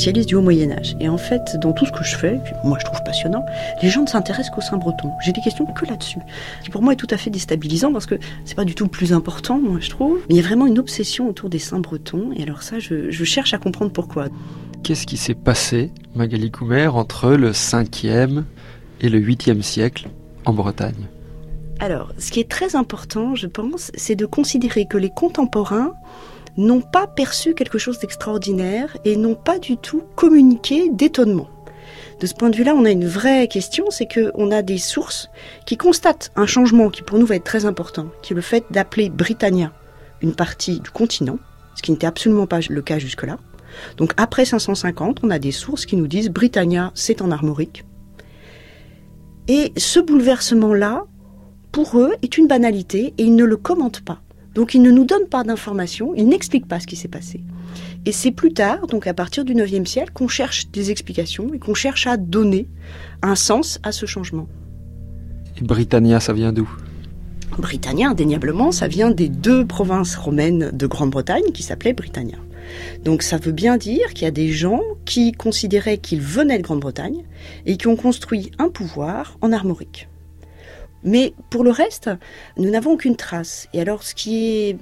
Spécialiste 0.00 0.30
du 0.30 0.34
haut 0.36 0.40
Moyen 0.40 0.70
Âge. 0.70 0.96
Et 0.98 1.10
en 1.10 1.18
fait, 1.18 1.58
dans 1.60 1.74
tout 1.74 1.84
ce 1.84 1.92
que 1.92 2.02
je 2.02 2.16
fais, 2.16 2.40
moi 2.64 2.78
je 2.80 2.86
trouve 2.86 3.02
passionnant, 3.04 3.44
les 3.82 3.90
gens 3.90 4.00
ne 4.00 4.06
s'intéressent 4.06 4.48
qu'au 4.48 4.62
Saint-Breton. 4.62 5.10
J'ai 5.22 5.32
des 5.32 5.42
questions 5.42 5.66
que 5.66 5.84
là-dessus, 5.84 6.20
qui 6.64 6.70
pour 6.70 6.80
moi 6.80 6.94
est 6.94 6.96
tout 6.96 7.06
à 7.10 7.18
fait 7.18 7.28
déstabilisant 7.28 7.92
parce 7.92 8.06
que 8.06 8.14
c'est 8.46 8.54
pas 8.54 8.64
du 8.64 8.74
tout 8.74 8.84
le 8.84 8.90
plus 8.90 9.12
important, 9.12 9.58
moi 9.58 9.76
je 9.78 9.90
trouve. 9.90 10.20
Mais 10.30 10.36
il 10.36 10.40
y 10.40 10.40
a 10.40 10.42
vraiment 10.42 10.66
une 10.66 10.78
obsession 10.78 11.28
autour 11.28 11.50
des 11.50 11.58
Saint-Bretons. 11.58 12.30
Et 12.34 12.44
alors 12.44 12.62
ça, 12.62 12.78
je, 12.78 13.10
je 13.10 13.24
cherche 13.24 13.52
à 13.52 13.58
comprendre 13.58 13.92
pourquoi. 13.92 14.28
Qu'est-ce 14.82 15.06
qui 15.06 15.18
s'est 15.18 15.34
passé, 15.34 15.92
Magali 16.14 16.50
Coumer, 16.50 16.86
entre 16.86 17.32
le 17.32 17.52
5e 17.52 18.44
et 19.02 19.10
le 19.10 19.20
8e 19.20 19.60
siècle 19.60 20.08
en 20.46 20.54
Bretagne? 20.54 21.08
Alors, 21.78 22.14
ce 22.16 22.30
qui 22.30 22.40
est 22.40 22.48
très 22.48 22.74
important, 22.74 23.34
je 23.34 23.48
pense, 23.48 23.90
c'est 23.94 24.16
de 24.16 24.24
considérer 24.24 24.86
que 24.86 24.96
les 24.96 25.10
contemporains 25.10 25.92
n'ont 26.56 26.80
pas 26.80 27.06
perçu 27.06 27.54
quelque 27.54 27.78
chose 27.78 27.98
d'extraordinaire 27.98 28.96
et 29.04 29.16
n'ont 29.16 29.34
pas 29.34 29.58
du 29.58 29.76
tout 29.76 30.02
communiqué 30.16 30.90
d'étonnement. 30.90 31.48
De 32.20 32.26
ce 32.26 32.34
point 32.34 32.50
de 32.50 32.56
vue-là, 32.56 32.74
on 32.76 32.84
a 32.84 32.90
une 32.90 33.06
vraie 33.06 33.48
question, 33.48 33.86
c'est 33.90 34.06
qu'on 34.06 34.50
a 34.50 34.62
des 34.62 34.78
sources 34.78 35.30
qui 35.64 35.76
constatent 35.76 36.32
un 36.36 36.46
changement 36.46 36.90
qui 36.90 37.02
pour 37.02 37.18
nous 37.18 37.26
va 37.26 37.36
être 37.36 37.44
très 37.44 37.64
important, 37.64 38.08
qui 38.22 38.34
est 38.34 38.36
le 38.36 38.42
fait 38.42 38.64
d'appeler 38.70 39.08
Britannia 39.08 39.72
une 40.22 40.34
partie 40.34 40.80
du 40.80 40.90
continent, 40.90 41.38
ce 41.74 41.82
qui 41.82 41.92
n'était 41.92 42.06
absolument 42.06 42.46
pas 42.46 42.60
le 42.68 42.82
cas 42.82 42.98
jusque-là. 42.98 43.38
Donc 43.96 44.12
après 44.16 44.44
550, 44.44 45.20
on 45.22 45.30
a 45.30 45.38
des 45.38 45.52
sources 45.52 45.86
qui 45.86 45.96
nous 45.96 46.08
disent 46.08 46.28
Britannia, 46.28 46.90
c'est 46.94 47.22
en 47.22 47.30
armorique. 47.30 47.84
Et 49.48 49.72
ce 49.76 50.00
bouleversement-là, 50.00 51.04
pour 51.72 51.98
eux, 51.98 52.14
est 52.22 52.36
une 52.36 52.46
banalité 52.46 53.14
et 53.16 53.22
ils 53.22 53.34
ne 53.34 53.44
le 53.44 53.56
commentent 53.56 54.04
pas. 54.04 54.20
Donc 54.54 54.74
il 54.74 54.82
ne 54.82 54.90
nous 54.90 55.04
donne 55.04 55.26
pas 55.26 55.44
d'informations, 55.44 56.12
il 56.16 56.28
n'explique 56.28 56.66
pas 56.66 56.80
ce 56.80 56.86
qui 56.86 56.96
s'est 56.96 57.08
passé. 57.08 57.42
Et 58.06 58.12
c'est 58.12 58.32
plus 58.32 58.52
tard, 58.52 58.86
donc 58.86 59.06
à 59.06 59.14
partir 59.14 59.44
du 59.44 59.54
9e 59.54 59.86
siècle, 59.86 60.10
qu'on 60.12 60.28
cherche 60.28 60.70
des 60.70 60.90
explications 60.90 61.52
et 61.54 61.58
qu'on 61.58 61.74
cherche 61.74 62.06
à 62.06 62.16
donner 62.16 62.66
un 63.22 63.34
sens 63.34 63.78
à 63.82 63.92
ce 63.92 64.06
changement. 64.06 64.48
Et 65.60 65.64
Britannia, 65.64 66.18
ça 66.20 66.32
vient 66.32 66.52
d'où? 66.52 66.68
Britannia, 67.58 68.08
indéniablement, 68.08 68.72
ça 68.72 68.88
vient 68.88 69.10
des 69.10 69.28
deux 69.28 69.66
provinces 69.66 70.16
romaines 70.16 70.70
de 70.72 70.86
Grande-Bretagne 70.86 71.52
qui 71.52 71.62
s'appelaient 71.62 71.92
Britannia. 71.92 72.38
Donc 73.04 73.22
ça 73.22 73.36
veut 73.36 73.52
bien 73.52 73.76
dire 73.76 74.14
qu'il 74.14 74.24
y 74.24 74.28
a 74.28 74.32
des 74.32 74.48
gens 74.48 74.80
qui 75.04 75.32
considéraient 75.32 75.98
qu'ils 75.98 76.20
venaient 76.20 76.58
de 76.58 76.62
Grande-Bretagne 76.62 77.24
et 77.66 77.76
qui 77.76 77.88
ont 77.88 77.96
construit 77.96 78.52
un 78.58 78.68
pouvoir 78.68 79.36
en 79.40 79.52
armorique. 79.52 80.08
Mais 81.04 81.34
pour 81.50 81.64
le 81.64 81.70
reste, 81.70 82.10
nous 82.56 82.70
n'avons 82.70 82.92
aucune 82.92 83.16
trace. 83.16 83.68
Et 83.72 83.80
alors 83.80 84.02
ce 84.02 84.14
qui 84.14 84.68
est 84.68 84.76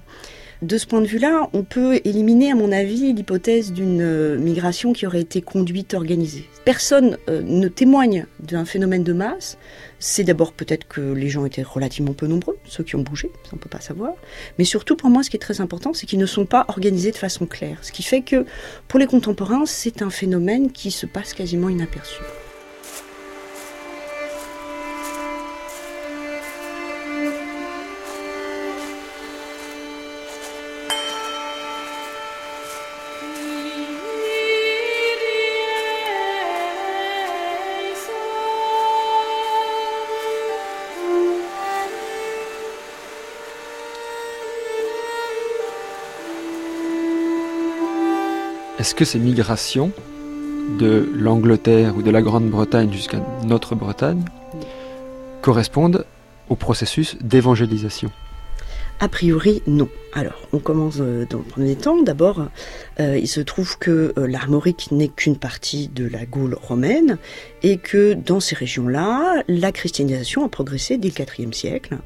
de 0.63 0.77
ce 0.77 0.87
point 0.87 1.01
de 1.01 1.07
vue-là, 1.07 1.49
on 1.53 1.63
peut 1.63 2.01
éliminer, 2.05 2.51
à 2.51 2.55
mon 2.57 2.73
avis, 2.73 3.13
l'hypothèse 3.13 3.73
d'une 3.73 4.01
euh, 4.01 4.37
migration 4.39 4.93
qui 4.93 5.07
aurait 5.07 5.21
été 5.21 5.41
conduite, 5.41 5.95
organisée. 5.95 6.49
Personne 6.65 7.17
euh, 7.29 7.43
ne 7.43 7.69
témoigne 7.69 8.27
d'un 8.41 8.65
phénomène 8.65 9.05
de 9.05 9.13
masse. 9.13 9.57
C'est 10.01 10.25
d'abord 10.25 10.53
peut-être 10.53 10.89
que 10.89 11.01
les 11.01 11.29
gens 11.29 11.45
étaient 11.45 11.63
relativement 11.63 12.13
peu 12.13 12.27
nombreux, 12.27 12.59
ceux 12.65 12.83
qui 12.83 12.97
ont 12.97 13.03
bougé, 13.03 13.31
ça 13.45 13.51
on 13.53 13.57
ne 13.57 13.61
peut 13.61 13.69
pas 13.69 13.81
savoir. 13.81 14.15
Mais 14.59 14.65
surtout, 14.65 14.97
pour 14.97 15.11
moi, 15.11 15.23
ce 15.23 15.31
qui 15.31 15.37
est 15.37 15.41
très 15.41 15.61
important, 15.61 15.95
c'est 15.95 16.07
qu'ils 16.07 16.19
ne 16.19 16.27
sont 16.27 16.47
pas 16.47 16.65
organisés 16.69 17.13
de 17.13 17.17
façon 17.17 17.47
claire. 17.47 17.79
Ce 17.83 17.93
qui 17.93 18.03
fait 18.03 18.23
que, 18.23 18.45
pour 18.89 18.99
les 18.99 19.07
contemporains, 19.07 19.65
c'est 19.65 20.03
un 20.03 20.11
phénomène 20.11 20.73
qui 20.73 20.91
se 20.91 21.07
passe 21.07 21.35
quasiment 21.35 21.69
inaperçu. 21.69 22.23
Est-ce 48.89 48.95
que 48.95 49.05
ces 49.05 49.19
migrations 49.19 49.93
de 50.79 51.11
l'Angleterre 51.15 51.95
ou 51.99 52.01
de 52.01 52.11
la 52.11 52.23
Grande-Bretagne 52.23 52.91
jusqu'à 52.91 53.21
notre 53.45 53.75
Bretagne 53.75 54.25
correspondent 55.43 56.07
au 56.49 56.57
processus 56.57 57.15
d'évangélisation? 57.21 58.11
A 59.01 59.09
priori, 59.09 59.63
non. 59.67 59.89
Alors, 60.15 60.41
on 60.53 60.59
commence 60.59 60.97
euh, 61.01 61.27
dans 61.29 61.39
le 61.39 61.45
premier 61.45 61.77
temps. 61.77 62.03
D'abord, 62.03 62.49
euh, 62.99 63.17
il 63.17 63.29
se 63.29 63.41
trouve 63.41 63.79
que 63.79 64.15
euh, 64.17 64.27
l'armorique 64.27 64.91
n'est 64.91 65.09
qu'une 65.09 65.37
partie 65.37 65.89
de 65.89 66.09
la 66.09 66.25
Gaule 66.25 66.57
romaine 66.61 67.19
et 67.63 67.77
que 67.77 68.15
dans 68.15 68.41
ces 68.41 68.57
régions-là, 68.57 69.45
la 69.47 69.71
christianisation 69.71 70.45
a 70.45 70.49
progressé 70.49 70.97
dès 70.97 71.11
le 71.11 71.45
IVe 71.45 71.53
siècle 71.53 71.99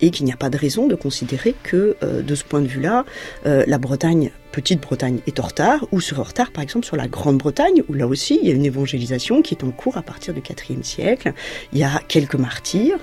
et 0.00 0.10
qu'il 0.10 0.24
n'y 0.24 0.32
a 0.32 0.36
pas 0.36 0.48
de 0.48 0.56
raison 0.56 0.86
de 0.86 0.94
considérer 0.94 1.54
que, 1.62 1.94
de 2.02 2.34
ce 2.34 2.42
point 2.42 2.62
de 2.62 2.66
vue-là, 2.66 3.04
la 3.44 3.76
Bretagne, 3.76 4.30
petite 4.52 4.80
Bretagne, 4.80 5.20
est 5.26 5.40
en 5.40 5.44
retard, 5.44 5.86
ou 5.92 6.00
serait 6.00 6.20
en 6.20 6.24
retard, 6.24 6.50
par 6.50 6.62
exemple, 6.62 6.86
sur 6.86 6.96
la 6.96 7.08
Grande-Bretagne, 7.08 7.82
où 7.88 7.94
là 7.94 8.06
aussi, 8.06 8.38
il 8.42 8.48
y 8.48 8.52
a 8.52 8.54
une 8.54 8.64
évangélisation 8.64 9.42
qui 9.42 9.54
est 9.54 9.64
en 9.64 9.70
cours 9.70 9.96
à 9.96 10.02
partir 10.02 10.34
du 10.34 10.40
IVe 10.40 10.82
siècle. 10.82 11.32
Il 11.72 11.78
y 11.78 11.84
a 11.84 12.00
quelques 12.08 12.34
martyrs, 12.34 12.98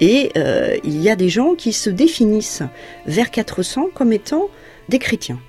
et 0.00 0.32
euh, 0.36 0.76
il 0.84 1.00
y 1.00 1.08
a 1.08 1.16
des 1.16 1.28
gens 1.28 1.54
qui 1.54 1.72
se 1.72 1.90
définissent 1.90 2.62
vers 3.06 3.30
400 3.30 3.88
comme 3.94 4.12
étant 4.12 4.48
des 4.88 4.98
chrétiens. 4.98 5.40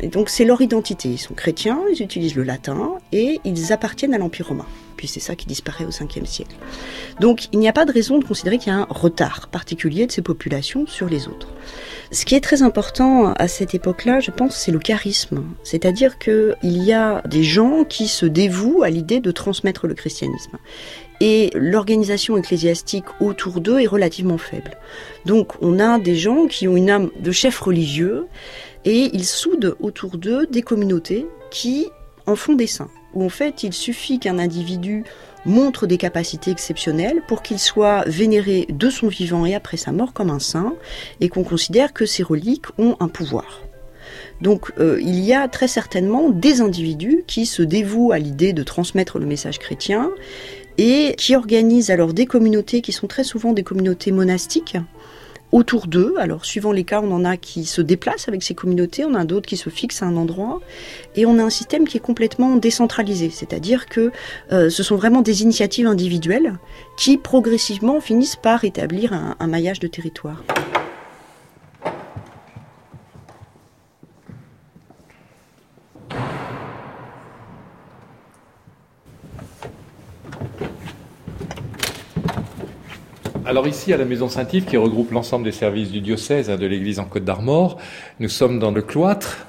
Et 0.00 0.08
donc 0.08 0.28
c'est 0.28 0.44
leur 0.44 0.60
identité. 0.60 1.08
Ils 1.08 1.18
sont 1.18 1.34
chrétiens, 1.34 1.80
ils 1.92 2.02
utilisent 2.02 2.34
le 2.34 2.42
latin 2.42 2.94
et 3.12 3.40
ils 3.44 3.72
appartiennent 3.72 4.14
à 4.14 4.18
l'Empire 4.18 4.48
romain. 4.48 4.66
Puis 5.00 5.08
c'est 5.08 5.18
ça 5.18 5.34
qui 5.34 5.46
disparaît 5.46 5.86
au 5.86 5.90
5e 5.90 6.26
siècle. 6.26 6.54
Donc 7.20 7.48
il 7.54 7.58
n'y 7.58 7.68
a 7.68 7.72
pas 7.72 7.86
de 7.86 7.90
raison 7.90 8.18
de 8.18 8.24
considérer 8.26 8.58
qu'il 8.58 8.70
y 8.70 8.76
a 8.76 8.80
un 8.80 8.86
retard 8.90 9.48
particulier 9.48 10.06
de 10.06 10.12
ces 10.12 10.20
populations 10.20 10.86
sur 10.86 11.08
les 11.08 11.26
autres. 11.26 11.48
Ce 12.10 12.26
qui 12.26 12.34
est 12.34 12.42
très 12.42 12.60
important 12.60 13.32
à 13.32 13.48
cette 13.48 13.74
époque-là, 13.74 14.20
je 14.20 14.30
pense, 14.30 14.56
c'est 14.56 14.72
le 14.72 14.78
charisme. 14.78 15.42
C'est-à-dire 15.62 16.18
qu'il 16.18 16.54
y 16.62 16.92
a 16.92 17.22
des 17.26 17.42
gens 17.42 17.84
qui 17.84 18.08
se 18.08 18.26
dévouent 18.26 18.82
à 18.82 18.90
l'idée 18.90 19.20
de 19.20 19.30
transmettre 19.30 19.86
le 19.86 19.94
christianisme. 19.94 20.58
Et 21.22 21.48
l'organisation 21.54 22.36
ecclésiastique 22.36 23.06
autour 23.22 23.62
d'eux 23.62 23.80
est 23.80 23.86
relativement 23.86 24.36
faible. 24.36 24.76
Donc 25.24 25.54
on 25.62 25.80
a 25.80 25.98
des 25.98 26.16
gens 26.16 26.46
qui 26.46 26.68
ont 26.68 26.76
une 26.76 26.90
âme 26.90 27.08
de 27.18 27.32
chef 27.32 27.58
religieux 27.58 28.26
et 28.84 29.08
ils 29.14 29.24
soudent 29.24 29.76
autour 29.80 30.18
d'eux 30.18 30.46
des 30.46 30.60
communautés 30.60 31.26
qui 31.50 31.88
en 32.26 32.36
font 32.36 32.54
des 32.54 32.66
saints. 32.66 32.90
Où 33.14 33.24
en 33.24 33.28
fait 33.28 33.62
il 33.62 33.72
suffit 33.72 34.18
qu'un 34.18 34.38
individu 34.38 35.04
montre 35.46 35.86
des 35.86 35.96
capacités 35.96 36.50
exceptionnelles 36.50 37.22
pour 37.26 37.42
qu'il 37.42 37.58
soit 37.58 38.04
vénéré 38.06 38.66
de 38.68 38.90
son 38.90 39.08
vivant 39.08 39.46
et 39.46 39.54
après 39.54 39.76
sa 39.76 39.92
mort 39.92 40.12
comme 40.12 40.30
un 40.30 40.38
saint 40.38 40.74
et 41.20 41.28
qu'on 41.28 41.44
considère 41.44 41.92
que 41.92 42.06
ces 42.06 42.22
reliques 42.22 42.66
ont 42.78 42.96
un 43.00 43.08
pouvoir. 43.08 43.62
Donc 44.40 44.72
euh, 44.78 44.98
il 45.00 45.20
y 45.20 45.32
a 45.32 45.48
très 45.48 45.68
certainement 45.68 46.30
des 46.30 46.60
individus 46.60 47.24
qui 47.26 47.46
se 47.46 47.62
dévouent 47.62 48.12
à 48.12 48.18
l'idée 48.18 48.52
de 48.52 48.62
transmettre 48.62 49.18
le 49.18 49.26
message 49.26 49.58
chrétien 49.58 50.10
et 50.78 51.14
qui 51.18 51.36
organisent 51.36 51.90
alors 51.90 52.14
des 52.14 52.26
communautés 52.26 52.80
qui 52.80 52.92
sont 52.92 53.06
très 53.06 53.24
souvent 53.24 53.52
des 53.52 53.62
communautés 53.62 54.12
monastiques 54.12 54.76
autour 55.52 55.86
d'eux. 55.86 56.14
Alors, 56.18 56.44
suivant 56.44 56.72
les 56.72 56.84
cas, 56.84 57.00
on 57.02 57.12
en 57.12 57.24
a 57.24 57.36
qui 57.36 57.64
se 57.64 57.80
déplacent 57.80 58.28
avec 58.28 58.42
ces 58.42 58.54
communautés, 58.54 59.04
on 59.04 59.14
a 59.14 59.24
d'autres 59.24 59.46
qui 59.46 59.56
se 59.56 59.70
fixent 59.70 60.02
à 60.02 60.06
un 60.06 60.16
endroit, 60.16 60.60
et 61.16 61.26
on 61.26 61.38
a 61.38 61.42
un 61.42 61.50
système 61.50 61.86
qui 61.86 61.96
est 61.96 62.00
complètement 62.00 62.56
décentralisé. 62.56 63.30
C'est-à-dire 63.30 63.86
que 63.86 64.10
euh, 64.52 64.70
ce 64.70 64.82
sont 64.82 64.96
vraiment 64.96 65.22
des 65.22 65.42
initiatives 65.42 65.86
individuelles 65.86 66.54
qui 66.96 67.16
progressivement 67.16 68.00
finissent 68.00 68.36
par 68.36 68.64
établir 68.64 69.12
un, 69.12 69.36
un 69.38 69.46
maillage 69.46 69.80
de 69.80 69.86
territoire. 69.86 70.42
Alors 83.50 83.66
ici, 83.66 83.92
à 83.92 83.96
la 83.96 84.04
Maison 84.04 84.28
Saint-Yves, 84.28 84.64
qui 84.64 84.76
regroupe 84.76 85.10
l'ensemble 85.10 85.44
des 85.44 85.50
services 85.50 85.90
du 85.90 86.00
diocèse 86.00 86.46
de 86.46 86.66
l'église 86.66 87.00
en 87.00 87.04
Côte 87.04 87.24
d'Armor, 87.24 87.78
nous 88.20 88.28
sommes 88.28 88.60
dans 88.60 88.70
le 88.70 88.80
cloître. 88.80 89.44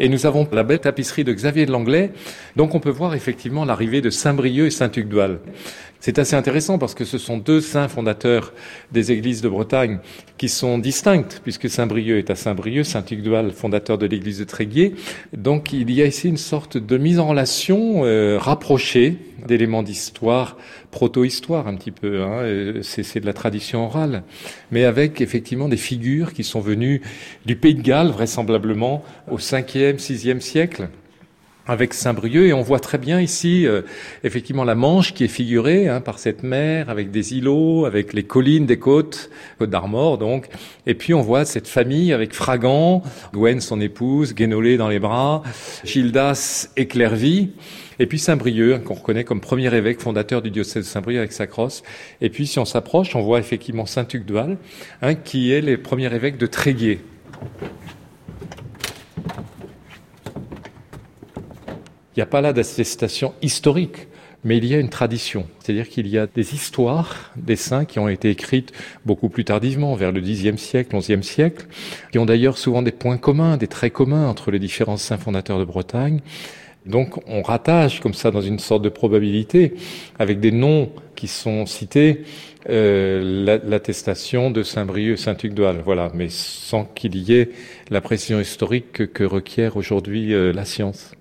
Et 0.00 0.08
nous 0.08 0.26
avons 0.26 0.48
la 0.50 0.64
belle 0.64 0.80
tapisserie 0.80 1.22
de 1.22 1.32
Xavier 1.32 1.66
de 1.66 1.70
Langlais. 1.70 2.10
Donc 2.56 2.74
on 2.74 2.80
peut 2.80 2.90
voir 2.90 3.14
effectivement 3.14 3.64
l'arrivée 3.64 4.00
de 4.00 4.10
Saint-Brieuc 4.10 4.66
et 4.66 4.70
Saint-Tugdual. 4.70 5.38
C'est 6.00 6.18
assez 6.18 6.34
intéressant 6.34 6.76
parce 6.78 6.94
que 6.94 7.04
ce 7.04 7.16
sont 7.16 7.38
deux 7.38 7.60
saints 7.60 7.86
fondateurs 7.86 8.52
des 8.90 9.12
églises 9.12 9.40
de 9.40 9.48
Bretagne 9.48 10.00
qui 10.36 10.48
sont 10.48 10.76
distinctes, 10.76 11.40
puisque 11.44 11.70
Saint-Brieuc 11.70 12.18
est 12.18 12.30
à 12.30 12.34
Saint-Brieuc, 12.34 12.84
Saint-Tugdual, 12.86 13.52
fondateur 13.52 13.98
de 13.98 14.06
l'église 14.06 14.40
de 14.40 14.44
Tréguier. 14.44 14.96
Donc 15.32 15.72
il 15.72 15.92
y 15.92 16.02
a 16.02 16.06
ici 16.06 16.28
une 16.28 16.38
sorte 16.38 16.76
de 16.76 16.98
mise 16.98 17.20
en 17.20 17.28
relation 17.28 18.04
euh, 18.04 18.36
rapprochée 18.36 19.16
d'éléments 19.44 19.82
d'histoire, 19.82 20.56
proto-histoire 20.90 21.68
un 21.68 21.76
petit 21.76 21.90
peu, 21.90 22.22
hein, 22.22 22.80
c'est 22.82 23.20
de 23.20 23.26
la 23.26 23.32
tradition 23.32 23.86
orale, 23.86 24.22
mais 24.70 24.84
avec 24.84 25.20
effectivement 25.20 25.68
des 25.68 25.76
figures 25.76 26.32
qui 26.32 26.44
sont 26.44 26.60
venues 26.60 27.02
du 27.46 27.56
Pays 27.56 27.74
de 27.74 27.82
Galles, 27.82 28.08
vraisemblablement 28.08 29.04
au 29.30 29.38
5e, 29.38 29.98
6e 29.98 30.40
siècle 30.40 30.88
avec 31.66 31.94
Saint-Brieuc 31.94 32.46
et 32.46 32.52
on 32.52 32.62
voit 32.62 32.80
très 32.80 32.98
bien 32.98 33.20
ici 33.20 33.66
euh, 33.66 33.82
effectivement 34.22 34.64
la 34.64 34.74
Manche 34.74 35.14
qui 35.14 35.24
est 35.24 35.28
figurée 35.28 35.88
hein, 35.88 36.00
par 36.00 36.18
cette 36.18 36.42
mer 36.42 36.90
avec 36.90 37.10
des 37.10 37.34
îlots, 37.34 37.86
avec 37.86 38.12
les 38.12 38.24
collines 38.24 38.66
des 38.66 38.78
côtes, 38.78 39.30
côte 39.58 39.70
d'Armor 39.70 40.18
donc, 40.18 40.48
et 40.86 40.94
puis 40.94 41.14
on 41.14 41.22
voit 41.22 41.44
cette 41.44 41.68
famille 41.68 42.12
avec 42.12 42.34
Fragan, 42.34 43.02
Gwen 43.32 43.60
son 43.60 43.80
épouse, 43.80 44.34
Guénolé 44.34 44.76
dans 44.76 44.88
les 44.88 44.98
bras, 44.98 45.42
Gildas 45.84 46.68
et 46.76 46.88
et 47.98 48.06
puis 48.06 48.18
Saint-Brieuc 48.18 48.80
qu'on 48.84 48.94
reconnaît 48.94 49.24
comme 49.24 49.40
premier 49.40 49.74
évêque 49.74 50.00
fondateur 50.00 50.42
du 50.42 50.50
diocèse 50.50 50.84
de 50.84 50.88
Saint-Brieuc 50.88 51.18
avec 51.18 51.32
sa 51.32 51.46
crosse, 51.46 51.82
et 52.20 52.28
puis 52.28 52.46
si 52.46 52.58
on 52.58 52.64
s'approche 52.64 53.16
on 53.16 53.22
voit 53.22 53.38
effectivement 53.38 53.86
Saint-Tugdual 53.86 54.58
hein, 55.00 55.14
qui 55.14 55.52
est 55.52 55.60
le 55.60 55.78
premier 55.78 56.14
évêque 56.14 56.36
de 56.36 56.46
Tréguier. 56.46 57.00
Il 62.14 62.20
n'y 62.20 62.22
a 62.22 62.26
pas 62.26 62.40
là 62.40 62.52
d'attestation 62.52 63.34
historique, 63.42 64.06
mais 64.44 64.58
il 64.58 64.66
y 64.66 64.74
a 64.74 64.78
une 64.78 64.88
tradition. 64.88 65.46
C'est-à-dire 65.58 65.88
qu'il 65.88 66.06
y 66.06 66.16
a 66.16 66.28
des 66.28 66.54
histoires 66.54 67.32
des 67.34 67.56
saints 67.56 67.84
qui 67.86 67.98
ont 67.98 68.08
été 68.08 68.30
écrites 68.30 68.72
beaucoup 69.04 69.28
plus 69.28 69.44
tardivement, 69.44 69.96
vers 69.96 70.12
le 70.12 70.20
Xe 70.20 70.56
siècle, 70.56 70.96
XIe 70.96 71.24
siècle, 71.24 71.66
qui 72.12 72.18
ont 72.18 72.26
d'ailleurs 72.26 72.56
souvent 72.56 72.82
des 72.82 72.92
points 72.92 73.16
communs, 73.16 73.56
des 73.56 73.66
traits 73.66 73.92
communs 73.92 74.28
entre 74.28 74.52
les 74.52 74.60
différents 74.60 74.96
saints 74.96 75.18
fondateurs 75.18 75.58
de 75.58 75.64
Bretagne. 75.64 76.20
Donc 76.86 77.18
on 77.26 77.42
rattache 77.42 78.00
comme 78.00 78.14
ça 78.14 78.30
dans 78.30 78.42
une 78.42 78.58
sorte 78.58 78.82
de 78.82 78.90
probabilité, 78.90 79.74
avec 80.18 80.38
des 80.38 80.52
noms 80.52 80.90
qui 81.16 81.26
sont 81.26 81.66
cités, 81.66 82.24
euh, 82.68 83.60
l'attestation 83.64 84.50
de 84.50 84.62
Saint-Brieuc, 84.62 85.16
Saint-Tugdual, 85.16 85.80
voilà, 85.84 86.12
mais 86.14 86.28
sans 86.28 86.84
qu'il 86.84 87.16
y 87.16 87.34
ait 87.34 87.50
la 87.90 88.00
précision 88.00 88.38
historique 88.38 89.12
que, 89.12 89.24
requiert 89.24 89.76
aujourd'hui 89.76 90.32
euh, 90.34 90.52
la 90.52 90.64
science. 90.64 91.12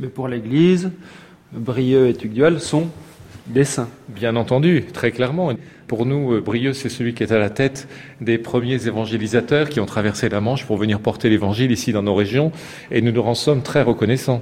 Mais 0.00 0.08
pour 0.08 0.28
l'Église, 0.28 0.90
Brieux 1.52 2.08
et 2.08 2.14
Tugdual 2.14 2.58
sont 2.58 2.88
des 3.46 3.64
saints. 3.64 3.88
Bien 4.08 4.34
entendu, 4.34 4.84
très 4.94 5.10
clairement. 5.10 5.52
Pour 5.88 6.06
nous, 6.06 6.34
euh, 6.34 6.40
Brieux, 6.40 6.72
c'est 6.72 6.88
celui 6.88 7.12
qui 7.12 7.22
est 7.22 7.32
à 7.32 7.38
la 7.38 7.50
tête 7.50 7.86
des 8.22 8.38
premiers 8.38 8.86
évangélisateurs 8.86 9.68
qui 9.68 9.78
ont 9.78 9.86
traversé 9.86 10.30
la 10.30 10.40
Manche 10.40 10.64
pour 10.64 10.78
venir 10.78 11.00
porter 11.00 11.28
l'évangile 11.28 11.70
ici 11.70 11.92
dans 11.92 12.02
nos 12.02 12.14
régions, 12.14 12.50
et 12.90 13.02
nous 13.02 13.12
nous 13.12 13.20
en 13.20 13.34
sommes 13.34 13.62
très 13.62 13.82
reconnaissants. 13.82 14.40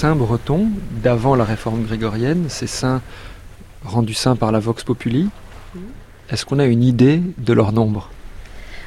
Saints 0.00 0.16
bretons 0.16 0.68
d'avant 1.02 1.34
la 1.34 1.44
réforme 1.44 1.84
grégorienne, 1.84 2.46
ces 2.48 2.66
saints 2.66 3.02
rendus 3.84 4.14
saints 4.14 4.34
par 4.34 4.50
la 4.50 4.58
Vox 4.58 4.82
Populi, 4.82 5.28
est-ce 6.30 6.46
qu'on 6.46 6.58
a 6.58 6.64
une 6.64 6.82
idée 6.82 7.20
de 7.36 7.52
leur 7.52 7.72
nombre? 7.72 8.10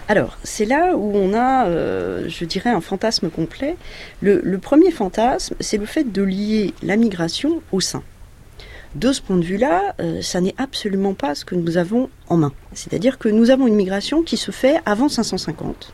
Alors, 0.07 0.39
c'est 0.43 0.65
là 0.65 0.95
où 0.95 1.15
on 1.15 1.35
a, 1.35 1.67
euh, 1.67 2.27
je 2.29 2.45
dirais, 2.45 2.71
un 2.71 2.81
fantasme 2.81 3.29
complet. 3.29 3.77
Le, 4.23 4.57
premier 4.57 4.89
fantasme, 4.89 5.53
c'est 5.59 5.77
le 5.77 5.85
fait 5.85 6.11
de 6.11 6.23
lier 6.23 6.73
la 6.81 6.95
migration 6.95 7.61
au 7.71 7.79
saint. 7.79 8.01
De 8.95 9.11
ce 9.11 9.21
point 9.21 9.37
de 9.37 9.45
vue-là, 9.45 9.93
euh, 9.99 10.23
ça 10.23 10.41
n'est 10.41 10.55
absolument 10.57 11.13
pas 11.13 11.35
ce 11.35 11.45
que 11.45 11.53
nous 11.53 11.77
avons 11.77 12.09
en 12.27 12.37
main. 12.37 12.53
C'est-à-dire 12.73 13.19
que 13.19 13.29
nous 13.29 13.51
avons 13.51 13.67
une 13.67 13.75
migration 13.75 14.23
qui 14.23 14.35
se 14.35 14.49
fait 14.49 14.77
avant 14.87 15.09
550 15.09 15.93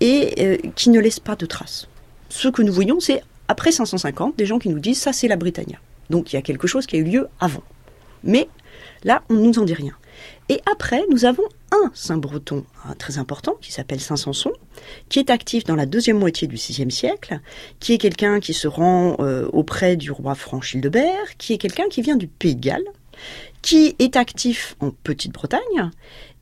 et 0.00 0.34
euh, 0.40 0.56
qui 0.74 0.90
ne 0.90 0.98
laisse 0.98 1.20
pas 1.20 1.36
de 1.36 1.46
traces. 1.46 1.86
Ce 2.30 2.48
que 2.48 2.62
nous 2.62 2.72
voyons, 2.72 2.98
c'est 2.98 3.22
après 3.50 3.72
550, 3.72 4.38
des 4.38 4.46
gens 4.46 4.60
qui 4.60 4.68
nous 4.68 4.78
disent 4.78 5.00
ça 5.00 5.12
c'est 5.12 5.26
la 5.26 5.34
Britannia. 5.34 5.78
Donc 6.08 6.32
il 6.32 6.36
y 6.36 6.38
a 6.38 6.42
quelque 6.42 6.68
chose 6.68 6.86
qui 6.86 6.94
a 6.94 7.00
eu 7.00 7.04
lieu 7.04 7.26
avant. 7.40 7.64
Mais 8.22 8.48
là, 9.02 9.24
on 9.28 9.34
ne 9.34 9.40
nous 9.40 9.58
en 9.58 9.64
dit 9.64 9.74
rien. 9.74 9.94
Et 10.48 10.60
après, 10.70 11.02
nous 11.10 11.24
avons 11.24 11.42
un 11.72 11.90
saint 11.92 12.16
breton 12.16 12.64
très 12.98 13.18
important 13.18 13.56
qui 13.60 13.72
s'appelle 13.72 14.00
Saint 14.00 14.16
Samson, 14.16 14.52
qui 15.08 15.18
est 15.18 15.30
actif 15.30 15.64
dans 15.64 15.74
la 15.74 15.86
deuxième 15.86 16.18
moitié 16.18 16.46
du 16.46 16.54
VIe 16.54 16.90
siècle, 16.92 17.40
qui 17.80 17.94
est 17.94 17.98
quelqu'un 17.98 18.38
qui 18.38 18.54
se 18.54 18.68
rend 18.68 19.16
euh, 19.18 19.48
auprès 19.52 19.96
du 19.96 20.12
roi 20.12 20.36
Franc-Childebert, 20.36 21.36
qui 21.36 21.54
est 21.54 21.58
quelqu'un 21.58 21.88
qui 21.88 22.02
vient 22.02 22.16
du 22.16 22.28
Pays 22.28 22.54
de 22.54 22.60
Galles, 22.60 22.88
qui 23.62 23.96
est 23.98 24.14
actif 24.16 24.76
en 24.78 24.90
Petite-Bretagne 24.90 25.90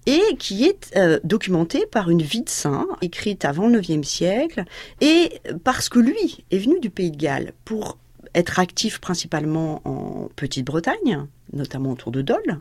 et 0.09 0.37
qui 0.39 0.65
est 0.65 0.97
euh, 0.97 1.21
documenté 1.23 1.85
par 1.85 2.09
une 2.09 2.23
vie 2.23 2.41
de 2.41 2.49
saint 2.49 2.87
écrite 3.03 3.45
avant 3.45 3.69
le 3.69 3.79
IXe 3.79 4.09
siècle, 4.09 4.65
et 5.03 5.39
parce 5.65 5.91
que 5.91 5.99
lui 5.99 6.47
est 6.51 6.57
venu 6.57 6.81
du 6.81 6.89
Pays 6.89 7.11
de 7.11 7.19
Galles 7.19 7.53
pour 7.67 7.99
être 8.35 8.59
actif 8.59 9.01
principalement 9.01 9.83
en 9.85 10.31
Petite-Bretagne, 10.35 11.27
notamment 11.53 11.93
autour 11.93 12.11
de 12.11 12.23
Dole, 12.23 12.59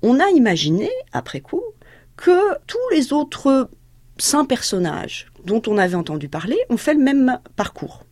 on 0.00 0.20
a 0.20 0.30
imaginé, 0.30 0.88
après 1.12 1.40
coup, 1.40 1.62
que 2.16 2.56
tous 2.66 2.78
les 2.92 3.12
autres 3.12 3.68
saints 4.16 4.46
personnages 4.46 5.26
dont 5.44 5.60
on 5.66 5.76
avait 5.76 5.96
entendu 5.96 6.30
parler 6.30 6.56
ont 6.70 6.78
fait 6.78 6.94
le 6.94 7.02
même 7.02 7.40
parcours. 7.56 8.06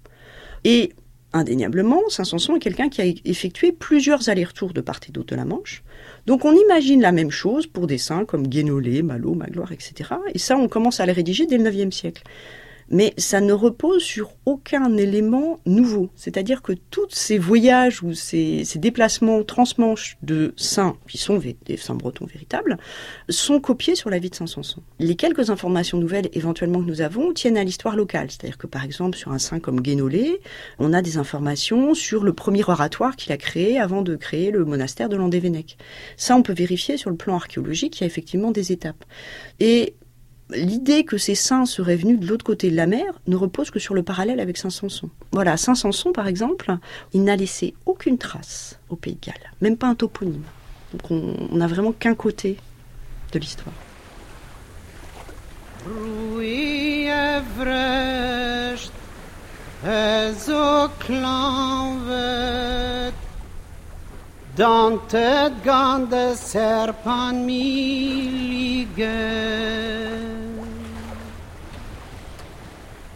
Et 0.65 0.93
indéniablement, 1.33 2.03
Saint 2.11 2.25
Samson 2.25 2.57
est 2.57 2.61
quelqu'un 2.61 2.91
qui 2.91 3.01
a 3.01 3.07
effectué 3.25 3.73
plusieurs 3.73 4.29
allers-retours 4.29 4.75
de 4.75 4.83
part 4.83 5.01
et 5.09 5.13
d'autre 5.13 5.31
de 5.31 5.37
la 5.37 5.47
Manche. 5.47 5.83
Donc 6.29 6.45
on 6.45 6.55
imagine 6.55 7.01
la 7.01 7.11
même 7.11 7.31
chose 7.31 7.67
pour 7.67 7.87
des 7.87 7.97
saints 7.97 8.27
comme 8.27 8.49
Guénolé, 8.49 9.03
Malo, 9.03 9.33
Magloire, 9.33 9.73
etc. 9.73 10.11
Et 10.35 10.39
ça, 10.39 10.59
on 10.59 10.69
commence 10.69 11.01
à 11.01 11.07
le 11.07 11.13
rédiger 11.13 11.47
dès 11.47 11.57
le 11.57 11.75
IXe 11.75 11.97
siècle. 11.97 12.23
Mais 12.91 13.15
ça 13.17 13.41
ne 13.41 13.53
repose 13.53 14.03
sur 14.03 14.33
aucun 14.47 14.97
élément 14.97 15.61
nouveau. 15.67 16.09
C'est-à-dire 16.15 16.63
que 16.63 16.73
tous 16.91 17.09
ces 17.11 17.39
voyages 17.39 18.03
ou 18.03 18.15
ces, 18.15 18.65
déplacements 18.77 19.43
transmanches 19.43 20.17
de 20.23 20.55
saints, 20.57 20.97
qui 21.09 21.19
sont 21.19 21.39
des 21.39 21.77
saints 21.77 21.95
bretons 21.95 22.27
véritables, 22.27 22.79
sont 23.29 23.61
copiés 23.61 23.95
sur 23.95 24.11
la 24.11 24.19
vie 24.19 24.31
de 24.31 24.35
Saint 24.35 24.47
Samson. 24.47 24.83
Les 24.99 25.17
quelques 25.17 25.51
informations 25.51 25.99
nouvelles 25.99 26.29
éventuellement 26.33 26.81
que 26.81 26.89
nous 26.89 27.01
avons 27.01 27.33
tiennent 27.33 27.59
à 27.59 27.65
l'histoire 27.65 27.97
locale. 27.97 28.31
C'est-à-dire 28.31 28.59
que 28.59 28.67
par 28.67 28.85
exemple 28.85 29.17
sur 29.17 29.33
un 29.33 29.39
saint 29.39 29.61
comme 29.61 29.81
Guénolé, 29.81 30.41
on 30.79 30.93
a 30.93 31.03
des 31.03 31.19
informations 31.19 31.95
sur 31.95 32.25
le 32.25 32.33
premier 32.33 32.63
oratoire 32.65 33.17
qu'il 33.17 33.33
a 33.33 33.37
créé 33.37 33.79
avant 33.79 34.03
de 34.03 34.17
créer 34.17 34.51
le 34.51 34.65
monastère 34.65 35.09
de 35.09 35.17
Landévennec. 35.17 35.77
Ça, 36.17 36.37
on 36.37 36.43
peut 36.43 36.53
vérifier 36.53 36.97
sur 36.97 37.11
le 37.11 37.17
plan 37.17 37.35
archéologique, 37.35 37.99
il 37.99 38.01
y 38.03 38.05
a 38.05 38.07
effectivement 38.07 38.51
des 38.51 38.73
étapes. 38.73 39.05
Et 39.61 39.95
l'idée 40.51 41.05
que 41.05 41.19
ces 41.19 41.35
saints 41.35 41.67
seraient 41.67 41.97
venus 41.97 42.19
de 42.19 42.27
l'autre 42.27 42.45
côté 42.45 42.71
de 42.71 42.77
la 42.77 42.87
mer 42.87 43.05
ne 43.27 43.37
repose 43.37 43.71
que 43.71 43.79
sur 43.79 43.95
le 43.95 44.03
parallèle 44.03 44.41
avec 44.41 44.57
Saint 44.57 44.71
Samson. 44.71 45.11
Voilà, 45.33 45.57
Saint 45.57 45.75
Samson, 45.75 46.13
par 46.13 46.27
exemple, 46.27 46.77
il 47.13 47.25
n'a 47.25 47.37
laissé 47.37 47.75
aucune 47.87 48.19
trace 48.19 48.79
au 48.89 48.97
Pays 48.97 49.15
de 49.15 49.27
Galles, 49.27 49.53
même 49.61 49.77
pas 49.77 49.89
un 49.89 49.95
toponyme. 49.95 50.43
Donc 50.93 51.11
on 51.11 51.57
n'a 51.57 51.67
vraiment 51.67 51.93
qu'un 51.93 52.15
côté 52.15 52.57
de 53.33 53.39
l'histoire. 53.39 53.75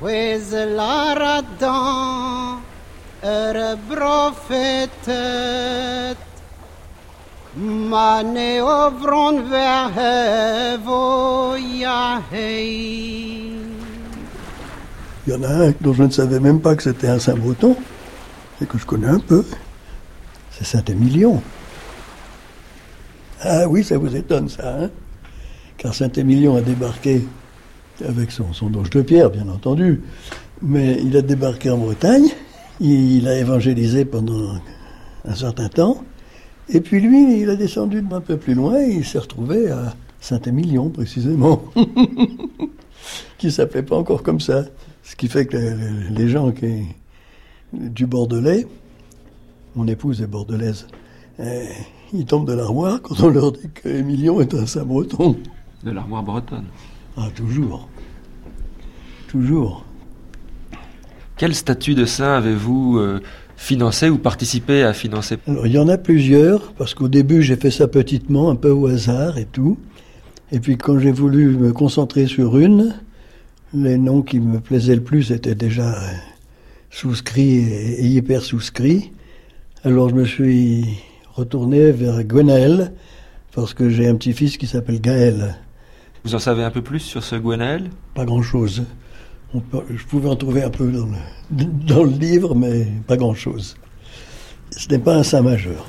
Er 0.08 0.40
verhevo 9.50 11.00
ya 11.56 12.22
hei 12.32 13.52
Il 15.24 15.32
y 15.32 15.36
en 15.36 15.42
a 15.44 15.48
un 15.48 15.74
dont 15.80 15.92
je 15.92 16.02
ne 16.02 16.10
savais 16.10 16.40
même 16.40 16.60
pas 16.60 16.74
que 16.74 16.82
c'était 16.82 17.06
un 17.06 17.20
Saint-Breton, 17.20 17.76
et 18.60 18.66
que 18.66 18.76
je 18.78 18.84
connais 18.84 19.06
un 19.06 19.20
peu. 19.20 19.44
C'est 20.50 20.64
Saint-Émilion. 20.64 21.40
Ah 23.40 23.68
oui, 23.68 23.84
ça 23.84 23.98
vous 23.98 24.16
étonne 24.16 24.48
ça, 24.48 24.78
hein? 24.80 24.90
Car 25.78 25.94
Saint-Émilion 25.94 26.56
a 26.56 26.60
débarqué 26.60 27.24
avec 28.06 28.30
son, 28.30 28.52
son 28.52 28.70
doge 28.70 28.90
de 28.90 29.02
pierre, 29.02 29.30
bien 29.30 29.48
entendu, 29.48 30.02
mais 30.62 30.98
il 31.04 31.16
a 31.16 31.22
débarqué 31.22 31.70
en 31.70 31.78
Bretagne, 31.78 32.26
il 32.80 33.28
a 33.28 33.38
évangélisé 33.38 34.04
pendant 34.04 34.54
un 35.24 35.34
certain 35.34 35.68
temps, 35.68 36.02
et 36.68 36.80
puis 36.80 37.00
lui, 37.00 37.40
il 37.42 37.50
a 37.50 37.56
descendu 37.56 38.02
un 38.10 38.20
peu 38.20 38.36
plus 38.36 38.54
loin, 38.54 38.80
il 38.80 39.04
s'est 39.04 39.18
retrouvé 39.18 39.70
à 39.70 39.94
Saint-Émilion, 40.20 40.88
précisément, 40.88 41.62
qui 43.38 43.50
s'appelait 43.50 43.82
pas 43.82 43.96
encore 43.96 44.22
comme 44.22 44.40
ça. 44.40 44.64
Ce 45.02 45.16
qui 45.16 45.28
fait 45.28 45.46
que 45.46 45.56
les- 45.56 46.10
les 46.16 46.28
gens 46.28 46.52
qui, 46.52 46.84
du 47.72 48.06
Bordelais, 48.06 48.66
mon 49.74 49.86
épouse 49.88 50.22
est 50.22 50.26
bordelaise, 50.26 50.86
euh, 51.40 51.64
ils 52.12 52.24
tombent 52.24 52.46
de 52.46 52.52
l'armoire 52.52 53.00
quand 53.02 53.20
on 53.22 53.28
leur 53.30 53.52
dit 53.52 53.68
qu'Émilion 53.82 54.40
est 54.40 54.54
un 54.54 54.66
Saint-Breton. 54.66 55.36
De 55.82 55.90
l'armoire 55.90 56.22
bretonne. 56.22 56.66
Ah, 57.16 57.28
toujours. 57.34 57.88
Toujours. 59.28 59.84
Quel 61.36 61.54
statut 61.54 61.94
de 61.94 62.04
saint 62.04 62.34
avez-vous 62.34 62.98
euh, 62.98 63.20
financé 63.56 64.08
ou 64.08 64.18
participé 64.18 64.82
à 64.82 64.92
financer? 64.92 65.38
Alors, 65.46 65.66
il 65.66 65.72
y 65.72 65.78
en 65.78 65.88
a 65.88 65.98
plusieurs, 65.98 66.72
parce 66.72 66.94
qu'au 66.94 67.08
début, 67.08 67.42
j'ai 67.42 67.56
fait 67.56 67.70
ça 67.70 67.88
petitement, 67.88 68.50
un 68.50 68.56
peu 68.56 68.70
au 68.70 68.86
hasard 68.86 69.38
et 69.38 69.46
tout. 69.46 69.78
Et 70.52 70.60
puis, 70.60 70.76
quand 70.76 70.98
j'ai 70.98 71.12
voulu 71.12 71.56
me 71.56 71.72
concentrer 71.72 72.26
sur 72.26 72.58
une, 72.58 72.94
les 73.74 73.98
noms 73.98 74.22
qui 74.22 74.38
me 74.40 74.60
plaisaient 74.60 74.94
le 74.94 75.02
plus 75.02 75.32
étaient 75.32 75.54
déjà 75.54 75.94
euh, 75.94 76.12
souscrits 76.90 77.56
et, 77.56 78.04
et 78.04 78.06
hyper 78.06 78.42
souscrits. 78.42 79.12
Alors, 79.84 80.10
je 80.10 80.14
me 80.14 80.24
suis 80.24 80.84
retourné 81.34 81.90
vers 81.90 82.22
Gwenaël, 82.24 82.92
parce 83.54 83.74
que 83.74 83.90
j'ai 83.90 84.06
un 84.08 84.14
petit-fils 84.14 84.56
qui 84.56 84.66
s'appelle 84.66 85.00
Gaël. 85.00 85.56
Vous 86.24 86.36
en 86.36 86.38
savez 86.38 86.62
un 86.62 86.70
peu 86.70 86.82
plus 86.82 87.00
sur 87.00 87.24
ce 87.24 87.34
Gwenaël 87.34 87.90
Pas 88.14 88.24
grand-chose. 88.24 88.84
Je 89.54 90.04
pouvais 90.04 90.28
en 90.28 90.36
trouver 90.36 90.62
un 90.62 90.70
peu 90.70 90.90
dans 90.90 91.06
le, 91.06 91.64
dans 91.64 92.04
le 92.04 92.10
livre, 92.10 92.54
mais 92.54 92.86
pas 93.08 93.16
grand-chose. 93.16 93.76
Ce 94.70 94.88
n'est 94.88 95.00
pas 95.00 95.16
un 95.16 95.24
saint 95.24 95.42
majeur. 95.42 95.84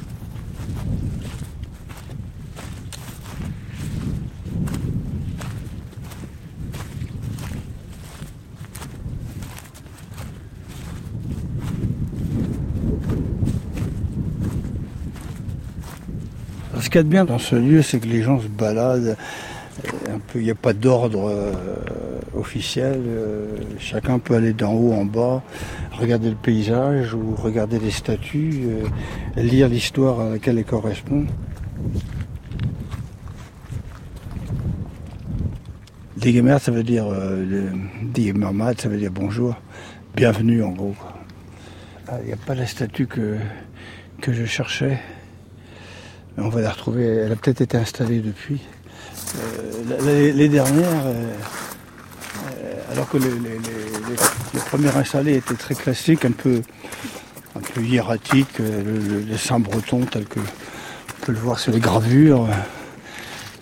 Ce 16.82 16.90
qu'il 16.90 16.96
y 16.96 17.00
a 17.00 17.04
de 17.04 17.08
bien 17.08 17.24
dans 17.24 17.40
ce 17.40 17.56
lieu, 17.56 17.82
c'est 17.84 18.00
que 18.00 18.08
les 18.08 18.24
gens 18.24 18.42
se 18.42 18.48
baladent 18.48 19.16
il 20.36 20.42
n'y 20.42 20.52
a 20.52 20.56
pas 20.56 20.74
d'ordre 20.74 21.30
euh, 21.30 21.54
officiel. 22.36 23.02
euh, 23.06 23.58
chacun 23.80 24.20
peut 24.20 24.36
aller 24.36 24.54
d'en 24.54 24.74
haut 24.74 24.94
en 24.94 25.06
bas, 25.06 25.44
regarder 25.92 26.30
le 26.30 26.36
paysage 26.36 27.14
ou 27.14 27.36
regarder 27.36 27.80
les 27.80 27.92
statues, 27.92 28.64
euh, 28.68 29.42
lire 29.42 29.70
l'histoire 29.70 30.20
à 30.20 30.30
laquelle 30.30 30.58
elle 30.58 30.66
correspond. 30.66 31.26
Digemer, 36.18 36.58
ça 36.60 36.72
veut 36.72 36.84
dire 36.84 37.06
euh, 37.08 37.70
ça 38.78 38.90
veut 38.90 38.98
dire 38.98 39.12
bonjour, 39.12 39.56
bienvenue 40.16 40.64
en 40.64 40.72
gros. 40.72 40.96
Ah, 42.08 42.18
Il 42.22 42.28
n'y 42.28 42.34
a 42.34 42.38
pas 42.38 42.56
la 42.56 42.66
statue 42.66 43.08
que, 43.08 43.38
que 44.22 44.32
je 44.34 44.46
cherchais. 44.46 45.00
Mais 46.38 46.44
on 46.44 46.50
va 46.50 46.62
la 46.62 46.72
retrouver. 46.72 47.06
Elle 47.06 47.32
a 47.32 47.36
peut-être 47.36 47.62
été 47.62 47.78
installée 47.78 48.20
depuis. 48.20 48.62
Euh, 49.36 50.32
les, 50.34 50.50
dernières, 50.50 51.06
euh, 51.06 51.14
euh, 51.14 52.92
alors 52.92 53.10
que 53.10 53.18
les, 53.18 53.30
premières 54.68 54.98
installées 54.98 55.36
étaient 55.38 55.56
très 55.56 55.76
classiques, 55.76 56.26
un 56.26 56.32
peu, 56.32 56.62
un 57.56 57.82
hiératiques, 57.82 58.60
le, 58.60 58.82
le- 58.82 59.20
les 59.22 59.38
saints 59.38 59.60
bretons 59.60 60.06
tels 60.06 60.26
que 60.26 60.40
on 60.40 61.26
peut 61.26 61.32
le 61.32 61.40
voir 61.40 61.58
sur 61.60 61.72
les 61.72 61.80
gravures, 61.80 62.48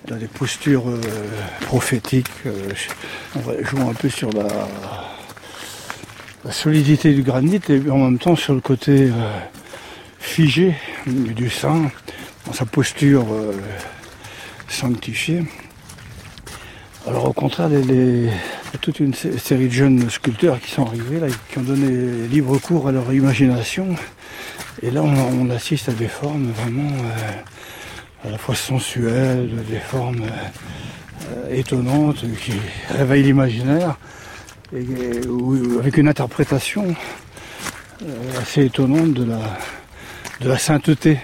dans 0.08 0.16
les 0.16 0.28
postures 0.28 0.86
prophétiques. 1.62 2.28
euh, 2.46 2.70
on 3.36 3.90
un 3.90 3.94
peu 3.94 4.10
sur 4.10 4.30
la, 4.32 4.48
solidité 6.52 7.14
du 7.14 7.22
granit 7.22 7.62
et 7.70 7.90
en 7.90 7.98
même 8.00 8.18
temps 8.18 8.36
sur 8.36 8.54
le 8.56 8.62
côté 8.62 9.10
figé 10.20 10.76
du 11.06 11.50
saint, 11.52 11.92
dans 12.48 12.54
sa 12.54 12.66
posture 12.66 13.26
sanctifiée. 14.68 15.44
Alors 17.08 17.26
au 17.26 17.34
contraire, 17.34 17.70
il 17.72 18.26
y 18.26 18.30
a 18.30 18.78
toute 18.80 19.00
une 19.00 19.14
sé- 19.14 19.38
série 19.40 19.68
de 19.68 19.74
jeunes 19.74 20.10
sculpteurs 20.10 20.60
qui 20.60 20.70
sont 20.72 20.86
arrivés, 20.86 21.20
là, 21.20 21.28
qui 21.50 21.58
ont 21.58 21.64
donné 21.64 22.28
libre 22.28 22.58
cours 22.60 22.88
à 22.88 22.92
leur 22.92 23.12
imagination. 23.12 23.96
Et 24.84 24.92
là, 24.92 25.02
on, 25.04 25.50
assiste 25.50 25.90
à 25.90 25.94
des 25.94 26.08
formes 26.08 26.52
vraiment 26.52 26.90
euh, 26.92 28.28
à 28.28 28.32
la 28.32 28.38
fois 28.38 28.56
sensuelles, 28.56 29.50
des 29.70 29.80
formes 29.80 30.24
euh, 30.24 31.56
étonnantes 31.56 32.24
qui 32.40 32.54
réveillent 32.90 33.24
l'imaginaire, 33.24 33.98
avec 34.74 35.98
une 35.98 36.08
interprétation 36.08 36.96
euh, 38.04 38.40
assez 38.42 38.66
étonnante 38.66 39.14
de 39.14 39.26
la, 39.26 39.40
de 40.40 40.48
la 40.50 40.58
sainteté. 40.58 41.20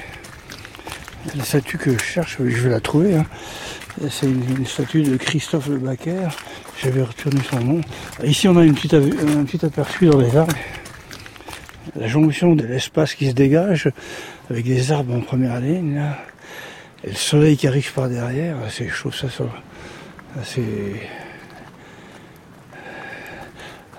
La 1.36 1.44
statue 1.44 1.78
que 1.78 1.94
je 1.94 2.04
cherche, 2.04 2.38
je 2.40 2.62
vais 2.62 2.70
la 2.70 2.80
trouver. 2.80 3.16
hein. 3.16 3.26
C'est 4.10 4.28
une, 4.28 4.66
statue 4.66 5.02
de 5.02 5.18
Christophe 5.18 5.70
Le 5.70 5.78
Bacquer. 5.78 6.28
J'avais 6.82 7.02
retenu 7.02 7.41
son 7.50 7.60
nom. 7.60 7.82
Ici, 8.24 8.48
on 8.48 8.56
a 8.58 8.64
une 8.64 8.76
petite, 8.76 8.93
un 8.93 9.43
petit 9.43 9.66
aperçu 9.66 10.06
dans 10.06 10.20
les 10.20 10.36
arbres. 10.36 10.54
La 11.95 12.08
jonction 12.08 12.56
de 12.56 12.64
l'espace 12.64 13.16
qui 13.16 13.28
se 13.28 13.34
dégage 13.34 13.89
avec 14.52 14.66
des 14.66 14.91
arbres 14.91 15.16
en 15.16 15.22
première 15.22 15.60
ligne. 15.60 15.95
là. 15.95 16.20
Et 17.04 17.10
le 17.10 17.16
soleil 17.16 17.58
qui 17.58 17.68
arrive 17.68 17.91
par 17.93 18.08
derrière. 18.08 18.58
Je 18.70 19.00
trouve 19.00 19.16
ça, 19.16 19.30
ça 19.30 19.45
assez 20.39 20.64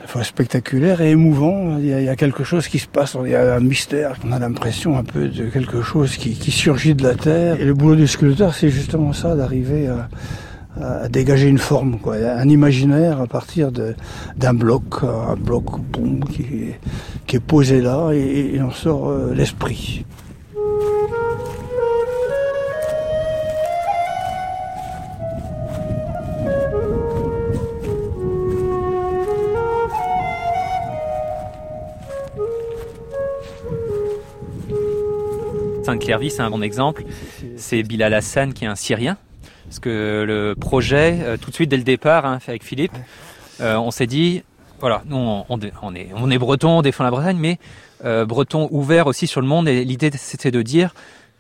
fois 0.08 0.24
spectaculaire 0.24 1.02
et 1.02 1.10
émouvant. 1.10 1.78
Il 1.78 1.86
y, 1.86 2.08
a, 2.08 2.16
quelque 2.16 2.42
chose 2.42 2.66
qui 2.66 2.78
se 2.78 2.88
passe, 2.88 3.16
il 3.24 3.30
y 3.30 3.34
a 3.34 3.54
un 3.54 3.60
mystère. 3.60 4.16
On 4.26 4.32
a 4.32 4.38
l'impression 4.38 4.96
un 4.96 5.04
peu 5.04 5.28
de 5.28 5.44
quelque 5.44 5.82
chose 5.82 6.16
qui, 6.16 6.50
surgit 6.50 6.94
de 6.94 7.02
la 7.02 7.14
terre. 7.14 7.60
Et 7.60 7.64
le 7.64 7.74
boulot 7.74 7.94
du 7.94 8.06
sculpteur, 8.06 8.54
c'est 8.54 8.70
justement 8.70 9.12
ça, 9.12 9.36
d'arriver 9.36 9.86
à, 9.88 11.08
dégager 11.08 11.48
une 11.48 11.58
forme, 11.58 11.98
quoi, 11.98 12.14
un 12.14 12.48
imaginaire 12.48 13.20
à 13.20 13.26
partir 13.26 13.72
d'un 13.72 14.54
bloc, 14.54 15.02
un 15.02 15.34
bloc 15.34 15.80
boum, 15.80 16.24
qui, 16.24 16.42
est- 16.42 16.80
qui 17.26 17.34
est 17.36 17.40
posé 17.40 17.80
là 17.80 18.12
et, 18.12 18.54
et 18.54 18.62
en 18.62 18.70
sort 18.70 19.08
euh, 19.08 19.34
l'esprit. 19.34 20.04
Sainte-Clairvy, 35.88 36.30
c'est 36.30 36.42
un 36.42 36.50
bon 36.50 36.60
exemple. 36.60 37.02
C'est 37.56 37.82
Bilal 37.82 38.12
Hassan 38.12 38.52
qui 38.52 38.64
est 38.64 38.68
un 38.68 38.74
Syrien. 38.74 39.16
Parce 39.64 39.78
que 39.78 40.22
le 40.26 40.54
projet, 40.54 41.18
euh, 41.22 41.38
tout 41.38 41.48
de 41.48 41.54
suite 41.54 41.70
dès 41.70 41.78
le 41.78 41.82
départ, 41.82 42.26
hein, 42.26 42.40
fait 42.40 42.50
avec 42.50 42.62
Philippe, 42.62 42.92
euh, 43.62 43.76
on 43.76 43.90
s'est 43.90 44.06
dit, 44.06 44.42
voilà, 44.80 45.02
nous 45.06 45.16
on, 45.16 45.46
on 45.48 45.58
est, 45.62 45.72
on 45.80 45.94
est, 45.94 46.10
on 46.14 46.30
est 46.30 46.36
breton, 46.36 46.80
on 46.80 46.82
défend 46.82 47.04
la 47.04 47.10
Bretagne, 47.10 47.38
mais 47.38 47.58
euh, 48.04 48.26
breton 48.26 48.68
ouvert 48.70 49.06
aussi 49.06 49.26
sur 49.26 49.40
le 49.40 49.46
monde. 49.46 49.66
Et 49.66 49.82
l'idée 49.82 50.10
c'était 50.14 50.50
de 50.50 50.60
dire, 50.60 50.94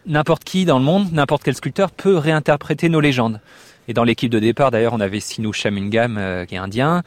n'importe 0.06 0.44
qui 0.44 0.64
dans 0.64 0.78
le 0.78 0.84
monde, 0.84 1.12
n'importe 1.12 1.42
quel 1.44 1.54
sculpteur 1.54 1.90
peut 1.90 2.16
réinterpréter 2.16 2.88
nos 2.88 3.00
légendes. 3.00 3.42
Et 3.86 3.92
dans 3.92 4.04
l'équipe 4.04 4.30
de 4.30 4.38
départ, 4.38 4.70
d'ailleurs, 4.70 4.94
on 4.94 5.00
avait 5.00 5.20
Sinou 5.20 5.52
Chamungam, 5.52 6.16
euh, 6.16 6.46
qui 6.46 6.54
est 6.54 6.58
indien. 6.58 7.02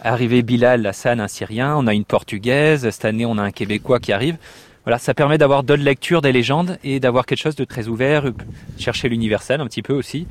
Arrivé 0.00 0.42
Bilal 0.42 0.86
Hassan, 0.86 1.18
un 1.18 1.28
Syrien. 1.28 1.74
On 1.76 1.88
a 1.88 1.94
une 1.94 2.04
Portugaise. 2.04 2.88
Cette 2.88 3.04
année, 3.04 3.26
on 3.26 3.36
a 3.38 3.42
un 3.42 3.50
Québécois 3.50 3.98
qui 3.98 4.12
arrive. 4.12 4.36
Voilà, 4.84 4.98
ça 4.98 5.14
permet 5.14 5.38
d'avoir 5.38 5.62
d'autres 5.62 5.82
lectures 5.82 6.20
des 6.20 6.32
légendes 6.32 6.78
et 6.84 7.00
d'avoir 7.00 7.24
quelque 7.24 7.38
chose 7.38 7.56
de 7.56 7.64
très 7.64 7.88
ouvert, 7.88 8.26
euh, 8.26 8.34
chercher 8.78 9.08
l'universel 9.08 9.62
un 9.62 9.66
petit 9.66 9.80
peu 9.80 9.94
aussi. 9.94 10.26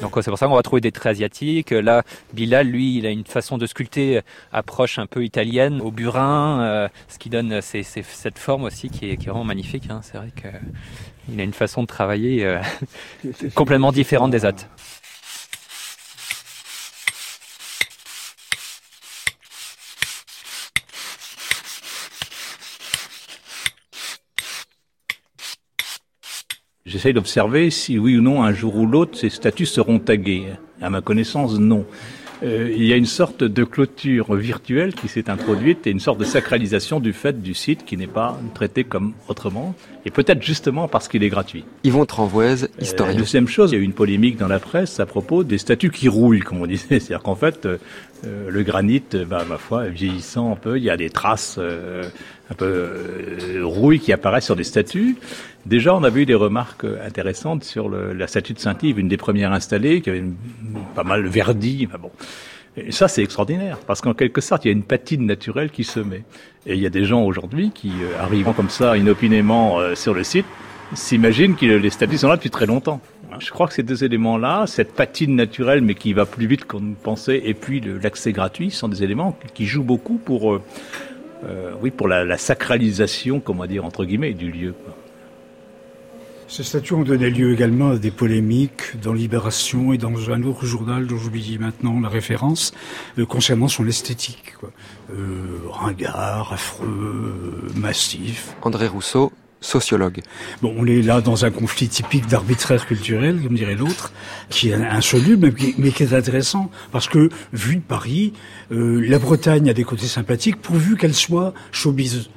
Donc 0.00 0.16
euh, 0.16 0.22
c'est 0.22 0.30
pour 0.30 0.38
ça 0.38 0.46
qu'on 0.46 0.54
va 0.54 0.62
trouver 0.62 0.80
des 0.80 0.92
traits 0.92 1.10
asiatiques. 1.10 1.72
Euh, 1.72 1.82
Là, 1.82 2.02
Bilal, 2.32 2.68
lui, 2.68 2.96
il 2.96 3.06
a 3.06 3.10
une 3.10 3.24
façon 3.26 3.58
de 3.58 3.66
sculpter 3.66 4.20
approche 4.50 4.98
un 4.98 5.06
peu 5.06 5.24
italienne, 5.24 5.80
au 5.82 5.90
burin, 5.90 6.88
ce 7.08 7.18
qui 7.18 7.28
donne 7.28 7.60
cette 7.60 8.38
forme 8.38 8.64
aussi 8.64 8.88
qui 8.90 9.10
est, 9.10 9.22
vraiment 9.22 9.44
magnifique. 9.44 9.84
hein. 9.90 10.00
C'est 10.02 10.16
vrai 10.16 10.32
que 10.34 10.48
il 11.30 11.40
a 11.40 11.44
une 11.44 11.52
façon 11.52 11.82
de 11.82 11.86
travailler 11.86 12.58
complètement 13.54 13.92
différente 13.92 14.30
des 14.30 14.44
autres. 14.44 14.66
J'essaye 26.88 27.12
d'observer 27.12 27.70
si 27.70 27.98
oui 27.98 28.16
ou 28.16 28.22
non, 28.22 28.42
un 28.42 28.52
jour 28.52 28.74
ou 28.76 28.86
l'autre, 28.86 29.16
ces 29.18 29.28
statues 29.28 29.66
seront 29.66 29.98
taguées. 29.98 30.46
À 30.80 30.88
ma 30.90 31.00
connaissance, 31.02 31.58
non. 31.58 31.84
Euh, 32.44 32.72
il 32.74 32.84
y 32.84 32.92
a 32.92 32.96
une 32.96 33.04
sorte 33.04 33.42
de 33.42 33.64
clôture 33.64 34.34
virtuelle 34.36 34.94
qui 34.94 35.08
s'est 35.08 35.28
introduite 35.28 35.88
et 35.88 35.90
une 35.90 35.98
sorte 35.98 36.20
de 36.20 36.24
sacralisation 36.24 37.00
du 37.00 37.12
fait 37.12 37.42
du 37.42 37.52
site 37.52 37.84
qui 37.84 37.96
n'est 37.96 38.06
pas 38.06 38.38
traité 38.54 38.84
comme 38.84 39.12
autrement, 39.28 39.74
et 40.06 40.10
peut-être 40.12 40.40
justement 40.40 40.86
parce 40.86 41.08
qu'il 41.08 41.24
est 41.24 41.28
gratuit. 41.30 41.64
Yvon 41.82 42.06
Tranvoise, 42.06 42.68
Euh, 42.78 42.82
historien. 42.82 43.12
la 43.14 43.18
deuxième 43.18 43.48
chose, 43.48 43.72
il 43.72 43.74
y 43.74 43.78
a 43.78 43.80
eu 43.80 43.84
une 43.84 43.92
polémique 43.92 44.36
dans 44.38 44.46
la 44.46 44.60
presse 44.60 45.00
à 45.00 45.06
propos 45.06 45.42
des 45.42 45.58
statues 45.58 45.90
qui 45.90 46.08
rouillent, 46.08 46.40
comme 46.40 46.62
on 46.62 46.66
disait. 46.68 46.84
C'est-à-dire 47.00 47.22
qu'en 47.24 47.34
fait, 47.34 47.66
euh, 47.66 47.76
euh, 48.24 48.48
le 48.50 48.62
granit, 48.62 49.02
euh, 49.14 49.24
bah, 49.24 49.44
ma 49.48 49.58
foi, 49.58 49.88
vieillissant 49.88 50.52
un 50.52 50.56
peu, 50.56 50.78
il 50.78 50.84
y 50.84 50.90
a 50.90 50.96
des 50.96 51.10
traces 51.10 51.56
euh, 51.58 52.04
un 52.50 52.54
peu 52.54 52.66
euh, 52.66 53.60
rouilles 53.64 53.98
qui 53.98 54.12
apparaissent 54.12 54.44
sur 54.46 54.56
des 54.56 54.62
statues. 54.64 55.16
Déjà, 55.68 55.94
on 55.94 56.02
avait 56.02 56.22
eu 56.22 56.26
des 56.26 56.34
remarques 56.34 56.84
euh, 56.84 57.06
intéressantes 57.06 57.62
sur 57.62 57.88
le- 57.90 58.14
la 58.14 58.26
statue 58.26 58.54
de 58.54 58.58
Saint-Yves, 58.58 58.98
une 58.98 59.08
des 59.08 59.18
premières 59.18 59.52
installées, 59.52 60.00
qui 60.00 60.08
avait 60.10 60.24
pas 60.94 61.04
mal 61.04 61.26
verdi. 61.26 61.86
Enfin 61.86 61.98
bon. 61.98 62.10
Et 62.76 62.92
ça, 62.92 63.06
c'est 63.08 63.22
extraordinaire, 63.22 63.78
parce 63.86 64.00
qu'en 64.00 64.14
quelque 64.14 64.40
sorte, 64.40 64.64
il 64.64 64.68
y 64.68 64.70
a 64.70 64.72
une 64.72 64.84
patine 64.84 65.26
naturelle 65.26 65.70
qui 65.70 65.84
se 65.84 66.00
met. 66.00 66.22
Et 66.66 66.74
il 66.74 66.80
y 66.80 66.86
a 66.86 66.90
des 66.90 67.04
gens 67.04 67.22
aujourd'hui 67.22 67.70
qui, 67.74 67.90
euh, 67.90 68.22
arrivant 68.22 68.54
comme 68.54 68.70
ça 68.70 68.96
inopinément 68.96 69.78
euh, 69.78 69.94
sur 69.94 70.14
le 70.14 70.24
site, 70.24 70.46
s'imaginent 70.94 71.54
que 71.54 71.66
les 71.66 71.90
statues 71.90 72.16
sont 72.18 72.28
là 72.28 72.36
depuis 72.36 72.50
très 72.50 72.66
longtemps. 72.66 73.00
Je 73.40 73.50
crois 73.50 73.66
que 73.68 73.74
ces 73.74 73.82
deux 73.82 74.04
éléments-là, 74.04 74.64
cette 74.66 74.94
patine 74.94 75.36
naturelle, 75.36 75.82
mais 75.82 75.94
qui 75.94 76.14
va 76.14 76.24
plus 76.24 76.46
vite 76.46 76.64
qu'on 76.64 76.80
ne 76.80 76.94
pensait, 76.94 77.42
et 77.44 77.52
puis 77.52 77.82
l'accès 78.02 78.32
gratuit, 78.32 78.70
sont 78.70 78.88
des 78.88 79.02
éléments 79.02 79.36
qui 79.52 79.66
jouent 79.66 79.82
beaucoup 79.84 80.16
pour, 80.16 80.54
euh, 80.54 80.62
euh, 81.44 81.72
oui, 81.82 81.90
pour 81.90 82.08
la, 82.08 82.24
la 82.24 82.38
sacralisation, 82.38 83.38
comment 83.40 83.66
dire, 83.66 83.84
entre 83.84 84.06
guillemets, 84.06 84.32
du 84.32 84.50
lieu. 84.50 84.74
Ces 86.50 86.64
statues 86.64 86.94
ont 86.94 87.02
donné 87.02 87.28
lieu 87.28 87.52
également 87.52 87.90
à 87.90 87.98
des 87.98 88.10
polémiques 88.10 88.98
dans 89.02 89.12
Libération 89.12 89.92
et 89.92 89.98
dans 89.98 90.30
un 90.30 90.42
autre 90.44 90.64
journal 90.64 91.06
dont 91.06 91.18
j'oublie 91.18 91.58
maintenant 91.58 92.00
la 92.00 92.08
référence, 92.08 92.72
euh, 93.18 93.26
concernant 93.26 93.68
son 93.68 93.86
esthétique. 93.86 94.54
Quoi. 94.58 94.70
Euh, 95.12 95.58
ringard, 95.70 96.50
affreux, 96.54 96.86
euh, 96.86 97.78
massif. 97.78 98.56
André 98.62 98.86
Rousseau, 98.86 99.30
sociologue. 99.60 100.22
Bon, 100.62 100.74
on 100.78 100.86
est 100.86 101.02
là 101.02 101.20
dans 101.20 101.44
un 101.44 101.50
conflit 101.50 101.88
typique 101.88 102.26
d'arbitraire 102.26 102.86
culturel, 102.86 103.42
comme 103.42 103.54
dirait 103.54 103.74
l'autre, 103.74 104.12
qui 104.48 104.70
est 104.70 104.74
insoluble, 104.74 105.48
mais 105.48 105.52
qui, 105.52 105.74
mais 105.76 105.90
qui 105.90 106.02
est 106.04 106.14
intéressant, 106.14 106.70
parce 106.92 107.08
que, 107.08 107.28
vu 107.52 107.76
de 107.76 107.82
Paris, 107.82 108.32
euh, 108.72 109.04
la 109.06 109.18
Bretagne 109.18 109.68
a 109.68 109.74
des 109.74 109.84
côtés 109.84 110.06
sympathiques, 110.06 110.56
pourvu 110.56 110.96
qu'elle 110.96 111.14
soit 111.14 111.52
showbiz. 111.72 112.30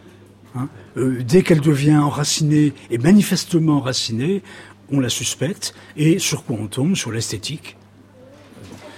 Hein. 0.55 0.67
Euh, 0.97 1.23
dès 1.23 1.43
qu'elle 1.43 1.61
devient 1.61 1.97
enracinée, 1.97 2.73
et 2.89 2.97
manifestement 2.97 3.77
enracinée, 3.77 4.41
on 4.91 4.99
la 4.99 5.09
suspecte, 5.09 5.73
et 5.95 6.19
sur 6.19 6.43
quoi 6.43 6.57
on 6.59 6.67
tombe 6.67 6.95
Sur 6.95 7.11
l'esthétique. 7.11 7.77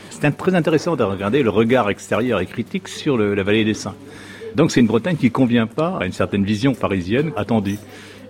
C'est 0.10 0.32
très 0.38 0.56
intéressant 0.56 0.96
de 0.96 1.04
regarder 1.04 1.44
le 1.44 1.50
regard 1.50 1.90
extérieur 1.90 2.40
et 2.40 2.46
critique 2.46 2.88
sur 2.88 3.18
la 3.18 3.44
vallée 3.44 3.66
des 3.66 3.74
Saints. 3.74 3.96
Donc 4.56 4.72
c'est 4.72 4.80
une 4.80 4.88
Bretagne 4.88 5.18
qui 5.18 5.32
convient 5.32 5.68
pas 5.68 5.98
à 6.00 6.06
une 6.06 6.14
certaine 6.14 6.46
vision 6.46 6.74
parisienne 6.74 7.32
attendue. 7.36 7.78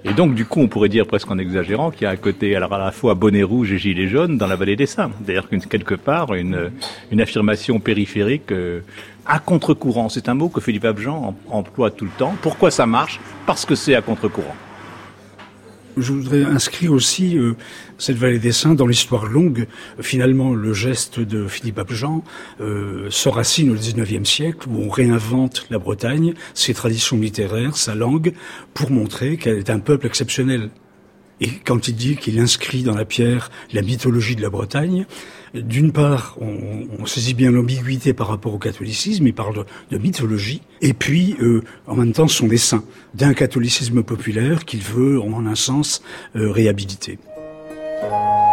Et 0.06 0.14
donc 0.14 0.36
du 0.36 0.45
coup 0.45 0.60
on 0.60 0.68
pourrait 0.68 0.89
dire 0.89 1.08
presque 1.08 1.32
en 1.32 1.38
exagérant 1.38 1.89
qu'il 1.89 2.04
y 2.04 2.06
a 2.06 2.10
un 2.10 2.18
côté 2.18 2.56
alors 2.58 2.74
à 2.74 2.78
la 2.78 2.91
fois 2.91 3.14
bonnet 3.16 3.43
rouge 3.43 3.72
et 3.72 3.78
gilet 3.78 4.08
jaune 4.10 4.38
dans 4.38 4.47
la 4.47 4.58
vallée 4.58 4.76
des 4.76 4.86
Saints. 4.86 5.12
D'ailleurs 5.22 5.47
quelque 5.47 5.95
part 5.95 6.34
une, 6.34 6.72
une 7.12 7.22
affirmation 7.22 7.80
périphérique 7.80 8.51
euh, 8.51 8.82
à 9.26 9.39
contre-courant. 9.39 10.10
C'est 10.10 10.28
un 10.28 10.34
mot 10.34 10.49
que 10.49 10.60
Philippe 10.60 10.84
Abjean 10.84 11.30
em- 11.30 11.51
emploie 11.51 11.89
tout 11.89 12.04
le 12.04 12.12
temps. 12.18 12.36
Pourquoi 12.41 12.70
ça 12.70 12.86
marche? 12.86 13.22
Parce 13.45 13.66
que 13.66 13.76
c'est 13.76 13.95
à 13.95 14.01
contre-courant. 14.01 14.56
Je 15.95 16.12
voudrais 16.12 16.43
inscrire 16.43 16.91
aussi 16.91 17.38
euh, 17.38 17.56
cette 18.04 18.18
vallée 18.18 18.39
des 18.39 18.51
Saints 18.51 18.76
dans 18.76 18.86
l'histoire 18.86 19.28
longue. 19.28 19.66
Finalement, 20.01 20.54
le 20.54 20.74
geste 20.74 21.22
de 21.22 21.47
Philippe 21.47 21.80
Abjean 21.80 22.22
euh, 22.60 23.10
s'enracine 23.10 23.72
au 23.72 23.76
XIXe 23.76 24.30
siècle, 24.30 24.68
où 24.70 24.84
on 24.84 24.89
réinvente 24.89 25.66
la 25.70 25.80
Bretagne, 25.80 26.34
ses 26.54 26.74
traditions 26.74 27.18
littéraires, 27.18 27.78
sa 27.78 27.95
langue, 27.95 28.34
pour 28.74 28.91
montrer 28.91 29.38
qu'elle 29.38 29.58
est 29.58 29.70
un 29.70 29.80
peuple 29.80 30.06
exceptionnel. 30.06 30.70
Et 31.39 31.49
quand 31.64 31.88
il 31.88 31.95
dit 31.95 32.18
qu'il 32.18 32.39
inscrit 32.39 32.84
dans 32.84 32.95
la 32.95 33.06
pierre 33.06 33.49
la 33.72 33.82
mythologie 33.82 34.36
de 34.36 34.41
la 34.41 34.49
Bretagne, 34.49 35.06
d'une 35.54 35.93
part, 35.93 36.38
on, 36.41 36.88
on 36.99 37.06
saisit 37.06 37.34
bien 37.34 37.51
l'ambiguïté 37.51 38.14
par 38.14 38.28
rapport 38.28 38.54
au 38.54 38.60
catholicisme, 38.60 39.26
il 39.28 39.34
parle 39.34 39.56
de, 39.56 39.95
de 39.95 39.97
mythologie, 39.97 40.62
et 40.82 40.93
puis, 40.93 41.38
euh, 41.39 41.64
en 41.88 41.95
même 41.95 42.12
temps, 42.12 42.28
son 42.28 42.47
dessin 42.47 42.84
d'un 43.14 43.34
catholicisme 43.34 44.04
populaire 44.04 44.66
qu'il 44.66 44.82
veut, 44.82 45.22
en 45.22 45.45
un 45.45 45.56
sens, 45.56 46.01
euh, 46.36 46.51
réhabiliter. 46.51 47.18
On 48.12 48.53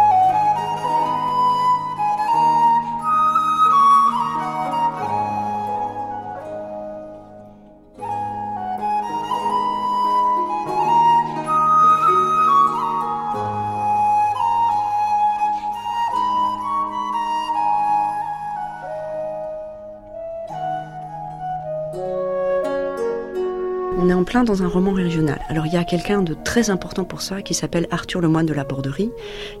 en 24.13 24.23
plein 24.23 24.43
dans 24.43 24.63
un 24.63 24.67
roman 24.67 24.91
régional. 24.91 25.39
Alors 25.49 25.65
il 25.65 25.73
y 25.73 25.77
a 25.77 25.83
quelqu'un 25.83 26.21
de 26.21 26.33
très 26.33 26.69
important 26.69 27.03
pour 27.03 27.21
ça 27.21 27.41
qui 27.41 27.53
s'appelle 27.53 27.87
Arthur 27.91 28.21
Lemoine 28.21 28.45
de 28.45 28.53
la 28.53 28.63
Borderie, 28.63 29.11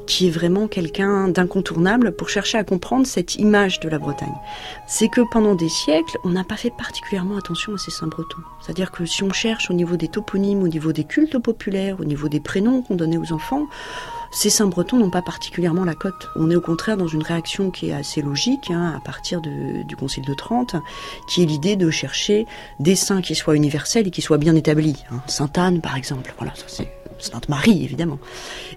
qui 0.07 0.27
est 0.27 0.31
vraiment 0.31 0.67
quelqu'un 0.67 1.27
d'incontournable 1.27 2.11
pour 2.11 2.29
chercher 2.29 2.57
à 2.57 2.63
comprendre 2.63 3.05
cette 3.05 3.35
image 3.35 3.79
de 3.79 3.89
la 3.89 3.99
Bretagne. 3.99 4.33
C'est 4.87 5.09
que 5.09 5.21
pendant 5.31 5.55
des 5.55 5.69
siècles, 5.69 6.17
on 6.23 6.29
n'a 6.29 6.43
pas 6.43 6.57
fait 6.57 6.73
particulièrement 6.77 7.37
attention 7.37 7.73
à 7.73 7.77
ces 7.77 7.91
saints 7.91 8.07
bretons. 8.07 8.41
C'est-à-dire 8.61 8.91
que 8.91 9.05
si 9.05 9.23
on 9.23 9.31
cherche 9.31 9.69
au 9.69 9.73
niveau 9.73 9.97
des 9.97 10.07
toponymes, 10.07 10.63
au 10.63 10.67
niveau 10.67 10.91
des 10.91 11.03
cultes 11.03 11.37
populaires, 11.39 11.99
au 11.99 12.05
niveau 12.05 12.29
des 12.29 12.39
prénoms 12.39 12.81
qu'on 12.81 12.95
donnait 12.95 13.17
aux 13.17 13.33
enfants, 13.33 13.67
ces 14.31 14.49
saints 14.49 14.67
bretons 14.67 14.97
n'ont 14.97 15.09
pas 15.09 15.21
particulièrement 15.21 15.83
la 15.83 15.93
cote. 15.95 16.29
On 16.35 16.49
est 16.49 16.55
au 16.55 16.61
contraire 16.61 16.97
dans 16.97 17.07
une 17.07 17.23
réaction 17.23 17.69
qui 17.69 17.89
est 17.89 17.93
assez 17.93 18.21
logique, 18.21 18.71
hein, 18.71 18.93
à 18.95 18.99
partir 19.01 19.41
de- 19.41 19.83
du 19.83 19.95
Concile 19.95 20.25
de 20.25 20.33
Trente, 20.33 20.75
qui 21.27 21.43
est 21.43 21.45
l'idée 21.45 21.75
de 21.75 21.89
chercher 21.91 22.45
des 22.79 22.95
saints 22.95 23.21
qui 23.21 23.35
soient 23.35 23.55
universels 23.55 24.07
et 24.07 24.11
qui 24.11 24.21
soient 24.21 24.37
bien 24.37 24.55
établis. 24.55 24.95
hein. 25.11 25.21
Sainte 25.27 25.57
Anne, 25.57 25.81
par 25.81 25.95
exemple, 25.97 26.33
voilà, 26.37 26.53
ça 26.55 26.63
c'est 26.67 26.91
Sainte 27.19 27.49
Marie, 27.49 27.83
évidemment. 27.83 28.17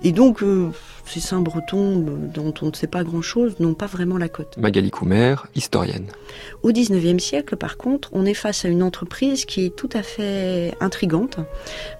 Et 0.02 0.12
donc, 0.12 0.42
euh, 0.42 0.70
ces 1.06 1.20
saints 1.20 1.40
bretons 1.40 2.00
euh, 2.06 2.26
dont 2.34 2.52
on 2.60 2.66
ne 2.66 2.72
sait 2.74 2.86
pas 2.86 3.02
grand-chose 3.02 3.54
n'ont 3.58 3.72
pas 3.72 3.86
vraiment 3.86 4.18
la 4.18 4.28
cote. 4.28 4.58
Magali 4.58 4.90
Coumer, 4.90 5.36
historienne. 5.54 6.08
Au 6.62 6.70
XIXe 6.70 7.22
siècle, 7.24 7.56
par 7.56 7.78
contre, 7.78 8.10
on 8.12 8.26
est 8.26 8.34
face 8.34 8.66
à 8.66 8.68
une 8.68 8.82
entreprise 8.82 9.46
qui 9.46 9.64
est 9.64 9.74
tout 9.74 9.88
à 9.94 10.02
fait 10.02 10.74
intrigante, 10.80 11.38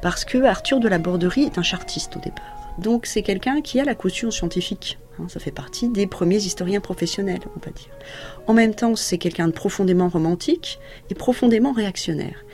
parce 0.03 0.27
que 0.27 0.43
Arthur 0.45 0.81
de 0.81 0.89
la 0.89 0.99
Borderie 0.99 1.45
est 1.45 1.57
un 1.57 1.63
chartiste 1.63 2.17
au 2.17 2.21
départ. 2.21 2.45
Donc 2.79 3.07
c'est 3.07 3.22
quelqu'un 3.22 3.61
qui 3.61 3.81
a 3.81 3.85
la 3.85 3.95
caution 3.95 4.31
scientifique. 4.31 4.99
hein, 5.18 5.27
ça 5.29 5.39
fait 5.39 5.53
partie 5.53 5.89
des 5.89 6.07
premiers 6.07 6.39
historiens 6.39 6.81
professionnels, 6.81 7.41
on 7.57 7.64
va 7.64 7.70
dire. 7.70 7.91
En 8.47 8.53
même 8.53 8.75
temps, 8.75 8.97
c'est 8.97 9.18
quelqu'un 9.18 9.47
de 9.47 9.53
profondément 9.53 10.09
romantique 10.09 10.79
et 11.11 11.14
profondément 11.14 11.72
réactionnaire. 11.72 12.45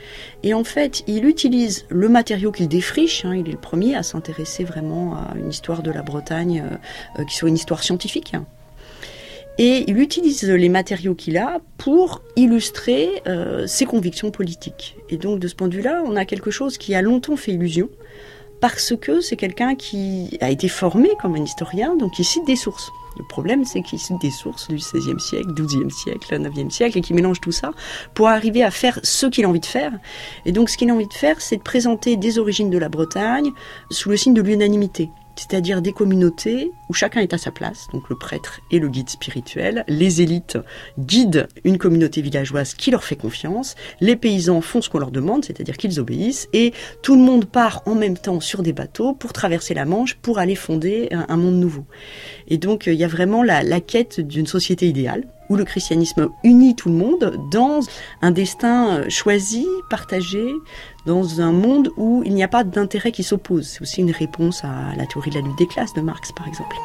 Et 0.43 0.53
en 0.53 0.63
fait, 0.63 1.03
il 1.07 1.25
utilise 1.25 1.85
le 1.89 2.07
matériau 2.07 2.51
qu'il 2.51 2.67
défriche. 2.67 3.25
hein, 3.25 3.35
il 3.35 3.47
est 3.47 3.53
le 3.53 3.57
premier 3.57 3.95
à 3.95 4.03
s'intéresser 4.03 4.63
vraiment 4.63 5.15
à 5.15 5.33
une 5.35 5.49
histoire 5.49 5.81
de 5.81 5.91
la 5.91 6.03
Bretagne 6.03 6.63
euh, 6.65 7.21
euh, 7.21 7.25
qui 7.25 7.35
soit 7.35 7.49
une 7.49 7.55
histoire 7.55 7.83
scientifique. 7.83 8.33
Et 9.57 9.83
il 9.87 9.99
utilise 9.99 10.43
les 10.43 10.69
matériaux 10.69 11.13
qu'il 11.13 11.37
a 11.37 11.59
pour 11.77 12.21
illustrer 12.35 13.21
euh, 13.27 13.67
ses 13.67 13.85
convictions 13.85 14.31
politiques. 14.31 14.95
Et 15.09 15.17
donc 15.17 15.39
de 15.39 15.47
ce 15.47 15.55
point 15.55 15.67
de 15.67 15.75
vue-là, 15.75 16.03
on 16.05 16.15
a 16.15 16.25
quelque 16.25 16.51
chose 16.51 16.77
qui 16.77 16.95
a 16.95 17.01
longtemps 17.01 17.35
fait 17.35 17.51
illusion, 17.51 17.89
parce 18.61 18.93
que 18.95 19.19
c'est 19.19 19.35
quelqu'un 19.35 19.75
qui 19.75 20.37
a 20.39 20.49
été 20.49 20.67
formé 20.67 21.09
comme 21.21 21.35
un 21.35 21.43
historien, 21.43 21.95
donc 21.95 22.19
il 22.19 22.23
cite 22.23 22.45
des 22.45 22.55
sources. 22.55 22.91
Le 23.17 23.25
problème, 23.25 23.65
c'est 23.65 23.81
qu'il 23.81 23.99
cite 23.99 24.21
des 24.21 24.31
sources 24.31 24.69
du 24.69 24.75
XVIe 24.75 25.19
siècle, 25.19 25.53
XIIe 25.53 25.91
siècle, 25.91 26.39
XIXe 26.39 26.73
siècle, 26.73 26.97
et 26.97 27.01
qu'il 27.01 27.15
mélange 27.15 27.41
tout 27.41 27.51
ça 27.51 27.71
pour 28.13 28.29
arriver 28.29 28.63
à 28.63 28.71
faire 28.71 28.99
ce 29.03 29.25
qu'il 29.25 29.43
a 29.43 29.49
envie 29.49 29.59
de 29.59 29.65
faire. 29.65 29.91
Et 30.45 30.51
donc, 30.53 30.69
ce 30.69 30.77
qu'il 30.77 30.89
a 30.89 30.93
envie 30.93 31.07
de 31.07 31.13
faire, 31.13 31.41
c'est 31.41 31.57
de 31.57 31.61
présenter 31.61 32.15
des 32.15 32.39
origines 32.39 32.69
de 32.69 32.77
la 32.77 32.87
Bretagne 32.87 33.51
sous 33.89 34.09
le 34.09 34.15
signe 34.15 34.33
de 34.33 34.41
l'unanimité. 34.41 35.09
C'est-à-dire 35.35 35.81
des 35.81 35.93
communautés 35.93 36.71
où 36.89 36.93
chacun 36.93 37.21
est 37.21 37.33
à 37.33 37.37
sa 37.37 37.51
place, 37.51 37.87
donc 37.93 38.09
le 38.09 38.17
prêtre 38.17 38.59
et 38.71 38.79
le 38.79 38.89
guide 38.89 39.09
spirituel, 39.09 39.83
les 39.87 40.21
élites 40.21 40.57
guident 40.99 41.47
une 41.63 41.77
communauté 41.77 42.21
villageoise 42.21 42.73
qui 42.73 42.91
leur 42.91 43.03
fait 43.03 43.15
confiance, 43.15 43.75
les 43.99 44.15
paysans 44.15 44.61
font 44.61 44.81
ce 44.81 44.89
qu'on 44.89 44.99
leur 44.99 45.11
demande, 45.11 45.45
c'est-à-dire 45.45 45.77
qu'ils 45.77 45.99
obéissent, 45.99 46.47
et 46.53 46.73
tout 47.01 47.15
le 47.15 47.21
monde 47.21 47.45
part 47.45 47.81
en 47.85 47.95
même 47.95 48.17
temps 48.17 48.39
sur 48.39 48.61
des 48.61 48.73
bateaux 48.73 49.13
pour 49.13 49.33
traverser 49.33 49.73
la 49.73 49.85
Manche, 49.85 50.15
pour 50.15 50.39
aller 50.39 50.55
fonder 50.55 51.09
un, 51.11 51.37
monde 51.37 51.55
nouveau. 51.55 51.85
Et 52.47 52.57
donc 52.57 52.87
euh, 52.87 52.93
il 52.93 52.99
y 52.99 53.03
a 53.03 53.07
vraiment 53.07 53.43
la, 53.43 53.63
la 53.63 53.81
quête 53.81 54.19
d'une 54.19 54.47
société 54.47 54.87
idéale 54.87 55.25
où 55.51 55.57
le 55.57 55.65
christianisme 55.65 56.29
unit 56.45 56.75
tout 56.75 56.87
le 56.87 56.95
monde 56.95 57.37
dans 57.51 57.81
un 58.21 58.31
destin 58.31 58.99
euh, 58.99 59.09
choisi, 59.09 59.67
partagé, 59.89 60.45
dans 61.05 61.41
un 61.41 61.51
monde 61.51 61.91
où 61.97 62.23
il 62.25 62.33
n'y 62.33 62.43
a 62.43 62.47
pas 62.47 62.63
d'intérêt 62.63 63.11
qui 63.11 63.23
s'oppose. 63.23 63.67
C'est 63.67 63.81
aussi 63.81 63.99
une 63.99 64.11
réponse 64.11 64.63
à 64.63 64.95
la 64.95 65.05
théorie 65.05 65.29
de 65.29 65.35
la 65.35 65.41
lutte 65.41 65.57
des 65.57 65.67
classes 65.67 65.93
de 65.93 65.99
Marx, 65.99 66.31
par 66.31 66.47
exemple. 66.47 66.77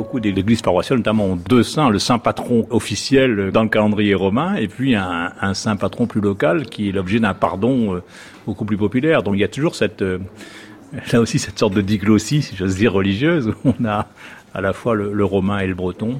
Beaucoup 0.00 0.18
d'églises 0.18 0.62
paroissiales, 0.62 1.00
notamment, 1.00 1.26
ont 1.26 1.36
deux 1.36 1.62
saints, 1.62 1.90
le 1.90 1.98
saint 1.98 2.18
patron 2.18 2.66
officiel 2.70 3.50
dans 3.52 3.62
le 3.62 3.68
calendrier 3.68 4.14
romain, 4.14 4.54
et 4.54 4.66
puis 4.66 4.94
un, 4.94 5.52
saint 5.52 5.76
patron 5.76 6.06
plus 6.06 6.22
local 6.22 6.64
qui 6.64 6.88
est 6.88 6.92
l'objet 6.92 7.20
d'un 7.20 7.34
pardon 7.34 7.96
euh, 7.96 8.02
beaucoup 8.46 8.64
plus 8.64 8.78
populaire. 8.78 9.22
Donc 9.22 9.34
il 9.34 9.40
y 9.40 9.44
a 9.44 9.48
toujours 9.48 9.74
cette, 9.74 10.00
euh, 10.00 10.18
là 11.12 11.20
aussi 11.20 11.38
cette 11.38 11.58
sorte 11.58 11.74
de 11.74 11.82
diglossie, 11.82 12.40
si 12.40 12.56
j'ose 12.56 12.76
dire, 12.76 12.94
religieuse, 12.94 13.48
où 13.62 13.74
on 13.78 13.84
a 13.84 14.08
à 14.54 14.62
la 14.62 14.72
fois 14.72 14.94
le, 14.94 15.22
romain 15.22 15.58
et 15.58 15.66
le 15.66 15.74
breton. 15.74 16.18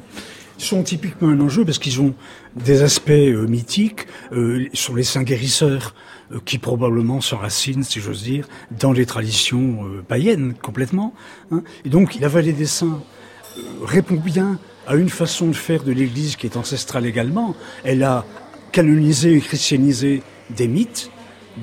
Ils 0.58 0.64
sont 0.64 0.82
typiquement 0.82 1.28
un 1.30 1.40
enjeu 1.40 1.64
parce 1.64 1.78
qu'ils 1.78 2.02
ont 2.02 2.12
des 2.54 2.82
aspects 2.82 3.08
euh, 3.08 3.46
mythiques 3.46 4.08
euh, 4.32 4.66
sur 4.74 4.94
les 4.94 5.04
saints 5.04 5.22
guérisseurs 5.22 5.94
euh, 6.32 6.38
qui 6.44 6.58
probablement 6.58 7.20
s'enracinent, 7.20 7.82
si 7.82 8.00
j'ose 8.00 8.22
dire, 8.22 8.46
dans 8.78 8.92
les 8.92 9.06
traditions 9.06 9.84
euh, 9.84 10.02
païennes 10.06 10.54
complètement. 10.60 11.12
hein. 11.50 11.62
Et 11.84 11.88
donc 11.88 12.18
la 12.20 12.28
vallée 12.28 12.52
des 12.52 12.66
saints 12.66 13.00
euh, 13.00 13.19
répond 13.82 14.16
bien 14.16 14.58
à 14.86 14.96
une 14.96 15.08
façon 15.08 15.48
de 15.48 15.52
faire 15.54 15.82
de 15.82 15.92
l'Église 15.92 16.36
qui 16.36 16.46
est 16.46 16.56
ancestrale 16.56 17.06
également. 17.06 17.54
Elle 17.84 18.02
a 18.02 18.24
canonisé 18.72 19.34
et 19.34 19.40
christianisé 19.40 20.22
des 20.50 20.68
mythes, 20.68 21.10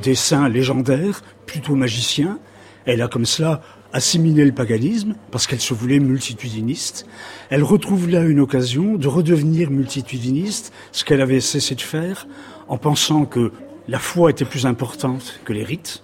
des 0.02 0.16
saints 0.16 0.50
légendaires, 0.50 1.24
plutôt 1.46 1.76
magiciens. 1.76 2.40
Elle 2.86 3.02
a 3.02 3.08
comme 3.08 3.26
cela 3.26 3.62
assimilé 3.94 4.46
le 4.46 4.52
paganisme 4.52 5.16
parce 5.32 5.48
qu'elle 5.48 5.62
se 5.62 5.74
voulait 5.74 6.00
multitudiniste. 6.00 7.06
Elle 7.50 7.64
retrouve 7.64 8.10
là 8.10 8.22
une 8.22 8.40
occasion 8.40 8.96
de 8.96 9.08
redevenir 9.08 9.72
multitudiniste, 9.72 10.74
ce 10.92 11.04
qu'elle 11.04 11.22
avait 11.22 11.40
cessé 11.40 11.76
de 11.76 11.82
faire 11.82 12.28
en 12.68 12.78
pensant 12.78 13.26
que 13.26 13.52
la 13.88 14.00
foi 14.00 14.30
était 14.30 14.46
plus 14.46 14.66
importante 14.66 15.40
que 15.46 15.54
les 15.54 15.64
rites, 15.64 16.04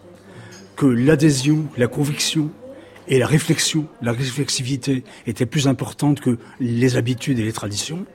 que 0.75 0.86
l'adhésion, 0.86 1.65
la 1.77 1.88
conviction 1.88 2.49
et 3.08 3.20
la 3.20 3.28
réflexion, 3.28 3.88
la 4.01 4.12
réflexivité 4.12 5.04
étaient 5.28 5.45
plus 5.45 5.68
importantes 5.68 6.20
que 6.20 6.38
les 6.60 6.95
habitudes 6.95 7.39
et 7.39 7.43
les 7.43 7.54
traditions. 7.54 8.06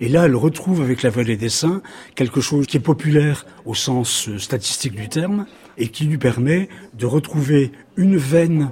Et 0.00 0.08
là, 0.08 0.24
elle 0.26 0.36
retrouve 0.36 0.82
avec 0.82 1.02
la 1.02 1.10
vallée 1.10 1.36
des 1.36 1.48
saints 1.48 1.82
quelque 2.14 2.40
chose 2.40 2.66
qui 2.66 2.76
est 2.76 2.80
populaire 2.80 3.46
au 3.64 3.74
sens 3.74 4.28
euh, 4.28 4.38
statistique 4.38 4.94
du 4.94 5.08
terme 5.08 5.46
et 5.78 5.88
qui 5.88 6.04
lui 6.04 6.18
permet 6.18 6.68
de 6.94 7.06
retrouver 7.06 7.72
une 7.96 8.16
veine 8.16 8.70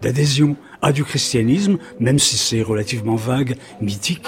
d'adhésion 0.00 0.56
à 0.80 0.92
du 0.92 1.04
christianisme, 1.04 1.78
même 2.00 2.18
si 2.18 2.36
c'est 2.36 2.62
relativement 2.62 3.16
vague, 3.16 3.56
mythique. 3.80 4.26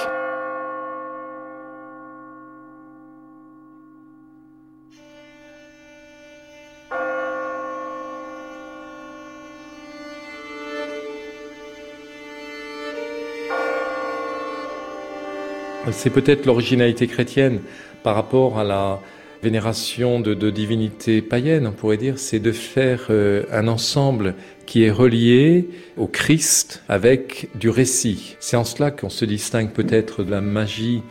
C'est 15.94 16.10
peut-être 16.10 16.44
l'originalité 16.44 17.06
chrétienne 17.06 17.60
par 18.02 18.14
rapport 18.14 18.58
à 18.58 18.64
la 18.64 19.00
vénération 19.42 20.20
de, 20.20 20.50
divinités 20.50 21.22
païennes, 21.22 21.66
on 21.66 21.72
pourrait 21.72 21.96
dire, 21.96 22.18
c'est 22.18 22.40
de 22.40 22.52
faire 22.52 23.06
euh, 23.10 23.44
un 23.52 23.68
ensemble 23.68 24.34
qui 24.66 24.84
est 24.84 24.90
relié 24.90 25.68
au 25.96 26.06
Christ 26.06 26.82
avec 26.88 27.48
du 27.54 27.68
récit. 27.68 28.36
C'est 28.40 28.56
en 28.56 28.64
cela 28.64 28.90
qu'on 28.90 29.10
se 29.10 29.24
distingue 29.24 29.70
peut-être 29.70 30.24
de 30.24 30.30
la 30.30 30.40
magie 30.40 31.02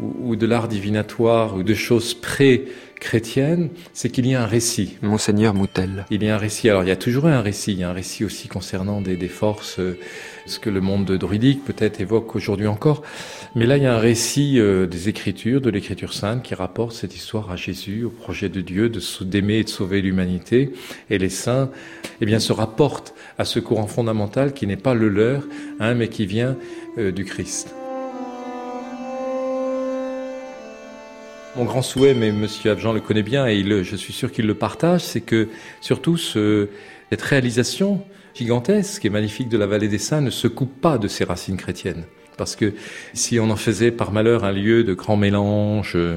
ou, 0.00 0.30
ou 0.30 0.36
de 0.36 0.46
l'art 0.46 0.68
divinatoire 0.68 1.56
ou 1.56 1.62
de 1.62 1.74
choses 1.74 2.14
pré-chrétiennes, 2.14 3.70
c'est 3.92 4.10
qu'il 4.10 4.26
y 4.26 4.34
a 4.34 4.42
un 4.42 4.46
récit. 4.46 4.96
Monseigneur 5.02 5.54
Moutel. 5.54 6.06
Il 6.10 6.22
y 6.22 6.28
a 6.28 6.34
un 6.34 6.38
récit. 6.38 6.68
Alors 6.68 6.82
il 6.82 6.88
y 6.88 6.92
a 6.92 6.96
toujours 6.96 7.26
un 7.26 7.40
récit. 7.40 7.72
Il 7.72 7.78
y 7.78 7.84
a 7.84 7.90
un 7.90 7.92
récit 7.92 8.24
aussi 8.24 8.48
concernant 8.48 9.00
des, 9.00 9.16
des 9.16 9.28
forces, 9.28 9.78
euh, 9.78 9.98
ce 10.46 10.58
que 10.58 10.70
le 10.70 10.80
monde 10.80 11.10
druidique 11.12 11.64
peut-être 11.64 12.00
évoque 12.00 12.34
aujourd'hui 12.34 12.66
encore. 12.66 13.02
Mais 13.54 13.66
là, 13.66 13.76
il 13.76 13.84
y 13.84 13.86
a 13.86 13.94
un 13.94 13.98
récit 13.98 14.58
euh, 14.58 14.86
des 14.86 15.08
Écritures, 15.08 15.60
de 15.60 15.70
l'Écriture 15.70 16.12
sainte, 16.12 16.42
qui 16.42 16.54
rapporte 16.54 16.92
cette 16.92 17.14
histoire 17.14 17.50
à 17.50 17.56
Jésus, 17.56 18.04
au 18.04 18.10
projet 18.10 18.48
de 18.48 18.60
Dieu 18.60 18.88
de 18.88 19.00
d'aimer 19.22 19.58
et 19.58 19.64
de 19.64 19.68
sauver 19.68 20.02
l'humanité. 20.02 20.72
Et 21.08 21.18
les 21.18 21.28
saints, 21.28 21.70
eh 22.20 22.26
bien, 22.26 22.40
se 22.40 22.52
rapportent 22.52 23.14
à 23.38 23.44
ce 23.44 23.60
courant 23.60 23.86
fondamental 23.86 24.52
qui 24.52 24.66
n'est 24.66 24.76
pas 24.76 24.94
le 24.94 25.08
leur, 25.08 25.42
hein, 25.78 25.94
mais 25.94 26.08
qui 26.08 26.26
vient 26.26 26.56
euh, 26.98 27.12
du 27.12 27.24
Christ. 27.24 27.74
Mon 31.56 31.64
grand 31.64 31.82
souhait, 31.82 32.14
mais 32.14 32.32
Monsieur 32.32 32.72
Abjean 32.72 32.92
le 32.92 33.00
connaît 33.00 33.22
bien 33.22 33.46
et 33.46 33.54
il, 33.54 33.84
je 33.84 33.94
suis 33.94 34.12
sûr 34.12 34.32
qu'il 34.32 34.44
le 34.46 34.54
partage, 34.54 35.02
c'est 35.02 35.20
que 35.20 35.48
surtout 35.80 36.16
ce, 36.16 36.68
cette 37.10 37.22
réalisation 37.22 38.02
gigantesque 38.34 39.04
et 39.04 39.08
magnifique 39.08 39.48
de 39.48 39.56
la 39.56 39.68
vallée 39.68 39.86
des 39.86 39.98
Saints 39.98 40.20
ne 40.20 40.30
se 40.30 40.48
coupe 40.48 40.80
pas 40.80 40.98
de 40.98 41.06
ses 41.06 41.22
racines 41.22 41.56
chrétiennes. 41.56 42.06
Parce 42.36 42.56
que 42.56 42.74
si 43.12 43.38
on 43.38 43.50
en 43.50 43.56
faisait 43.56 43.92
par 43.92 44.10
malheur 44.10 44.42
un 44.42 44.50
lieu 44.50 44.82
de 44.82 44.94
grand 44.94 45.16
mélange 45.16 45.92
euh, 45.94 46.16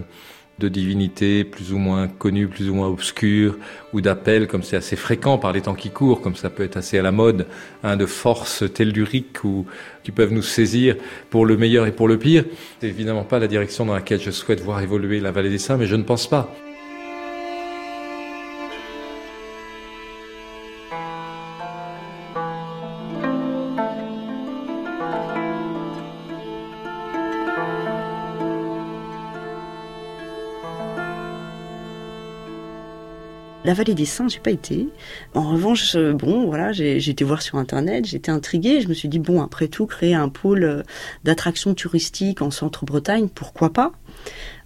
de 0.60 0.70
divinités 0.70 1.44
plus 1.44 1.72
ou 1.74 1.78
moins 1.78 2.08
connues, 2.08 2.48
plus 2.48 2.70
ou 2.70 2.76
moins 2.76 2.88
obscures, 2.88 3.58
ou 3.94 4.02
d'appels, 4.02 4.48
comme 4.48 4.64
c'est 4.64 4.76
assez 4.76 4.96
fréquent 4.96 5.38
par 5.38 5.52
les 5.52 5.62
temps 5.62 5.76
qui 5.76 5.90
courent, 5.90 6.22
comme 6.22 6.36
ça 6.36 6.50
peut 6.50 6.64
être 6.64 6.78
assez 6.78 6.98
à 6.98 7.02
la 7.02 7.12
mode, 7.12 7.48
hein, 7.84 7.96
de 7.96 8.06
forces 8.06 8.64
telluriques 8.74 9.44
ou 9.44 9.66
qui 10.04 10.12
peuvent 10.12 10.34
nous 10.34 10.42
saisir 10.42 10.96
pour 11.30 11.46
le 11.46 11.58
meilleur 11.58 11.86
et 11.86 11.92
pour 11.92 12.08
le 12.08 12.18
pire. 12.18 12.44
C'est 12.82 12.88
évidemment 12.88 13.24
pas 13.24 13.40
la 13.40 13.48
direction 13.48 13.86
dans 13.86 13.94
laquelle 13.94 14.22
je 14.22 14.32
souhaite 14.32 14.62
voir 14.62 14.82
évoluer 14.82 15.20
la 15.20 15.32
vallée 15.32 15.50
des 15.50 15.60
Saints, 15.60 15.78
mais 15.78 15.88
je 15.88 15.96
ne 15.96 16.04
pense 16.04 16.28
pas. 16.28 16.54
La 33.68 33.74
vallée 33.74 33.96
des 33.96 34.06
Saints, 34.06 34.30
j'ai 34.30 34.40
pas 34.40 34.52
été. 34.52 34.88
En 35.34 35.52
revanche, 35.52 35.98
euh, 35.98 36.14
bon, 36.14 36.46
voilà, 36.46 36.72
j'ai 36.72 37.10
été 37.10 37.26
voir 37.26 37.42
sur 37.42 37.58
internet, 37.58 38.06
j'étais 38.06 38.32
intriguée. 38.32 38.80
Je 38.80 38.88
me 38.88 38.94
suis 38.94 39.10
dit 39.10 39.20
bon, 39.20 39.42
après 39.42 39.68
tout, 39.68 39.86
créer 39.86 40.14
un 40.14 40.30
pôle 40.30 40.64
euh, 40.64 40.84
d'attraction 41.26 41.74
touristique 41.74 42.42
en 42.42 42.50
centre-Bretagne, 42.50 43.28
pourquoi 43.28 43.74
pas? 43.74 43.92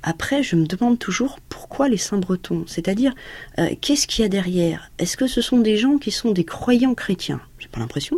Après, 0.03 0.43
je 0.43 0.55
me 0.55 0.67
demande 0.67 0.99
toujours 0.99 1.39
pourquoi 1.49 1.89
les 1.89 1.97
Saints-Bretons. 1.97 2.65
C'est-à-dire, 2.67 3.15
euh, 3.57 3.69
qu'est-ce 3.81 4.05
qu'il 4.05 4.21
y 4.21 4.25
a 4.27 4.29
derrière? 4.29 4.91
Est-ce 4.99 5.17
que 5.17 5.25
ce 5.25 5.41
sont 5.41 5.57
des 5.57 5.77
gens 5.77 5.97
qui 5.97 6.11
sont 6.11 6.29
des 6.29 6.45
croyants 6.45 6.93
chrétiens? 6.93 7.41
J'ai 7.57 7.69
pas 7.69 7.79
l'impression. 7.79 8.17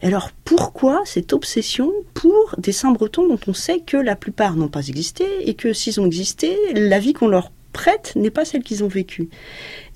Alors 0.00 0.30
pourquoi 0.44 1.02
cette 1.06 1.32
obsession 1.32 1.90
pour 2.14 2.54
des 2.56 2.70
Saints-Bretons 2.70 3.26
dont 3.26 3.40
on 3.48 3.52
sait 3.52 3.80
que 3.80 3.96
la 3.96 4.14
plupart 4.14 4.54
n'ont 4.54 4.68
pas 4.68 4.86
existé 4.86 5.24
et 5.40 5.54
que 5.54 5.72
s'ils 5.72 6.00
ont 6.00 6.06
existé, 6.06 6.56
la 6.72 7.00
vie 7.00 7.14
qu'on 7.14 7.26
leur 7.26 7.50
prête 7.74 8.14
n'est 8.16 8.30
pas 8.30 8.46
celle 8.46 8.62
qu'ils 8.62 8.82
ont 8.82 8.88
vécue. 8.88 9.28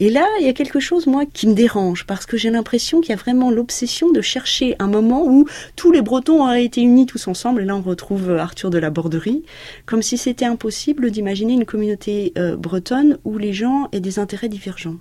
Et 0.01 0.11
là, 0.11 0.27
il 0.41 0.47
y 0.47 0.51
a 0.51 0.53
quelque 0.53 0.81
chose, 0.81 1.07
moi, 1.07 1.25
qui 1.25 1.47
me 1.47 1.55
dérange, 1.55 2.05
parce 2.05 2.27
que 2.27 2.37
j'ai 2.37 2.51
l'impression 2.51 3.01
qu'il 3.01 3.11
y 3.11 3.15
a 3.15 3.17
vraiment 3.17 3.51
l'obsession 3.51 4.13
de 4.13 4.21
chercher 4.21 4.77
un 4.79 4.89
moment 4.89 5.25
où 5.27 5.47
tous 5.77 5.91
les 5.91 6.03
Bretons 6.03 6.43
auraient 6.43 6.65
été 6.65 6.83
unis 6.83 7.07
tous 7.07 7.27
ensemble, 7.29 7.63
et 7.63 7.65
là 7.65 7.75
on 7.75 7.81
retrouve 7.81 8.29
euh, 8.29 8.39
Arthur 8.39 8.69
de 8.69 8.79
la 8.79 8.91
Borderie, 8.91 9.45
comme 9.87 10.03
si 10.03 10.19
c'était 10.19 10.45
impossible 10.45 11.11
d'imaginer 11.11 11.55
une 11.55 11.65
communauté 11.65 12.33
euh, 12.37 12.57
bretonne 12.57 13.19
où 13.25 13.39
les 13.39 13.55
gens 13.55 13.89
aient 13.93 14.01
des 14.01 14.19
intérêts 14.19 14.51
divergents. 14.51 14.97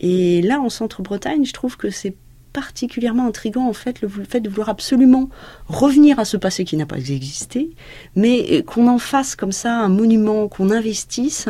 Et 0.00 0.42
là, 0.42 0.60
en 0.60 0.68
Centre-Bretagne, 0.68 1.44
je 1.44 1.52
trouve 1.52 1.76
que 1.76 1.90
c'est 1.90 2.14
particulièrement 2.52 3.26
intrigant 3.26 3.66
en 3.66 3.72
fait 3.72 4.00
le 4.02 4.08
fait 4.08 4.40
de 4.40 4.48
vouloir 4.48 4.68
absolument 4.68 5.28
revenir 5.66 6.18
à 6.18 6.24
ce 6.24 6.36
passé 6.36 6.64
qui 6.64 6.76
n'a 6.76 6.86
pas 6.86 6.98
existé, 6.98 7.70
mais 8.16 8.46
euh, 8.50 8.62
qu'on 8.62 8.88
en 8.88 8.98
fasse 8.98 9.36
comme 9.36 9.52
ça 9.52 9.78
un 9.78 9.88
monument, 9.88 10.48
qu'on 10.48 10.70
investisse. 10.70 11.48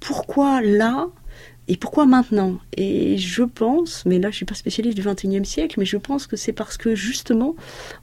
Pourquoi 0.00 0.60
là 0.60 1.08
et 1.70 1.76
pourquoi 1.76 2.06
maintenant? 2.06 2.58
Et 2.78 3.18
je 3.18 3.42
pense, 3.42 4.06
mais 4.06 4.18
là 4.18 4.30
je 4.30 4.36
suis 4.36 4.46
pas 4.46 4.54
spécialiste 4.54 4.96
du 4.96 5.06
XXIe 5.06 5.44
siècle, 5.44 5.78
mais 5.78 5.84
je 5.84 5.98
pense 5.98 6.26
que 6.26 6.36
c'est 6.36 6.54
parce 6.54 6.78
que 6.78 6.94
justement 6.94 7.54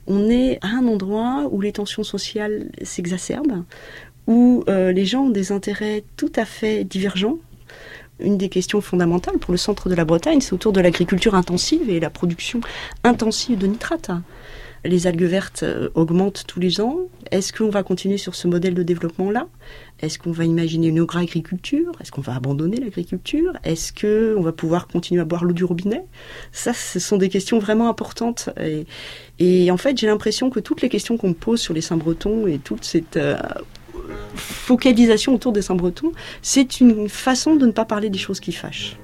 on 0.06 0.30
est 0.30 0.58
à 0.62 0.68
un 0.68 0.86
endroit 0.86 1.48
où 1.50 1.60
les 1.60 1.72
tensions 1.72 2.04
sociales 2.04 2.70
s'exacerbent, 2.82 3.64
où 4.28 4.62
euh, 4.68 4.92
les 4.92 5.04
gens 5.04 5.24
ont 5.24 5.30
des 5.30 5.50
intérêts 5.50 6.04
tout 6.16 6.32
à 6.36 6.44
fait 6.44 6.84
divergents. 6.84 7.38
Une 8.18 8.38
des 8.38 8.48
questions 8.48 8.80
fondamentales 8.80 9.38
pour 9.38 9.52
le 9.52 9.58
centre 9.58 9.88
de 9.88 9.94
la 9.94 10.04
Bretagne, 10.04 10.40
c'est 10.40 10.52
autour 10.52 10.72
de 10.72 10.80
l'agriculture 10.80 11.34
intensive 11.34 11.90
et 11.90 12.00
la 12.00 12.10
production 12.10 12.60
intensive 13.04 13.58
de 13.58 13.66
nitrates. 13.66 14.10
Les 14.84 15.06
algues 15.06 15.24
vertes 15.24 15.64
euh, 15.64 15.88
augmentent 15.94 16.44
tous 16.46 16.60
les 16.60 16.80
ans. 16.80 17.00
Est-ce 17.30 17.52
qu'on 17.52 17.70
va 17.70 17.82
continuer 17.82 18.18
sur 18.18 18.34
ce 18.34 18.46
modèle 18.46 18.74
de 18.74 18.82
développement-là? 18.82 19.48
Est-ce 20.00 20.18
qu'on 20.18 20.30
va 20.30 20.44
imaginer 20.44 20.88
une 20.88 21.04
agriculture 21.14 21.92
Est-ce 22.00 22.12
qu'on 22.12 22.20
va 22.20 22.36
abandonner 22.36 22.76
l'agriculture? 22.76 23.52
Est-ce 23.64 23.92
qu'on 23.92 24.42
va 24.42 24.52
pouvoir 24.52 24.86
continuer 24.86 25.20
à 25.20 25.24
boire 25.24 25.44
l'eau 25.44 25.52
du 25.52 25.64
robinet? 25.64 26.04
Ça, 26.52 26.72
ce 26.72 27.00
sont 27.00 27.16
des 27.16 27.28
questions 27.28 27.58
vraiment 27.58 27.88
importantes. 27.88 28.50
Et, 29.38 29.70
en 29.70 29.76
fait, 29.76 29.98
j'ai 29.98 30.06
l'impression 30.06 30.50
que 30.50 30.60
toutes 30.60 30.82
les 30.82 30.88
questions 30.88 31.16
qu'on 31.16 31.30
me 31.30 31.34
pose 31.34 31.60
sur 31.60 31.74
les 31.74 31.80
Saint-Bretons 31.80 32.46
et 32.46 32.58
toute 32.58 32.84
cette 32.84 33.16
euh, 33.16 33.36
focalisation 34.34 35.34
autour 35.34 35.52
des 35.52 35.62
Saint-Bretons, 35.62 36.12
c'est 36.42 36.80
une 36.80 37.08
façon 37.08 37.56
de 37.56 37.66
ne 37.66 37.72
pas 37.72 37.84
parler 37.84 38.10
des 38.10 38.18
choses 38.18 38.40
qui 38.40 38.52
fâchent. 38.52 38.96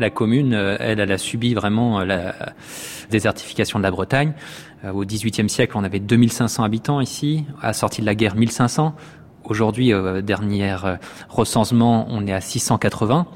La 0.00 0.08
commune, 0.08 0.54
euh, 0.54 0.78
elle, 0.80 0.98
elle 0.98 1.12
a 1.12 1.18
subi 1.18 1.52
vraiment 1.52 2.00
euh, 2.00 2.04
la 2.06 2.34
désertification 3.10 3.78
de 3.78 3.82
la 3.82 3.90
Bretagne. 3.90 4.32
Euh, 4.82 4.92
Au 4.92 5.04
XVIIIe 5.04 5.50
siècle, 5.50 5.74
on 5.76 5.84
avait 5.84 6.00
2500 6.00 6.64
habitants 6.64 7.02
ici. 7.02 7.44
À 7.60 7.74
sortie 7.74 8.00
de 8.00 8.06
la 8.06 8.14
guerre, 8.14 8.34
1500. 8.34 8.94
Aujourd'hui, 9.44 9.92
dernier 10.22 10.76
recensement, 11.28 12.06
on 12.08 12.26
est 12.26 12.32
à 12.32 12.40
680. 12.40 13.26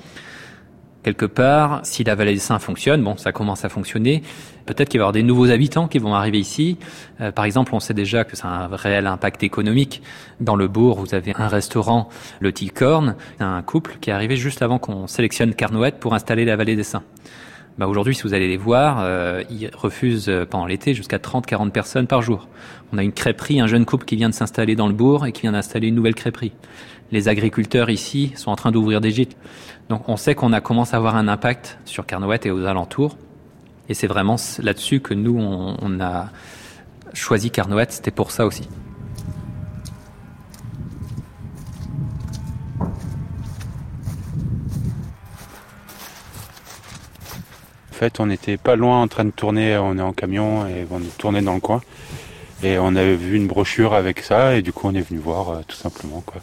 Quelque 1.05 1.27
part, 1.27 1.81
si 1.83 2.03
la 2.03 2.15
vallée 2.15 2.33
des 2.33 2.39
Saints 2.39 2.59
fonctionne, 2.59 3.03
bon, 3.03 3.19
ça 3.19 3.31
commence 3.31 3.67
à 3.67 3.69
fonctionner, 3.69 4.23
peut-être 4.65 4.89
qu'il 4.89 4.99
va 4.99 5.03
y 5.03 5.05
avoir 5.05 5.13
des 5.13 5.23
nouveaux 5.23 5.51
habitants 5.51 5.87
qui 5.87 5.99
vont 5.99 6.15
arriver 6.15 6.39
ici. 6.39 6.79
Euh, 7.21 7.31
par 7.31 7.45
exemple, 7.45 7.75
on 7.75 7.81
sait 7.81 7.93
déjà 7.93 8.25
que 8.25 8.37
ça 8.37 8.49
a 8.49 8.65
un 8.65 8.67
réel 8.75 9.07
impact 9.07 9.43
économique. 9.43 10.01
Dans 10.41 10.57
le 10.57 10.67
bourg, 10.67 10.99
vous 10.99 11.15
avez 11.15 11.35
un 11.37 11.49
restaurant, 11.49 12.09
le 12.41 12.55
Ticorne, 12.55 13.17
un 13.39 13.61
couple 13.61 13.99
qui 14.01 14.09
est 14.09 14.15
arrivé 14.15 14.37
juste 14.37 14.63
avant 14.63 14.79
qu'on 14.79 15.07
sélectionne 15.07 15.55
Carnoët 15.55 16.01
pour 16.01 16.15
installer 16.15 16.47
la 16.47 16.57
vallée 16.57 16.75
des 16.75 16.85
Saints. 16.85 17.05
Bah 17.77 17.89
aujourd'hui, 17.89 18.15
si 18.15 18.23
vous 18.23 18.35
allez 18.35 18.47
les 18.47 18.57
voir, 18.57 19.01
euh, 19.01 19.43
ils 19.51 19.69
refusent 19.75 20.29
euh, 20.29 20.47
pendant 20.47 20.65
l'été 20.65 20.95
jusqu'à 20.95 21.19
30-40 21.19 21.71
personnes 21.71 22.07
par 22.07 22.23
jour. 22.23 22.49
On 22.93 22.99
a 22.99 23.03
une 23.03 23.13
crêperie, 23.13 23.61
un 23.61 23.67
jeune 23.67 23.85
couple 23.85 24.05
qui 24.05 24.15
vient 24.15 24.29
de 24.29 24.35
s'installer 24.35 24.77
dans 24.77 24.87
le 24.87 24.95
bourg 24.95 25.27
et 25.27 25.33
qui 25.33 25.43
vient 25.43 25.53
d'installer 25.53 25.89
une 25.89 25.97
nouvelle 25.97 26.15
crêperie. 26.15 26.53
Les 27.13 27.29
agriculteurs 27.29 27.91
ici 27.91 28.33
sont 28.37 28.51
en 28.51 28.57
train 28.57 28.73
d'ouvrir 28.73 29.01
des 29.01 29.11
gîtes. 29.11 29.37
Donc 29.89 30.09
on 30.09 30.17
sait 30.17 30.35
qu'on 30.35 30.53
a 30.53 30.61
commencé 30.61 30.95
à 30.95 30.97
avoir 30.97 31.17
un 31.17 31.29
impact 31.29 31.79
sur 31.85 32.07
Carnoët 32.07 32.47
et 32.47 32.51
aux 32.51 32.65
alentours. 32.65 33.17
Et 33.89 33.95
c'est 33.95 34.07
vraiment 34.07 34.37
là-dessus 34.63 35.01
que 35.01 35.13
nous, 35.13 35.39
on, 35.39 36.01
a 36.01 36.31
choisi 37.13 37.51
Carnoët, 37.51 37.93
c'était 37.93 38.11
pour 38.11 38.31
ça 38.31 38.47
aussi. 38.47 38.67
En 47.91 47.97
fait, 47.97 48.21
on 48.21 48.27
n'était 48.27 48.57
pas 48.57 48.75
loin 48.75 49.03
en 49.03 49.09
train 49.09 49.25
de 49.25 49.31
tourner, 49.31 49.77
on 49.77 49.99
est 49.99 50.03
en 50.03 50.13
camion 50.13 50.67
et 50.67 50.87
on 50.91 51.01
tournait 51.19 51.43
dans 51.43 51.55
le 51.55 51.61
coin. 51.61 51.83
Et 52.63 52.79
on 52.79 52.97
avait 52.97 53.17
vu 53.17 53.37
une 53.37 53.47
brochure 53.47 53.93
avec 53.93 54.21
ça 54.21 54.57
et 54.57 54.63
du 54.63 54.73
coup 54.73 54.89
on 54.89 54.95
est 54.95 55.03
venu 55.03 55.21
voir 55.21 55.51
euh, 55.51 55.61
tout 55.69 55.77
simplement. 55.77 56.23
Quoi. 56.25 56.41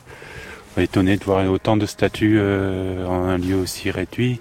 Étonné 0.78 1.17
de 1.17 1.24
voir 1.24 1.45
autant 1.51 1.78
de 1.78 1.86
statues 1.86 2.38
euh, 2.39 3.05
en 3.05 3.26
un 3.26 3.38
lieu 3.38 3.55
aussi 3.55 3.91
réduit. 3.91 4.39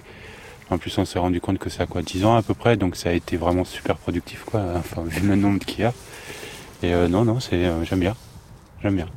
En 0.69 0.77
plus 0.77 0.97
on 0.97 1.05
s'est 1.05 1.19
rendu 1.19 1.41
compte 1.41 1.59
que 1.59 1.69
ça 1.69 1.83
a 1.83 1.85
quoi 1.85 2.01
10 2.01 2.25
ans 2.25 2.35
à 2.35 2.41
peu 2.41 2.53
près, 2.53 2.77
donc 2.77 2.95
ça 2.95 3.09
a 3.09 3.11
été 3.13 3.35
vraiment 3.35 3.65
super 3.65 3.97
productif 3.97 4.43
quoi, 4.45 4.63
enfin 4.77 5.03
vu 5.05 5.27
le 5.27 5.35
nombre 5.35 5.59
qu'il 5.59 5.81
y 5.81 5.83
a. 5.83 5.93
Et 6.83 6.93
euh, 6.93 7.07
non, 7.07 7.25
non, 7.25 7.39
c'est 7.39 7.69
j'aime 7.83 7.99
bien. 7.99 8.15
J'aime 8.81 8.95
bien. 8.95 9.07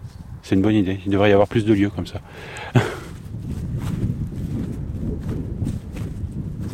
C'est 0.43 0.57
une 0.57 0.63
bonne 0.63 0.75
idée. 0.75 1.01
Il 1.07 1.13
devrait 1.13 1.31
y 1.31 1.33
avoir 1.33 1.49
plus 1.49 1.65
de 1.65 1.73
lieux 1.73 1.91
comme 1.91 2.07
ça. 2.07 2.21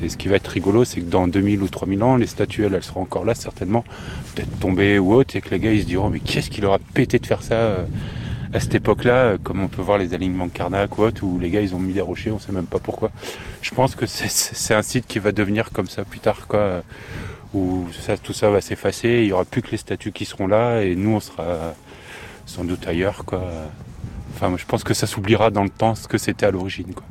Et 0.03 0.09
ce 0.09 0.16
qui 0.16 0.28
va 0.28 0.36
être 0.36 0.49
rigolo, 0.49 0.84
c'est 0.84 1.01
que 1.01 1.11
dans 1.11 1.28
2000 1.28 1.62
ou 1.62 1.68
3000 1.68 2.03
ans, 2.03 2.16
les 2.16 2.26
statues, 2.26 2.64
elles, 2.64 2.74
elles 2.74 2.82
seront 2.82 3.03
encore 3.03 3.24
là, 3.24 3.34
certainement, 3.34 3.84
peut-être 4.34 4.59
tombées 4.59 4.99
ou 4.99 5.12
autres, 5.12 5.36
et 5.36 5.41
que 5.41 5.51
les 5.51 5.61
gars, 5.61 5.72
ils 5.72 5.82
se 5.82 5.86
diront, 5.86 6.09
mais 6.09 6.20
qu'est-ce 6.20 6.51
qui 6.51 6.61
leur 6.61 6.72
a 6.72 6.78
pété 6.78 7.18
de 7.18 7.26
faire 7.26 7.43
ça 7.43 7.55
euh, 7.55 7.84
à 8.53 8.61
cette 8.61 8.74
époque-là, 8.74 9.12
euh, 9.12 9.38
comme 9.42 9.61
on 9.61 9.68
peut 9.68 9.82
voir 9.82 9.98
les 9.98 10.14
alignements 10.14 10.46
de 10.46 10.53
Karnak 10.53 10.98
ou 10.98 11.03
autres, 11.03 11.22
où 11.24 11.38
les 11.38 11.51
gars, 11.51 11.61
ils 11.61 11.74
ont 11.74 11.78
mis 11.78 11.92
des 11.92 12.01
rochers, 12.01 12.30
on 12.30 12.38
sait 12.38 12.53
même 12.53 12.66
pas 12.66 12.78
pourquoi. 12.78 13.11
Je 13.62 13.70
pense 13.72 13.94
que 13.94 14.07
c'est 14.07 14.74
un 14.74 14.82
site 14.82 15.07
qui 15.07 15.18
va 15.18 15.32
devenir 15.32 15.70
comme 15.70 15.88
ça 15.88 16.05
plus 16.05 16.20
tard, 16.20 16.46
quoi, 16.48 16.82
où 17.55 17.86
ça, 17.92 18.16
tout 18.16 18.32
ça 18.32 18.51
va 18.51 18.61
s'effacer, 18.61 19.20
il 19.22 19.26
y 19.26 19.32
aura 19.32 19.44
plus 19.44 19.62
que 19.62 19.70
les 19.70 19.76
statues 19.76 20.12
qui 20.12 20.24
seront 20.24 20.46
là, 20.46 20.82
et 20.82 20.96
nous, 20.96 21.11
on 21.11 21.20
sera 21.20 21.74
sans 22.46 22.64
doute 22.64 22.86
ailleurs, 22.86 23.24
quoi. 23.24 23.42
Enfin, 24.34 24.53
je 24.57 24.64
pense 24.64 24.82
que 24.84 24.94
ça 24.94 25.07
s'oubliera 25.07 25.51
dans 25.51 25.64
le 25.64 25.70
temps 25.70 25.94
ce 25.94 26.09
que 26.09 26.18
c'était 26.18 26.46
à 26.46 26.51
l'origine, 26.51 26.92
quoi. 26.94 27.05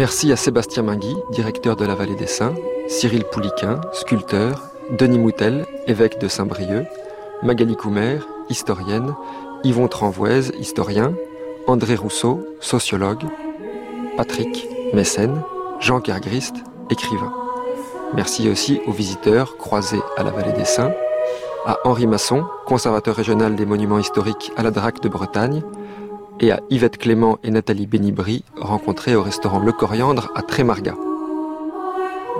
Merci 0.00 0.32
à 0.32 0.36
Sébastien 0.36 0.82
Mingui, 0.82 1.14
directeur 1.30 1.76
de 1.76 1.84
la 1.84 1.94
Vallée 1.94 2.14
des 2.14 2.26
Saints, 2.26 2.54
Cyril 2.88 3.22
Pouliquin, 3.24 3.82
sculpteur, 3.92 4.70
Denis 4.98 5.18
Moutel, 5.18 5.66
évêque 5.86 6.18
de 6.18 6.26
Saint-Brieuc, 6.26 6.86
Magali 7.42 7.76
Coumer, 7.76 8.20
historienne, 8.48 9.14
Yvon 9.62 9.88
Tranvoise, 9.88 10.52
historien, 10.58 11.12
André 11.66 11.96
Rousseau, 11.96 12.40
sociologue, 12.60 13.24
Patrick, 14.16 14.66
mécène, 14.94 15.42
Jean 15.80 16.00
Kergrist, 16.00 16.54
écrivain. 16.88 17.34
Merci 18.14 18.48
aussi 18.48 18.80
aux 18.86 18.92
visiteurs 18.92 19.58
croisés 19.58 20.00
à 20.16 20.22
la 20.22 20.30
Vallée 20.30 20.54
des 20.54 20.64
Saints, 20.64 20.94
à 21.66 21.78
Henri 21.84 22.06
Masson, 22.06 22.46
conservateur 22.64 23.14
régional 23.14 23.54
des 23.54 23.66
monuments 23.66 23.98
historiques 23.98 24.50
à 24.56 24.62
la 24.62 24.70
DRAC 24.70 25.02
de 25.02 25.10
Bretagne, 25.10 25.62
et 26.40 26.52
à 26.52 26.60
Yvette 26.70 26.98
Clément 26.98 27.38
et 27.44 27.50
Nathalie 27.50 27.86
Bénibry, 27.86 28.44
rencontrés 28.56 29.14
au 29.14 29.22
restaurant 29.22 29.60
Le 29.60 29.72
Coriandre 29.72 30.30
à 30.34 30.42
Trémargat. 30.42 30.96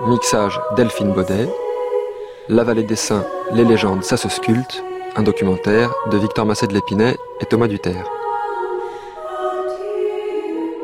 Mixage 0.06 0.58
Delphine 0.76 1.12
Baudet. 1.12 1.48
La 2.48 2.64
vallée 2.64 2.82
des 2.82 2.96
saints, 2.96 3.26
les 3.52 3.64
légendes, 3.64 4.02
ça 4.02 4.16
se 4.16 4.28
sculpte. 4.28 4.82
Un 5.16 5.22
documentaire 5.22 5.92
de 6.10 6.18
Victor 6.18 6.46
Massé 6.46 6.66
de 6.66 6.72
l'Épinay 6.72 7.16
et 7.40 7.44
Thomas 7.44 7.68
Duterre. 7.68 8.19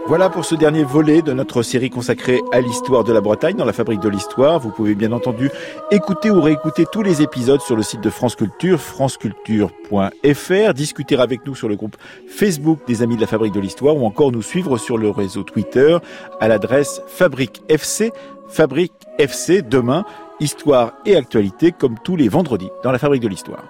Voilà 0.09 0.31
pour 0.31 0.45
ce 0.45 0.55
dernier 0.55 0.85
volet 0.85 1.21
de 1.21 1.33
notre 1.33 1.65
série 1.65 1.91
consacrée 1.91 2.41
à 2.53 2.61
l'histoire 2.61 3.03
de 3.03 3.13
la 3.13 3.21
Bretagne 3.21 3.57
dans 3.57 3.65
la 3.65 3.73
fabrique 3.73 3.99
de 3.99 4.09
l'histoire. 4.09 4.61
Vous 4.61 4.71
pouvez 4.71 4.95
bien 4.95 5.11
entendu 5.11 5.51
écouter 5.91 6.31
ou 6.31 6.41
réécouter 6.41 6.85
tous 6.91 7.03
les 7.03 7.23
épisodes 7.23 7.61
sur 7.61 7.75
le 7.75 7.83
site 7.83 8.03
de 8.03 8.11
France 8.11 8.37
Culture, 8.37 8.81
franceculture.fr, 8.81 10.75
discuter 10.75 11.17
avec 11.17 11.45
nous 11.45 11.57
sur 11.57 11.69
le 11.69 11.75
groupe 11.75 11.97
Facebook 12.29 12.79
des 12.87 13.03
Amis 13.03 13.17
de 13.17 13.23
la 13.23 13.27
fabrique 13.27 13.53
de 13.53 13.59
l'histoire 13.59 13.97
ou 13.97 14.07
encore 14.07 14.31
nous 14.31 14.43
suivre 14.43 14.79
sur 14.79 14.97
le 14.97 15.11
réseau 15.11 15.43
Twitter 15.43 15.99
à 16.39 16.47
l'adresse 16.47 17.03
Fabrique 17.09 17.63
FC, 17.69 18.13
Fabrique 18.47 18.93
FC 19.19 19.61
demain, 19.61 20.05
histoire 20.39 20.93
et 21.05 21.17
actualité 21.17 21.73
comme 21.73 21.97
tous 21.99 22.15
les 22.15 22.29
vendredis 22.29 22.71
dans 22.85 22.93
la 22.93 22.99
fabrique 22.99 23.23
de 23.23 23.29
l'histoire. 23.29 23.65